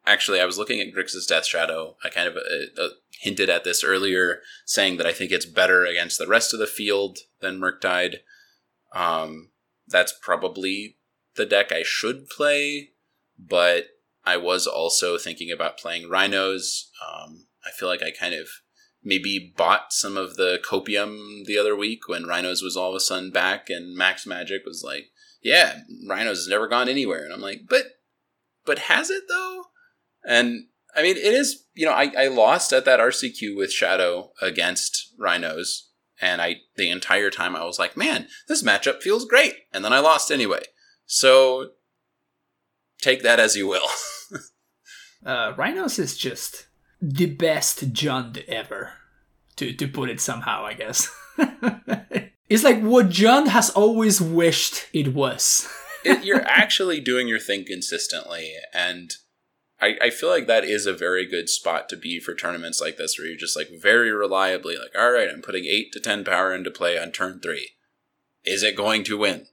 [0.07, 1.97] Actually, I was looking at Grixis Death Shadow.
[2.03, 2.89] I kind of uh, uh,
[3.21, 6.67] hinted at this earlier, saying that I think it's better against the rest of the
[6.67, 8.17] field than Murktide.
[8.95, 9.51] Um,
[9.87, 10.97] that's probably
[11.35, 12.93] the deck I should play,
[13.39, 13.89] but
[14.25, 16.91] I was also thinking about playing Rhinos.
[17.07, 18.49] Um, I feel like I kind of
[19.03, 23.01] maybe bought some of the copium the other week when Rhinos was all of a
[23.01, 25.07] sudden back and Max Magic was like,
[25.43, 27.25] yeah, Rhinos has never gone anywhere.
[27.25, 27.85] And I'm like, but,
[28.67, 29.65] but has it though?
[30.25, 34.33] And I mean, it is, you know, I, I lost at that RCQ with Shadow
[34.43, 35.89] against Rhinos.
[36.21, 39.55] And I, the entire time I was like, man, this matchup feels great.
[39.73, 40.65] And then I lost anyway.
[41.07, 41.71] So
[43.01, 43.87] take that as you will.
[45.25, 46.67] uh, Rhinos is just
[47.01, 48.93] the best Jund ever.
[49.57, 51.09] To to put it somehow, I guess.
[52.49, 55.69] it's like what Jund has always wished it was.
[56.05, 59.13] it, you're actually doing your thing consistently, and
[59.81, 62.97] I, I feel like that is a very good spot to be for tournaments like
[62.97, 66.25] this, where you're just like very reliably like, all right, I'm putting eight to ten
[66.25, 67.71] power into play on turn three.
[68.45, 69.47] Is it going to win?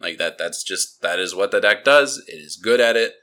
[0.00, 0.36] Like that.
[0.36, 2.22] That's just that is what the deck does.
[2.28, 3.14] It is good at it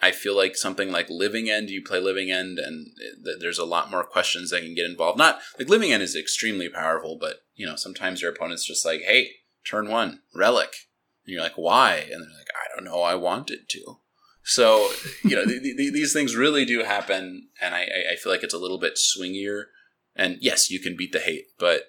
[0.00, 2.88] I feel like something like Living End, you play Living End, and
[3.24, 5.18] th- there's a lot more questions that can get involved.
[5.18, 9.02] Not like Living End is extremely powerful, but you know sometimes your opponent's just like,
[9.02, 9.30] "Hey,
[9.64, 10.74] turn one relic,"
[11.24, 13.02] and you're like, "Why?" And they're like, "I don't know.
[13.02, 13.98] I wanted to."
[14.44, 14.90] So
[15.24, 18.54] you know th- th- these things really do happen, and I, I feel like it's
[18.54, 19.64] a little bit swingier.
[20.14, 21.84] And yes, you can beat the hate, but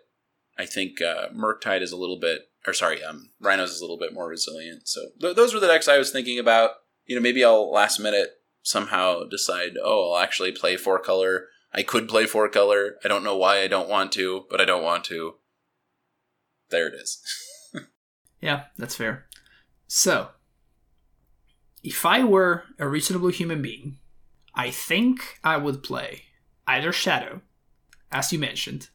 [0.57, 3.97] I think uh, Murktide is a little bit, or sorry, um, Rhinos is a little
[3.97, 4.87] bit more resilient.
[4.87, 6.71] So th- those were the decks I was thinking about
[7.07, 8.29] you know, maybe I'll last minute
[8.61, 11.47] somehow decide, oh, I'll actually play four color.
[11.73, 12.95] I could play four color.
[13.03, 15.35] I don't know why I don't want to, but I don't want to.
[16.69, 17.21] There it is.
[18.41, 19.25] yeah, that's fair.
[19.87, 20.29] So,
[21.83, 23.99] if I were a reasonable human being,
[24.53, 26.23] I think I would play
[26.67, 27.41] either Shadow,
[28.11, 28.89] as you mentioned.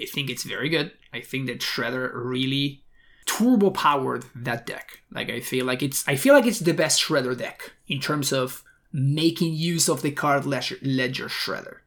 [0.00, 0.92] I think it's very good.
[1.12, 2.84] I think that Shredder really
[3.28, 5.02] turbo powered that deck.
[5.12, 8.32] Like I feel like it's I feel like it's the best shredder deck in terms
[8.32, 11.78] of making use of the card ledger, ledger shredder.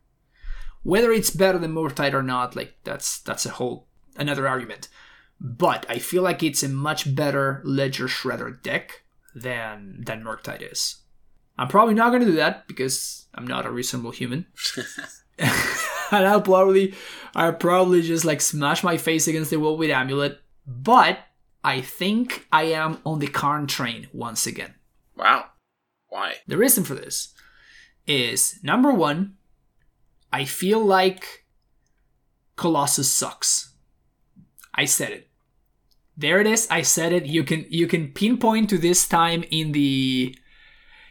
[0.83, 4.87] Whether it's better than Murktide or not, like that's that's a whole another argument.
[5.39, 9.01] But I feel like it's a much better ledger shredder deck
[9.33, 10.97] than than Murktide is.
[11.57, 14.45] I'm probably not gonna do that because I'm not a reasonable human.
[15.39, 16.93] and I'll probably
[17.35, 20.39] I'll probably just like smash my face against the wall with amulet.
[20.67, 21.19] But
[21.63, 24.75] I think I am on the Karn train once again.
[25.15, 25.45] Wow.
[26.09, 26.35] Why?
[26.47, 27.33] The reason for this
[28.07, 29.37] is number one,
[30.33, 31.45] I feel like
[32.55, 33.73] Colossus sucks.
[34.73, 35.29] I said it.
[36.17, 36.67] There it is.
[36.69, 37.25] I said it.
[37.25, 40.35] You can you can pinpoint to this time in the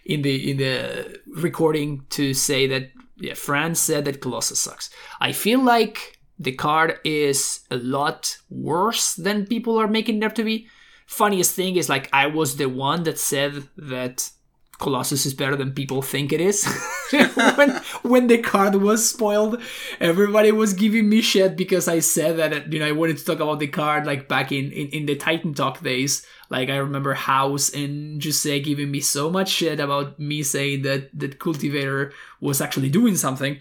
[0.05, 4.91] in the in the recording to say that yeah, Franz said that Colossus sucks.
[5.21, 10.35] I feel like the card is a lot worse than people are making it up
[10.37, 10.67] to be.
[11.07, 14.31] Funniest thing is like I was the one that said that
[14.79, 16.65] Colossus is better than people think it is.
[17.57, 17.71] when
[18.03, 19.61] when the card was spoiled,
[20.01, 23.41] everybody was giving me shit because I said that you know I wanted to talk
[23.41, 26.25] about the card like back in in, in the Titan Talk days.
[26.49, 31.11] Like I remember House and Jose giving me so much shit about me saying that
[31.19, 33.59] that Cultivator was actually doing something.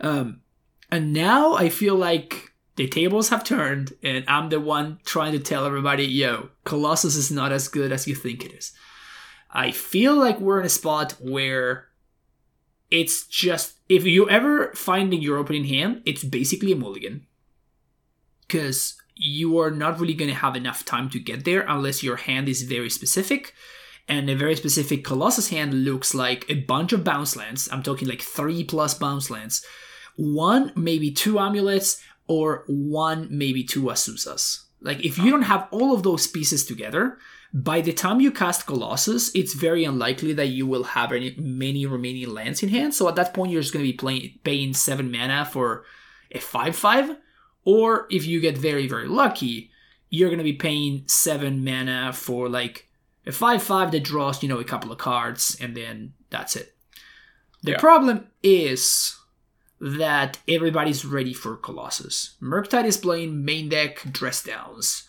[0.00, 0.42] Um,
[0.90, 5.38] and now I feel like the tables have turned, and I'm the one trying to
[5.38, 8.72] tell everybody, yo, Colossus is not as good as you think it is.
[9.50, 11.88] I feel like we're in a spot where
[12.90, 17.26] it's just if you ever find in your opening hand, it's basically a mulligan.
[18.46, 22.16] Because you are not really going to have enough time to get there unless your
[22.16, 23.54] hand is very specific.
[24.08, 27.68] And a very specific Colossus hand looks like a bunch of bounce lands.
[27.70, 29.64] I'm talking like three plus bounce lands.
[30.20, 34.64] One, maybe two amulets, or one, maybe two Azusas.
[34.82, 37.18] Like, if you don't have all of those pieces together,
[37.52, 41.86] by the time you cast Colossus, it's very unlikely that you will have any, many
[41.86, 42.94] remaining lands in hand.
[42.94, 45.84] So at that point, you're just going to be playing, paying 7 mana for
[46.30, 47.16] a 5 5.
[47.64, 49.70] Or if you get very, very lucky,
[50.10, 52.88] you're going to be paying 7 mana for like
[53.26, 56.74] a 5 5 that draws, you know, a couple of cards, and then that's it.
[57.62, 57.78] The Yeah.
[57.78, 59.16] problem is
[59.80, 62.36] that everybody's ready for Colossus.
[62.42, 65.08] Murktide is playing main deck dress downs.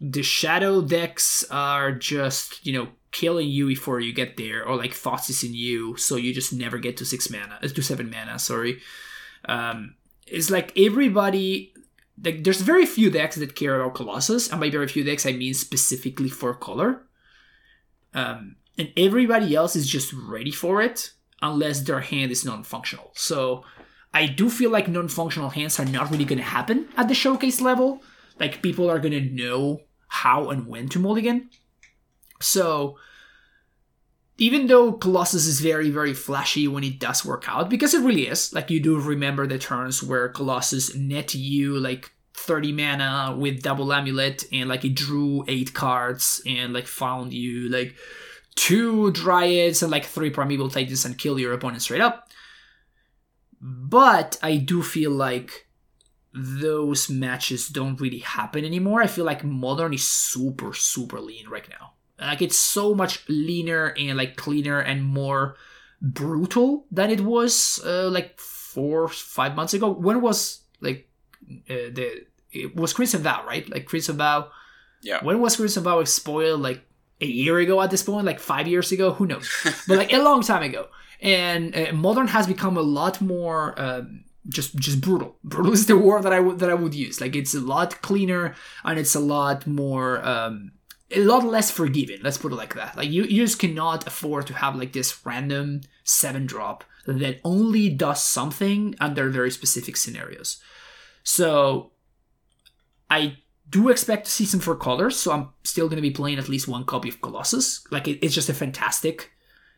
[0.00, 4.92] The shadow decks are just, you know, killing you before you get there, or like
[4.92, 8.10] thoughts is in you, so you just never get to six mana, uh, to seven
[8.10, 8.38] mana.
[8.38, 8.80] Sorry.
[9.46, 9.94] Um,
[10.26, 11.72] it's like everybody.
[12.22, 15.32] Like, there's very few decks that care about Colossus, and by very few decks I
[15.32, 17.02] mean specifically four color.
[18.12, 21.10] Um, and everybody else is just ready for it,
[21.42, 23.10] unless their hand is non-functional.
[23.14, 23.64] So
[24.14, 27.60] I do feel like non-functional hands are not really going to happen at the showcase
[27.60, 28.00] level.
[28.38, 31.50] Like people are going to know how and when to mulligan.
[32.40, 32.96] So
[34.38, 38.28] even though Colossus is very very flashy when it does work out because it really
[38.28, 43.62] is, like you do remember the turns where Colossus net you like 30 mana with
[43.62, 47.94] double amulet and like it drew 8 cards and like found you like
[48.54, 52.28] two dryads and like three primeval titans and kill your opponent straight up.
[53.66, 55.68] But I do feel like
[56.34, 59.00] those matches don't really happen anymore.
[59.00, 61.94] I feel like modern is super, super lean right now.
[62.20, 65.56] Like it's so much leaner and like cleaner and more
[66.02, 69.90] brutal than it was uh, like four, five months ago.
[69.90, 71.08] When was like
[71.70, 73.66] uh, the it was Crimson Vow, right?
[73.70, 74.50] Like Crimson Vow.
[75.02, 75.24] Yeah.
[75.24, 76.60] When was Crimson Vow spoiled?
[76.60, 76.84] Like
[77.22, 79.48] a year ago at this point, like five years ago, who knows?
[79.88, 80.88] but like a long time ago.
[81.20, 85.36] And uh, modern has become a lot more um, just just brutal.
[85.44, 87.20] Brutal is the word that I would that I would use.
[87.20, 88.54] Like it's a lot cleaner
[88.84, 90.72] and it's a lot more um,
[91.10, 92.20] a lot less forgiving.
[92.22, 92.96] Let's put it like that.
[92.96, 97.88] Like you, you just cannot afford to have like this random seven drop that only
[97.90, 100.62] does something under very specific scenarios.
[101.22, 101.92] So
[103.10, 103.38] I
[103.68, 106.48] do expect to see some four colors, so I'm still going to be playing at
[106.48, 107.84] least one copy of Colossus.
[107.90, 109.30] Like it, it's just a fantastic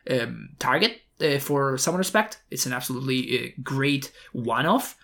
[0.09, 2.39] um, target uh, for some respect.
[2.51, 4.97] It's an absolutely uh, great one-off.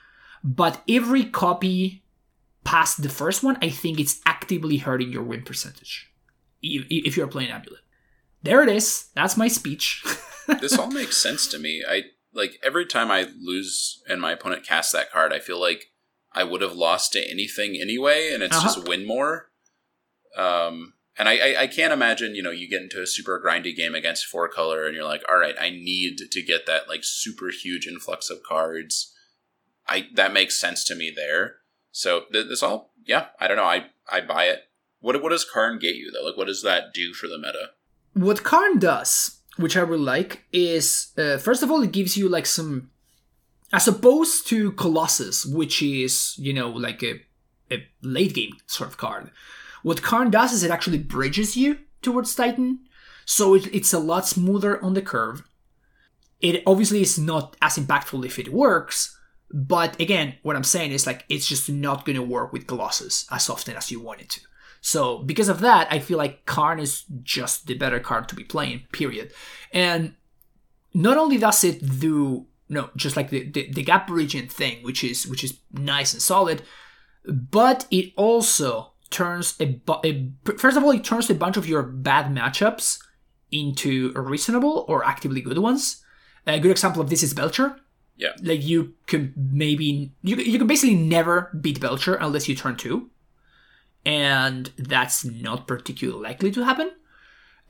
[0.45, 2.03] But every copy
[2.65, 6.11] past the first one, I think it's actively hurting your win percentage
[6.63, 7.81] if you're playing Amulet.
[8.43, 9.09] There it is.
[9.15, 10.05] That's my speech.
[10.61, 11.83] this all makes sense to me.
[11.89, 12.03] I
[12.35, 15.87] like every time I lose and my opponent casts that card, I feel like
[16.33, 18.65] I would have lost to anything anyway, and it's Uh-huh.
[18.75, 19.51] just win more.
[20.37, 23.75] Um, and I, I, I can't imagine, you know, you get into a super grindy
[23.77, 27.05] game against four color, and you're like, all right, I need to get that like
[27.05, 29.15] super huge influx of cards.
[29.87, 31.57] I that makes sense to me there.
[31.91, 34.63] So th- this all, yeah, I don't know, I I buy it.
[35.01, 36.25] What what does Karn get you though?
[36.25, 37.71] Like, what does that do for the meta?
[38.15, 42.29] what Karn does, which I really like, is uh, first of all, it gives you
[42.29, 42.91] like some,
[43.73, 47.21] as opposed to Colossus, which is you know like a,
[47.71, 49.31] a late game sort of card.
[49.83, 52.81] What Karn does is it actually bridges you towards Titan,
[53.25, 55.43] so it, it's a lot smoother on the curve.
[56.41, 59.19] It obviously is not as impactful if it works,
[59.53, 63.27] but again, what I'm saying is like it's just not going to work with Colossus
[63.31, 64.41] as often as you want it to.
[64.81, 68.43] So because of that, I feel like Karn is just the better card to be
[68.43, 68.83] playing.
[68.91, 69.33] Period.
[69.73, 70.15] And
[70.93, 75.05] not only does it do no, just like the, the, the gap bridging thing, which
[75.05, 76.63] is which is nice and solid,
[77.27, 79.81] but it also turns a,
[80.57, 82.99] first of all it turns a bunch of your bad matchups
[83.53, 86.03] into reasonable or actively good ones.
[86.47, 87.77] A good example of this is Belcher.
[88.17, 88.33] Yeah.
[88.43, 93.11] Like you can maybe you you can basically never beat Belcher unless you turn two,
[94.05, 96.91] and that's not particularly likely to happen.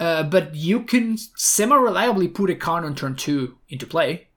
[0.01, 4.29] Uh, but you can semi reliably put a Karn on turn two into play.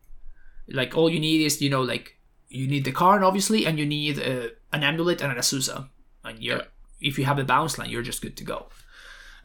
[0.67, 2.17] Like all you need is you know like
[2.49, 5.89] you need the Karn obviously, and you need uh, an amulet and an Azusa,
[6.23, 6.63] and you're Yeah.
[7.05, 8.67] If you have a bounce line, you're just good to go.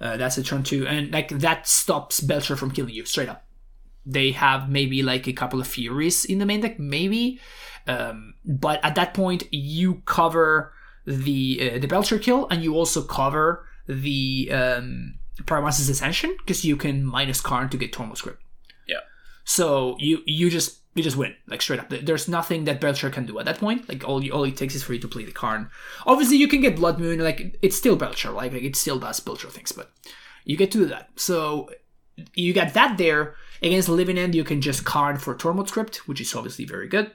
[0.00, 3.44] Uh, that's a turn two, and like that stops Belcher from killing you straight up
[4.06, 7.38] They have maybe like a couple of Furies in the main deck, maybe.
[7.86, 10.72] Um, but at that point, you cover
[11.06, 16.76] the uh, the Belcher kill, and you also cover the um, Pyromancer's Ascension because you
[16.76, 18.42] can minus Karn to get Tormod's Crypt.
[18.88, 19.00] Yeah.
[19.44, 21.88] So you you just you just win like straight up.
[21.88, 23.88] There's nothing that Belcher can do at that point.
[23.88, 25.70] Like all you, all it takes is for you to play the Karn.
[26.06, 27.20] Obviously, you can get Blood Moon.
[27.20, 28.30] Like it's still Belcher.
[28.30, 29.92] Like, like it still does Belcher things, but
[30.44, 31.10] you get to do that.
[31.16, 31.70] So
[32.34, 34.34] you got that there against Living End.
[34.34, 37.12] You can just Karn for Tormod's Crypt, which is obviously very good.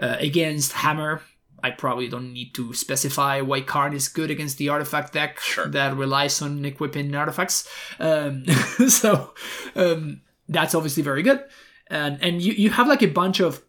[0.00, 1.20] Uh, against Hammer,
[1.62, 5.66] I probably don't need to specify why Karn is good against the artifact deck Sure.
[5.66, 7.68] that relies on equipping artifacts.
[7.98, 8.46] Um,
[8.88, 9.34] so
[9.74, 11.42] um, that's obviously very good.
[11.90, 13.62] And and you, you have like a bunch of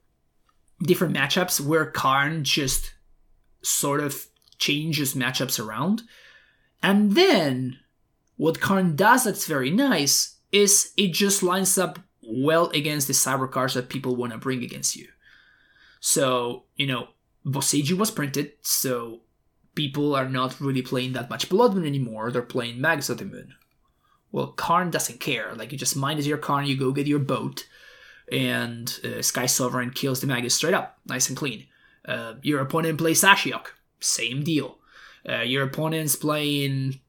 [0.80, 2.93] different matchups where Karn just
[3.61, 4.27] sort of
[4.57, 6.03] changes matchups around.
[6.84, 7.80] And then
[8.38, 13.49] what Karn does that's very nice is it just lines up well against the cyber
[13.49, 15.07] cards that people want to bring against you.
[15.99, 17.10] So, you know,
[17.45, 19.22] Boseiju was printed, so
[19.76, 22.31] people are not really playing that much Blood Moon anymore.
[22.31, 23.53] They're playing Magus of the Moon.
[24.31, 25.53] Well, Karn doesn't care.
[25.56, 27.68] Like, you just minus your Karn, you go get your boat,
[28.32, 31.66] and uh, Sky Sovereign kills the Magus straight up, nice and clean.
[32.06, 33.68] Uh, your opponent plays Ashiok,
[33.99, 34.78] same deal.
[35.28, 36.99] Uh, your opponent's playing,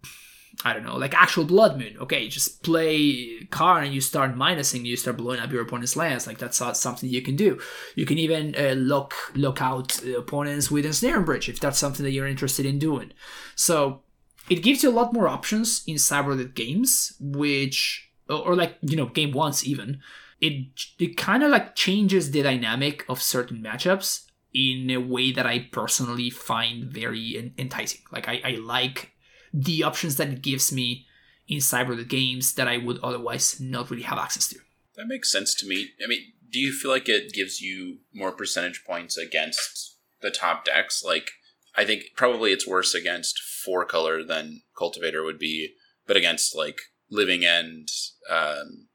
[0.65, 1.97] I don't know, like actual Blood Moon.
[1.99, 6.27] Okay, just play Karn and you start minusing, you start blowing up your opponent's lands.
[6.27, 7.59] Like that's something you can do.
[7.95, 12.11] You can even uh, lock lock out opponents with Ensnaring Bridge if that's something that
[12.11, 13.13] you're interested in doing.
[13.55, 14.03] So
[14.51, 18.97] it gives you a lot more options in cyberlit games, which or, or like you
[18.97, 20.01] know game once even.
[20.43, 20.67] It
[20.99, 25.69] it kind of like changes the dynamic of certain matchups in a way that I
[25.73, 28.01] personally find very enticing.
[28.11, 29.13] Like I, I like
[29.55, 31.07] the options that it gives me
[31.49, 34.59] in cyberlit games that I would otherwise not really have access to.
[34.97, 35.91] That makes sense to me.
[36.03, 40.65] I mean, do you feel like it gives you more percentage points against the top
[40.65, 41.03] decks?
[41.05, 41.31] Like,
[41.75, 45.75] I think probably it's worse against four color than Cultivator would be,
[46.07, 46.79] but against like
[47.11, 47.89] Living End,
[48.29, 48.89] um,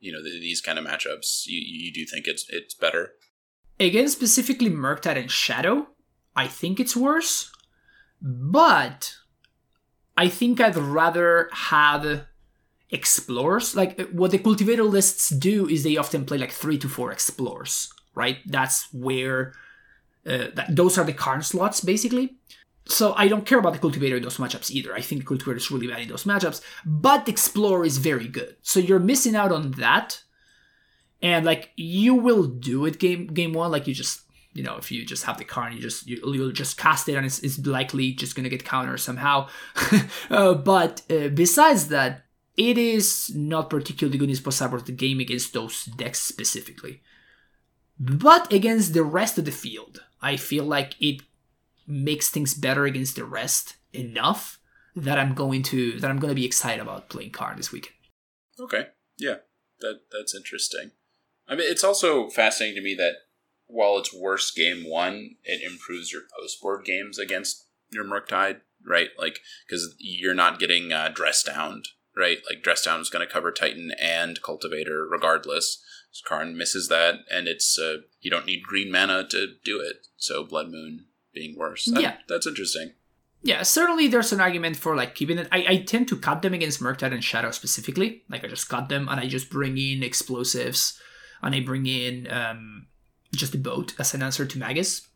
[0.00, 3.12] you know, th- these kind of matchups, you, you do think it's it's better.
[3.78, 5.88] Again, specifically Murktide and Shadow,
[6.34, 7.50] I think it's worse.
[8.22, 9.14] But
[10.16, 12.26] I think I'd rather have
[12.90, 13.76] explorers.
[13.76, 17.92] Like what the cultivator lists do is they often play like three to four explorers,
[18.14, 18.38] right?
[18.46, 19.52] That's where
[20.26, 22.36] uh, that, those are the card slots basically.
[22.88, 24.94] So I don't care about the cultivator in those matchups either.
[24.94, 28.56] I think the cultivator is really bad in those matchups, but explorer is very good.
[28.62, 30.22] So you're missing out on that,
[31.20, 33.72] and like you will do it game game one.
[33.72, 34.20] Like you just
[34.52, 37.16] you know if you just have the Karn, you just you, you'll just cast it,
[37.16, 39.48] and it's, it's likely just gonna get countered somehow.
[40.30, 42.24] uh, but uh, besides that,
[42.56, 47.02] it is not particularly good in Cyber the game against those decks specifically.
[47.98, 51.22] But against the rest of the field, I feel like it
[51.86, 54.58] makes things better against the rest enough
[54.94, 57.94] that I'm going to that I'm going to be excited about playing Karn this weekend.
[58.58, 58.86] Okay,
[59.18, 59.36] yeah,
[59.80, 60.92] that that's interesting.
[61.48, 63.14] I mean, it's also fascinating to me that
[63.66, 69.10] while it's worse game one, it improves your post board games against your Murktide, right?
[69.18, 71.82] Like because you're not getting uh, dress down,
[72.16, 72.38] right?
[72.48, 75.82] Like dress down is going to cover Titan and Cultivator regardless.
[76.26, 80.06] Karn misses that, and it's uh, you don't need green mana to do it.
[80.16, 81.06] So Blood Moon
[81.40, 81.84] being worse.
[81.86, 82.16] That- Yeah.
[82.28, 82.88] that's interesting.
[83.42, 85.46] Yeah, certainly there's an argument for like keeping it.
[85.52, 88.24] I, I tend to cut them against Murktide and Shadow specifically.
[88.28, 90.98] Like I just cut them and I just bring in explosives
[91.42, 92.86] and I bring in um,
[93.42, 95.06] just a boat as an answer to Magus.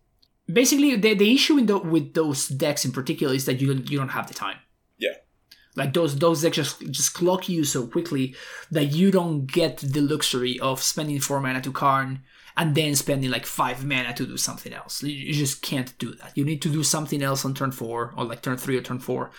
[0.60, 3.90] Basically, the, the issue in the, with those decks in particular is that you don't,
[3.90, 4.58] you don't have the time.
[4.98, 5.16] Yeah.
[5.76, 8.34] Like those those decks just just clock you so quickly
[8.70, 12.22] that you don't get the luxury of spending four mana to Karn
[12.60, 15.02] and then spending like five mana to do something else.
[15.02, 16.36] You, just can't do that.
[16.36, 18.98] You need to do something else on turn four or like turn three or turn
[18.98, 19.30] four,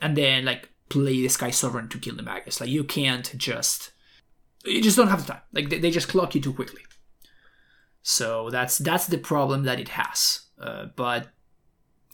[0.00, 2.58] and then like play the Sky Sovereign to kill the Magus.
[2.58, 3.92] Like you can't just
[4.64, 5.42] you just don't have the time.
[5.52, 6.80] Like they, just clock you too quickly.
[8.00, 10.46] So that's that's the problem that it has.
[10.58, 11.28] Uh, but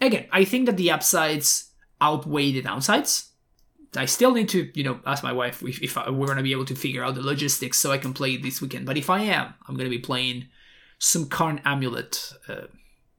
[0.01, 1.71] again, I think that the upsides
[2.01, 3.29] outweigh the downsides.
[3.95, 6.53] I still need to, you know, ask my wife if, if I, we're to be
[6.53, 8.85] able to figure out the logistics so I can play this weekend.
[8.85, 10.49] But if I am, I'm to be playing
[10.99, 12.67] some Karn Amulet uh,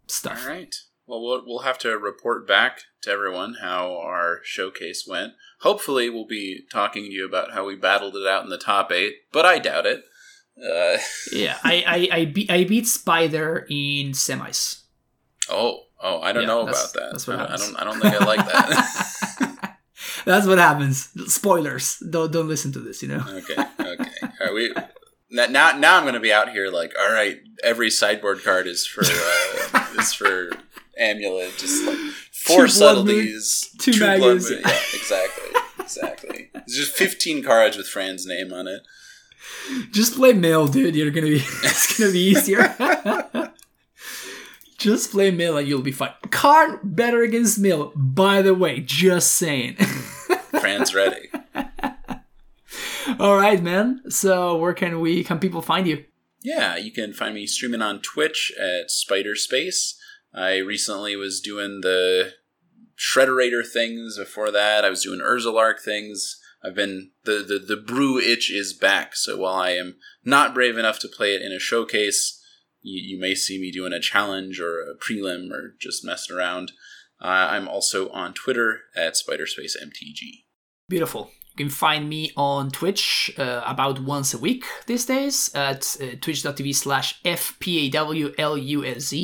[0.08, 0.44] stuff.
[0.44, 0.76] All right.
[1.06, 5.34] Well, well, we'll have to report back to everyone how our showcase went.
[5.62, 8.92] Hopefully, we'll be talking to you about how we battled it out in the top
[8.92, 10.04] eight, but I doubt it.
[10.62, 10.98] Uh,
[11.32, 14.82] Yeah, I I I, be, I beat Spider in semis.
[15.50, 17.10] oh, oh, I don't Yeah, know about that.
[17.12, 17.76] that's what I, I don't.
[17.78, 19.64] I don't think I like that.
[20.26, 21.10] That's what happens.
[21.34, 21.98] Spoilers.
[22.10, 23.02] Don't don't listen to this.
[23.02, 23.24] You know.
[23.30, 23.56] okay.
[23.80, 24.12] Okay.
[24.24, 24.74] All right, we
[25.30, 28.86] now now I'm going to be out here like, all right, every sideboard card is
[28.86, 30.52] for uh, is for
[31.00, 31.98] amulet, just like
[32.32, 34.50] four Two moon, subtleties, two blood magas.
[34.50, 34.62] moon.
[34.66, 36.50] Yeah, exactly, exactly.
[36.56, 38.82] It's just 15 cards with Fran's name on it.
[39.92, 40.96] Just play mail, dude.
[40.96, 41.44] You're gonna be.
[41.64, 42.76] It's gonna be easier.
[44.78, 46.12] just play mail and you'll be fine.
[46.30, 47.92] Card better against mail.
[47.96, 49.76] By the way, just saying.
[49.76, 51.30] Fran's ready.
[53.20, 54.02] All right, man.
[54.10, 55.24] So where can we?
[55.24, 56.06] Can people find you?
[56.44, 60.00] Yeah, you can find me streaming on Twitch at Spider Space.
[60.34, 62.34] I recently was doing the
[62.98, 64.18] Shredderator things.
[64.18, 66.40] Before that, I was doing Urzalark things.
[66.64, 69.16] I've been the, the the brew itch is back.
[69.16, 72.44] So while I am not brave enough to play it in a showcase,
[72.82, 76.72] you, you may see me doing a challenge or a prelim or just messing around.
[77.22, 80.44] Uh, I'm also on Twitter at SpiderSpaceMTG.
[80.90, 81.32] Beautiful.
[81.58, 86.14] You can find me on Twitch uh, about once a week these days at uh,
[86.22, 88.30] twitch.tv slash FPAWLUSZ.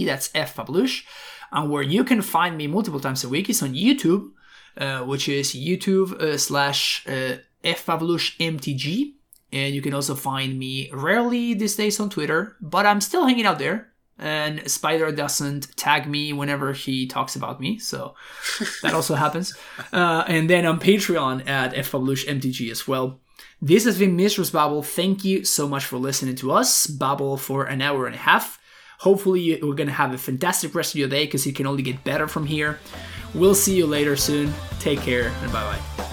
[0.08, 1.04] That's F Pawlusz.
[1.52, 4.32] And where you can find me multiple times a week is on YouTube,
[4.78, 9.14] uh, which is YouTube uh, slash uh, F MTG.
[9.52, 13.46] And you can also find me rarely these days on Twitter, but I'm still hanging
[13.46, 13.93] out there.
[14.24, 18.16] And Spider doesn't tag me whenever he talks about me, so
[18.82, 19.54] that also happens.
[19.92, 23.20] Uh, and then on Patreon at FWMTG as well.
[23.62, 24.82] This has been Mishra's Babble.
[24.84, 28.60] Thank you so much for listening to us babble for an hour and a half.
[29.00, 31.84] Hopefully, you- we're gonna have a fantastic rest of your day because it can only
[31.84, 32.80] get better from here.
[33.34, 34.54] We'll see you later soon.
[34.80, 36.13] Take care and bye bye.